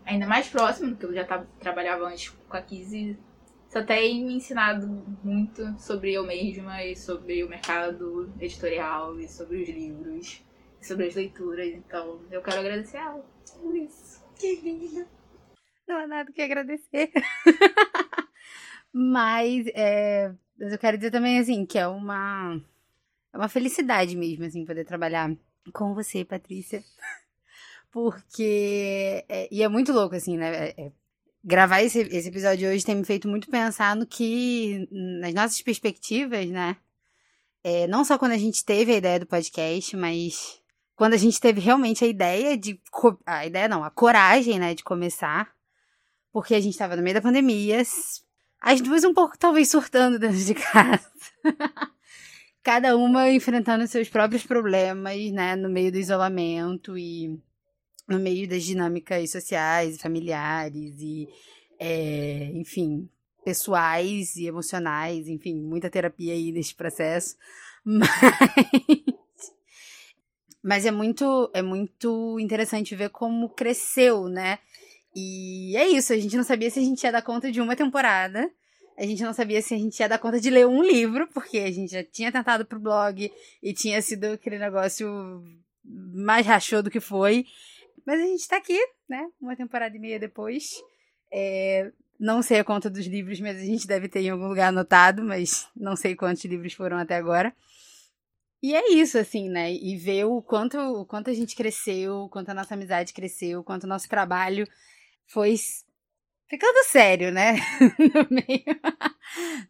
ainda 0.06 0.24
mais 0.24 0.46
próximo 0.46 0.90
do 0.90 0.96
que 0.96 1.04
eu 1.04 1.12
já 1.12 1.24
trabalhava 1.58 2.06
antes 2.06 2.28
com 2.28 2.56
a 2.56 2.62
Kizzy 2.62 3.18
só 3.68 3.82
tem 3.82 4.24
me 4.24 4.36
ensinado 4.36 4.86
muito 5.24 5.76
sobre 5.80 6.12
eu 6.12 6.24
mesma 6.24 6.84
e 6.84 6.94
sobre 6.94 7.42
o 7.42 7.48
mercado 7.48 8.32
editorial 8.40 9.18
e 9.18 9.28
sobre 9.28 9.62
os 9.62 9.68
livros 9.68 10.44
e 10.80 10.86
sobre 10.86 11.08
as 11.08 11.14
leituras. 11.16 11.74
Então, 11.74 12.20
eu 12.30 12.40
quero 12.40 12.60
agradecer 12.60 12.98
a 12.98 13.06
ela 13.06 13.24
por 13.60 13.74
isso. 13.74 14.24
Que 14.38 14.60
linda! 14.60 15.08
Não 15.88 15.96
há 15.96 16.06
nada 16.06 16.30
que 16.30 16.40
agradecer. 16.40 17.10
Mas, 18.96 19.66
é, 19.74 20.32
eu 20.56 20.78
quero 20.78 20.96
dizer 20.96 21.10
também, 21.10 21.40
assim, 21.40 21.66
que 21.66 21.76
é 21.76 21.88
uma, 21.88 22.60
é 23.32 23.36
uma 23.36 23.48
felicidade 23.48 24.16
mesmo, 24.16 24.44
assim, 24.44 24.64
poder 24.64 24.84
trabalhar 24.84 25.36
com 25.72 25.94
você, 25.94 26.24
Patrícia. 26.24 26.80
Porque. 27.90 29.24
É, 29.28 29.48
e 29.50 29.64
é 29.64 29.68
muito 29.68 29.92
louco, 29.92 30.14
assim, 30.14 30.36
né? 30.36 30.68
É, 30.68 30.74
é 30.78 30.92
gravar 31.42 31.82
esse, 31.82 32.02
esse 32.02 32.28
episódio 32.28 32.70
hoje 32.70 32.84
tem 32.84 32.94
me 32.94 33.04
feito 33.04 33.28
muito 33.28 33.50
pensar 33.50 33.96
no 33.96 34.06
que, 34.06 34.88
nas 35.20 35.34
nossas 35.34 35.60
perspectivas, 35.60 36.48
né? 36.48 36.76
É, 37.64 37.88
não 37.88 38.04
só 38.04 38.16
quando 38.16 38.32
a 38.32 38.38
gente 38.38 38.64
teve 38.64 38.92
a 38.92 38.96
ideia 38.96 39.18
do 39.18 39.26
podcast, 39.26 39.96
mas 39.96 40.60
quando 40.94 41.14
a 41.14 41.18
gente 41.18 41.40
teve 41.40 41.60
realmente 41.60 42.04
a 42.04 42.08
ideia 42.08 42.56
de. 42.56 42.80
A 43.26 43.44
ideia 43.44 43.66
não, 43.66 43.82
a 43.82 43.90
coragem, 43.90 44.60
né, 44.60 44.72
de 44.72 44.84
começar. 44.84 45.52
Porque 46.32 46.54
a 46.54 46.60
gente 46.60 46.74
estava 46.74 46.96
no 46.96 47.02
meio 47.02 47.14
da 47.14 47.22
pandemia, 47.22 47.80
as 48.64 48.80
duas 48.80 49.04
um 49.04 49.12
pouco 49.12 49.36
talvez 49.38 49.68
surtando 49.68 50.18
dentro 50.18 50.38
de 50.38 50.54
casa. 50.56 51.10
Cada 52.62 52.96
uma 52.96 53.30
enfrentando 53.30 53.86
seus 53.86 54.08
próprios 54.08 54.42
problemas, 54.42 55.30
né, 55.30 55.54
no 55.54 55.68
meio 55.68 55.92
do 55.92 55.98
isolamento 55.98 56.96
e 56.96 57.38
no 58.08 58.18
meio 58.18 58.48
das 58.48 58.64
dinâmicas 58.64 59.30
sociais, 59.30 60.00
familiares 60.00 60.94
e, 60.98 61.28
é, 61.78 62.52
enfim, 62.54 63.06
pessoais 63.44 64.34
e 64.36 64.46
emocionais, 64.46 65.28
enfim, 65.28 65.60
muita 65.60 65.90
terapia 65.90 66.32
aí 66.32 66.50
nesse 66.50 66.74
processo, 66.74 67.36
mas 67.84 68.08
mas 70.62 70.86
é 70.86 70.90
muito 70.90 71.50
é 71.52 71.60
muito 71.60 72.40
interessante 72.40 72.96
ver 72.96 73.10
como 73.10 73.50
cresceu, 73.50 74.26
né? 74.26 74.58
E 75.14 75.76
é 75.76 75.88
isso, 75.88 76.12
a 76.12 76.18
gente 76.18 76.36
não 76.36 76.42
sabia 76.42 76.70
se 76.70 76.80
a 76.80 76.82
gente 76.82 77.02
ia 77.02 77.12
dar 77.12 77.22
conta 77.22 77.52
de 77.52 77.60
uma 77.60 77.76
temporada. 77.76 78.50
A 78.98 79.04
gente 79.04 79.22
não 79.22 79.32
sabia 79.32 79.60
se 79.60 79.74
a 79.74 79.78
gente 79.78 79.98
ia 79.98 80.08
dar 80.08 80.18
conta 80.18 80.40
de 80.40 80.50
ler 80.50 80.66
um 80.66 80.82
livro, 80.82 81.28
porque 81.28 81.58
a 81.58 81.70
gente 81.70 81.92
já 81.92 82.04
tinha 82.04 82.30
tentado 82.30 82.64
pro 82.64 82.78
blog 82.78 83.30
e 83.62 83.72
tinha 83.72 84.00
sido 84.00 84.24
aquele 84.26 84.58
negócio 84.58 85.08
mais 85.84 86.46
rachou 86.46 86.82
do 86.82 86.90
que 86.90 87.00
foi. 87.00 87.44
Mas 88.06 88.20
a 88.20 88.24
gente 88.24 88.48
tá 88.48 88.56
aqui, 88.56 88.78
né? 89.08 89.28
Uma 89.40 89.56
temporada 89.56 89.96
e 89.96 90.00
meia 90.00 90.18
depois. 90.18 90.80
É, 91.32 91.90
não 92.18 92.42
sei 92.42 92.60
a 92.60 92.64
conta 92.64 92.88
dos 92.88 93.06
livros, 93.06 93.40
mas 93.40 93.56
a 93.56 93.64
gente 93.64 93.86
deve 93.86 94.08
ter 94.08 94.20
em 94.20 94.30
algum 94.30 94.46
lugar 94.46 94.68
anotado, 94.68 95.24
mas 95.24 95.68
não 95.76 95.96
sei 95.96 96.14
quantos 96.14 96.44
livros 96.44 96.72
foram 96.72 96.96
até 96.96 97.16
agora. 97.16 97.54
E 98.62 98.74
é 98.74 98.92
isso, 98.92 99.18
assim, 99.18 99.48
né? 99.48 99.72
E 99.72 99.96
ver 99.96 100.24
o 100.24 100.40
quanto, 100.40 100.78
o 100.78 101.04
quanto 101.04 101.30
a 101.30 101.34
gente 101.34 101.54
cresceu, 101.54 102.20
o 102.20 102.28
quanto 102.28 102.50
a 102.50 102.54
nossa 102.54 102.74
amizade 102.74 103.12
cresceu, 103.12 103.60
o 103.60 103.64
quanto 103.64 103.84
o 103.84 103.88
nosso 103.88 104.08
trabalho 104.08 104.66
foi 105.26 105.56
ficando 106.48 106.84
sério, 106.90 107.32
né? 107.32 107.56
no, 107.98 108.28
meio, 108.30 108.80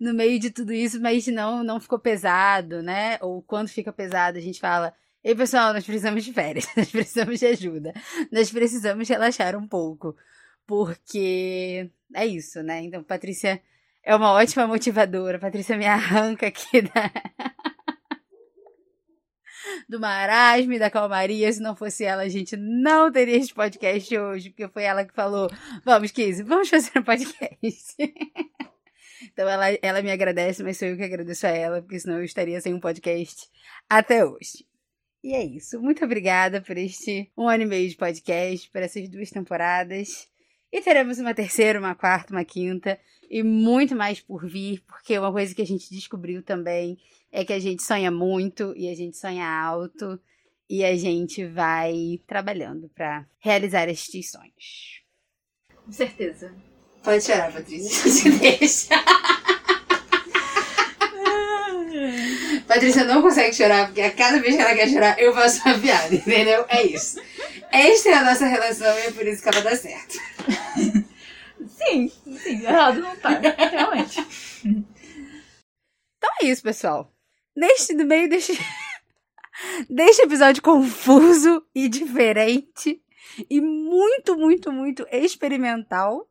no 0.00 0.14
meio 0.14 0.38
de 0.38 0.50
tudo 0.50 0.72
isso, 0.72 1.00
mas 1.00 1.26
não, 1.26 1.62
não 1.64 1.80
ficou 1.80 1.98
pesado, 1.98 2.82
né? 2.82 3.18
Ou 3.20 3.42
quando 3.42 3.68
fica 3.68 3.92
pesado, 3.92 4.38
a 4.38 4.40
gente 4.40 4.60
fala 4.60 4.94
Ei, 5.24 5.34
pessoal, 5.34 5.72
nós 5.72 5.86
precisamos 5.86 6.22
de 6.22 6.34
férias, 6.34 6.68
nós 6.76 6.90
precisamos 6.90 7.40
de 7.40 7.46
ajuda, 7.46 7.94
nós 8.30 8.50
precisamos 8.50 9.08
relaxar 9.08 9.56
um 9.56 9.66
pouco, 9.66 10.14
porque 10.66 11.90
é 12.14 12.26
isso, 12.26 12.62
né? 12.62 12.82
Então, 12.82 13.02
Patrícia 13.02 13.62
é 14.02 14.14
uma 14.14 14.32
ótima 14.32 14.66
motivadora, 14.66 15.38
Patrícia 15.38 15.78
me 15.78 15.86
arranca 15.86 16.46
aqui 16.46 16.82
da. 16.82 17.10
do 19.88 20.00
marasmo 20.00 20.72
e 20.72 20.78
da 20.78 20.90
calmaria. 20.90 21.52
Se 21.52 21.60
não 21.60 21.76
fosse 21.76 22.04
ela, 22.04 22.22
a 22.22 22.28
gente 22.28 22.56
não 22.56 23.10
teria 23.10 23.36
esse 23.36 23.52
podcast 23.52 24.16
hoje, 24.16 24.50
porque 24.50 24.68
foi 24.68 24.84
ela 24.84 25.04
que 25.04 25.14
falou: 25.14 25.50
Vamos, 25.84 26.10
Kizzy, 26.10 26.42
vamos 26.42 26.68
fazer 26.68 26.98
um 26.98 27.02
podcast. 27.02 27.94
então 29.22 29.48
ela, 29.48 29.66
ela 29.82 30.02
me 30.02 30.10
agradece, 30.10 30.62
mas 30.62 30.76
sou 30.76 30.88
eu 30.88 30.96
que 30.96 31.02
agradeço 31.02 31.46
a 31.46 31.50
ela, 31.50 31.82
porque 31.82 31.98
senão 31.98 32.18
eu 32.18 32.24
estaria 32.24 32.60
sem 32.60 32.74
um 32.74 32.80
podcast 32.80 33.48
até 33.88 34.24
hoje. 34.24 34.66
E 35.22 35.32
é 35.32 35.42
isso. 35.42 35.80
Muito 35.80 36.04
obrigada 36.04 36.60
por 36.60 36.76
este 36.76 37.30
um 37.36 37.48
ano 37.48 37.62
e 37.62 37.66
meio 37.66 37.88
de 37.88 37.96
podcast, 37.96 38.70
por 38.70 38.82
essas 38.82 39.08
duas 39.08 39.30
temporadas. 39.30 40.28
E 40.70 40.80
teremos 40.82 41.18
uma 41.18 41.32
terceira, 41.32 41.78
uma 41.78 41.94
quarta, 41.94 42.34
uma 42.34 42.44
quinta 42.44 42.98
e 43.30 43.42
muito 43.42 43.96
mais 43.96 44.20
por 44.20 44.46
vir, 44.46 44.82
porque 44.86 45.18
uma 45.18 45.32
coisa 45.32 45.54
que 45.54 45.62
a 45.62 45.66
gente 45.66 45.88
descobriu 45.88 46.42
também 46.42 46.98
é 47.34 47.44
que 47.44 47.52
a 47.52 47.58
gente 47.58 47.82
sonha 47.82 48.12
muito 48.12 48.72
e 48.76 48.88
a 48.88 48.94
gente 48.94 49.16
sonha 49.16 49.44
alto 49.44 50.20
e 50.70 50.84
a 50.84 50.96
gente 50.96 51.44
vai 51.44 52.20
trabalhando 52.28 52.88
para 52.94 53.26
realizar 53.40 53.88
estes 53.88 54.30
sonhos. 54.30 55.02
Com 55.84 55.90
certeza. 55.90 56.54
Pode 57.02 57.24
chorar, 57.24 57.52
Patrícia. 57.52 58.30
Deixa. 58.38 58.94
Patrícia 62.68 63.02
não 63.04 63.20
consegue 63.20 63.52
chorar, 63.54 63.86
porque 63.86 64.00
a 64.00 64.12
cada 64.12 64.40
vez 64.40 64.54
que 64.54 64.62
ela 64.62 64.74
quer 64.74 64.88
chorar, 64.88 65.18
eu 65.18 65.34
faço 65.34 65.60
uma 65.66 65.76
piada, 65.76 66.14
entendeu? 66.14 66.64
É 66.68 66.84
isso. 66.86 67.20
Esta 67.72 68.10
é 68.10 68.14
a 68.14 68.24
nossa 68.24 68.46
relação 68.46 68.96
e 68.96 69.02
é 69.02 69.10
por 69.10 69.26
isso 69.26 69.42
que 69.42 69.48
ela 69.48 69.60
dá 69.60 69.74
certo. 69.76 70.14
Sim, 71.66 72.12
sim, 72.38 72.62
errado 72.62 73.00
não 73.00 73.16
tá, 73.16 73.40
realmente. 73.40 74.24
Então 74.64 76.30
é 76.40 76.46
isso, 76.46 76.62
pessoal. 76.62 77.13
Neste, 77.56 77.94
no 77.94 78.04
meio 78.04 78.28
deste, 78.28 78.52
deste 79.88 80.22
episódio 80.22 80.62
confuso 80.62 81.64
e 81.74 81.88
diferente, 81.88 83.00
e 83.48 83.60
muito, 83.60 84.36
muito, 84.36 84.72
muito 84.72 85.06
experimental, 85.10 86.28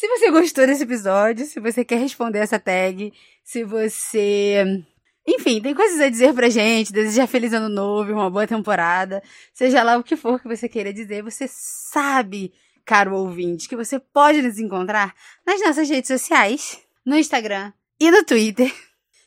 se 0.00 0.08
você 0.08 0.30
gostou 0.30 0.66
desse 0.66 0.84
episódio, 0.84 1.44
se 1.44 1.60
você 1.60 1.84
quer 1.84 1.98
responder 1.98 2.38
essa 2.38 2.58
tag, 2.58 3.12
se 3.44 3.64
você. 3.64 4.82
Enfim, 5.26 5.60
tem 5.60 5.74
coisas 5.74 6.00
a 6.00 6.08
dizer 6.08 6.32
pra 6.32 6.48
gente, 6.48 6.90
desejar 6.90 7.26
feliz 7.26 7.52
ano 7.52 7.68
novo, 7.68 8.10
uma 8.10 8.30
boa 8.30 8.46
temporada, 8.46 9.22
seja 9.52 9.82
lá 9.82 9.98
o 9.98 10.02
que 10.02 10.16
for 10.16 10.40
que 10.40 10.48
você 10.48 10.70
queira 10.70 10.90
dizer, 10.90 11.22
você 11.22 11.46
sabe, 11.46 12.50
caro 12.82 13.14
ouvinte, 13.14 13.68
que 13.68 13.76
você 13.76 13.98
pode 14.00 14.40
nos 14.40 14.58
encontrar 14.58 15.14
nas 15.46 15.60
nossas 15.60 15.88
redes 15.90 16.08
sociais, 16.08 16.80
no 17.04 17.18
Instagram 17.18 17.70
e 18.00 18.10
no 18.10 18.24
Twitter. 18.24 18.72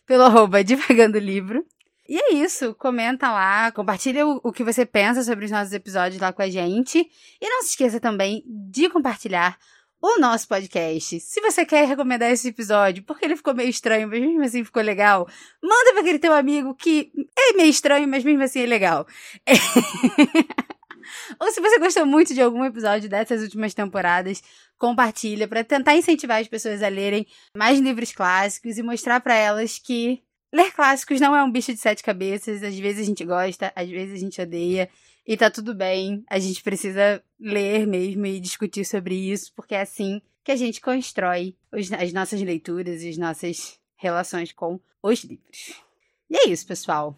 Pelo 0.05 0.23
arroba 0.23 0.63
Divagando 0.63 1.19
Livro. 1.19 1.65
E 2.07 2.17
é 2.17 2.33
isso, 2.33 2.75
comenta 2.75 3.31
lá, 3.31 3.71
compartilha 3.71 4.27
o, 4.27 4.41
o, 4.43 4.51
que 4.51 4.63
você 4.63 4.85
pensa 4.85 5.23
sobre 5.23 5.45
os 5.45 5.51
nossos 5.51 5.71
episódios 5.71 6.21
lá 6.21 6.33
com 6.33 6.41
a 6.41 6.49
gente. 6.49 6.99
E 7.41 7.49
não 7.49 7.61
se 7.63 7.69
esqueça 7.69 7.99
também 7.99 8.43
de 8.45 8.89
compartilhar 8.89 9.57
o 10.01 10.19
nosso 10.19 10.45
podcast. 10.49 11.17
Se 11.21 11.39
você 11.39 11.65
quer 11.65 11.87
recomendar 11.87 12.29
esse 12.29 12.49
episódio, 12.49 13.03
porque 13.03 13.23
ele 13.23 13.37
ficou 13.37 13.55
meio 13.55 13.69
estranho, 13.69 14.09
mas 14.09 14.19
mesmo 14.19 14.43
assim 14.43 14.65
ficou 14.65 14.83
legal, 14.83 15.25
manda 15.61 15.91
para 15.91 16.01
aquele 16.01 16.19
teu 16.19 16.33
amigo 16.33 16.75
que 16.75 17.09
é 17.39 17.53
meio 17.53 17.69
estranho, 17.69 18.05
mas 18.05 18.21
mesmo 18.21 18.43
assim 18.43 18.63
é 18.63 18.65
legal. 18.65 19.07
Ou 21.39 21.51
se 21.51 21.61
você 21.61 21.79
gostou 21.79 22.05
muito 22.05 22.33
de 22.33 22.41
algum 22.41 22.63
episódio 22.63 23.09
dessas 23.09 23.41
últimas 23.41 23.73
temporadas, 23.73 24.41
compartilha 24.77 25.47
para 25.47 25.63
tentar 25.63 25.95
incentivar 25.95 26.41
as 26.41 26.47
pessoas 26.47 26.83
a 26.83 26.87
lerem 26.87 27.25
mais 27.55 27.79
livros 27.79 28.11
clássicos 28.11 28.77
e 28.77 28.83
mostrar 28.83 29.19
para 29.19 29.35
elas 29.35 29.79
que 29.79 30.21
ler 30.53 30.71
clássicos 30.71 31.19
não 31.19 31.35
é 31.35 31.43
um 31.43 31.51
bicho 31.51 31.73
de 31.73 31.79
sete 31.79 32.03
cabeças. 32.03 32.63
Às 32.63 32.77
vezes 32.77 33.01
a 33.01 33.05
gente 33.05 33.25
gosta, 33.25 33.71
às 33.75 33.89
vezes 33.89 34.15
a 34.15 34.19
gente 34.19 34.41
odeia. 34.41 34.89
E 35.25 35.37
tá 35.37 35.49
tudo 35.49 35.73
bem, 35.73 36.23
a 36.29 36.37
gente 36.37 36.61
precisa 36.61 37.23
ler 37.39 37.87
mesmo 37.87 38.25
e 38.25 38.41
discutir 38.41 38.83
sobre 38.83 39.15
isso, 39.15 39.53
porque 39.55 39.73
é 39.73 39.81
assim 39.81 40.21
que 40.43 40.51
a 40.51 40.55
gente 40.55 40.81
constrói 40.81 41.55
as 41.71 42.11
nossas 42.11 42.41
leituras 42.41 43.01
e 43.03 43.09
as 43.09 43.17
nossas 43.17 43.79
relações 43.95 44.51
com 44.51 44.79
os 45.01 45.23
livros. 45.23 45.81
E 46.29 46.35
é 46.35 46.49
isso, 46.49 46.67
pessoal. 46.67 47.17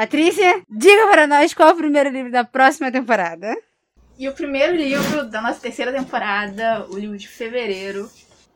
Patrícia, 0.00 0.62
diga 0.66 1.08
para 1.08 1.26
nós 1.26 1.52
qual 1.52 1.68
é 1.68 1.72
o 1.74 1.76
primeiro 1.76 2.08
livro 2.08 2.32
da 2.32 2.42
próxima 2.42 2.90
temporada. 2.90 3.54
E 4.18 4.26
o 4.30 4.32
primeiro 4.32 4.74
livro 4.74 5.28
da 5.28 5.42
nossa 5.42 5.60
terceira 5.60 5.92
temporada, 5.92 6.86
o 6.88 6.98
livro 6.98 7.18
de 7.18 7.28
fevereiro, 7.28 8.10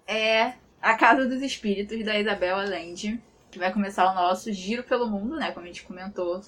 é 0.07 0.55
A 0.80 0.95
Casa 0.95 1.28
dos 1.28 1.42
Espíritos, 1.42 2.03
da 2.03 2.18
Isabel 2.18 2.57
Allende, 2.57 3.20
que 3.51 3.59
vai 3.59 3.70
começar 3.70 4.11
o 4.11 4.14
nosso 4.14 4.51
giro 4.55 4.84
pelo 4.84 5.07
mundo, 5.07 5.36
né? 5.36 5.53
Como 5.53 5.66
a 5.66 5.66
gente 5.66 5.82
comentou 5.82 6.40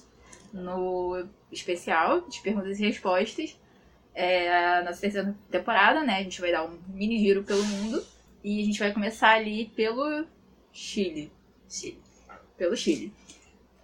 no 0.51 1.27
especial 1.51 2.21
de 2.21 2.41
perguntas 2.41 2.79
e 2.79 2.87
respostas. 2.87 3.55
É, 4.15 4.81
na 4.81 4.93
terceira 4.93 5.35
temporada, 5.51 6.03
né? 6.03 6.15
A 6.15 6.23
gente 6.23 6.41
vai 6.41 6.51
dar 6.51 6.65
um 6.65 6.75
mini 6.87 7.19
giro 7.19 7.43
pelo 7.43 7.63
mundo. 7.63 8.03
E 8.43 8.63
a 8.63 8.65
gente 8.65 8.79
vai 8.79 8.91
começar 8.91 9.35
ali 9.35 9.67
pelo 9.75 10.25
Chile. 10.73 11.31
Chile. 11.69 12.01
Pelo 12.57 12.75
Chile. 12.75 13.13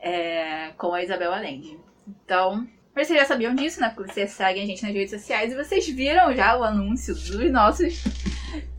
É, 0.03 0.71
com 0.77 0.93
a 0.93 1.01
Isabel 1.01 1.31
Allende. 1.31 1.79
Então, 2.07 2.67
vocês 2.93 3.17
já 3.17 3.25
sabiam 3.25 3.55
disso, 3.55 3.79
né? 3.79 3.91
Porque 3.95 4.11
vocês 4.11 4.31
seguem 4.31 4.63
a 4.63 4.67
gente 4.67 4.83
nas 4.83 4.93
redes 4.93 5.11
sociais 5.11 5.51
e 5.51 5.55
vocês 5.55 5.87
viram 5.87 6.35
já 6.35 6.57
o 6.57 6.63
anúncio 6.63 7.15
dos 7.15 7.51
nossos 7.51 8.03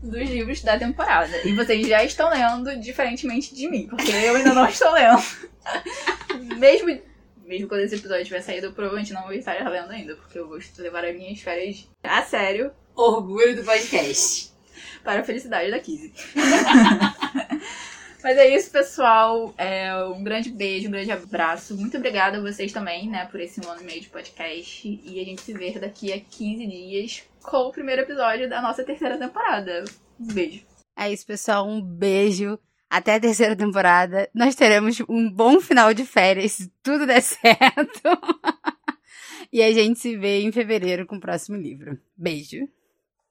dos 0.01 0.29
livros 0.29 0.61
da 0.61 0.77
temporada. 0.77 1.35
E 1.43 1.53
vocês 1.53 1.87
já 1.87 2.03
estão 2.03 2.29
lendo, 2.29 2.79
diferentemente 2.79 3.53
de 3.55 3.67
mim, 3.67 3.87
porque 3.87 4.11
eu 4.11 4.35
ainda 4.35 4.53
não 4.53 4.67
estou 4.67 4.91
lendo. 4.91 5.21
Mesmo 6.57 7.01
mesmo 7.45 7.67
quando 7.67 7.81
esse 7.81 7.95
episódio 7.95 8.25
tiver 8.25 8.41
saído, 8.41 8.67
eu 8.67 8.73
provavelmente 8.73 9.13
não 9.13 9.23
vou 9.23 9.33
estar 9.33 9.53
lendo 9.69 9.91
ainda, 9.91 10.15
porque 10.15 10.39
eu 10.39 10.47
vou 10.47 10.57
levar 10.79 11.05
as 11.05 11.15
minhas 11.15 11.39
férias 11.39 11.87
a 12.03 12.23
sério. 12.23 12.71
Orgulho 12.95 13.55
do 13.55 13.63
podcast. 13.63 14.51
Para 15.03 15.21
a 15.21 15.23
felicidade 15.23 15.69
da 15.69 15.79
Kizzy. 15.79 16.11
Mas 18.25 18.39
é 18.39 18.55
isso, 18.55 18.71
pessoal. 18.71 19.53
É, 19.55 19.95
um 20.05 20.23
grande 20.23 20.49
beijo, 20.49 20.87
um 20.87 20.91
grande 20.91 21.11
abraço. 21.11 21.77
Muito 21.77 21.95
obrigada 21.95 22.39
a 22.39 22.41
vocês 22.41 22.73
também, 22.73 23.07
né, 23.07 23.25
por 23.25 23.39
esse 23.39 23.63
ano 23.63 23.79
e 23.79 23.83
meio 23.83 24.01
de 24.01 24.09
podcast. 24.09 24.99
E 25.03 25.21
a 25.21 25.23
gente 25.23 25.43
se 25.43 25.53
vê 25.53 25.77
daqui 25.77 26.11
a 26.11 26.19
15 26.19 26.65
dias 26.65 27.23
com 27.43 27.67
o 27.67 27.71
primeiro 27.71 28.01
episódio 28.01 28.49
da 28.49 28.63
nossa 28.63 28.83
terceira 28.83 29.15
temporada. 29.19 29.83
Um 30.19 30.33
beijo. 30.33 30.65
É 30.97 31.13
isso, 31.13 31.23
pessoal. 31.23 31.67
Um 31.67 31.79
beijo 31.79 32.57
até 32.89 33.13
a 33.13 33.19
terceira 33.19 33.55
temporada. 33.55 34.27
Nós 34.33 34.55
teremos 34.55 34.99
um 35.07 35.31
bom 35.31 35.61
final 35.61 35.93
de 35.93 36.03
férias, 36.03 36.53
se 36.53 36.73
tudo 36.81 37.05
der 37.05 37.21
certo. 37.21 38.09
e 39.53 39.61
a 39.61 39.71
gente 39.71 39.99
se 39.99 40.17
vê 40.17 40.41
em 40.41 40.51
fevereiro 40.51 41.05
com 41.05 41.17
o 41.17 41.21
próximo 41.21 41.57
livro. 41.57 41.95
Beijo! 42.17 42.67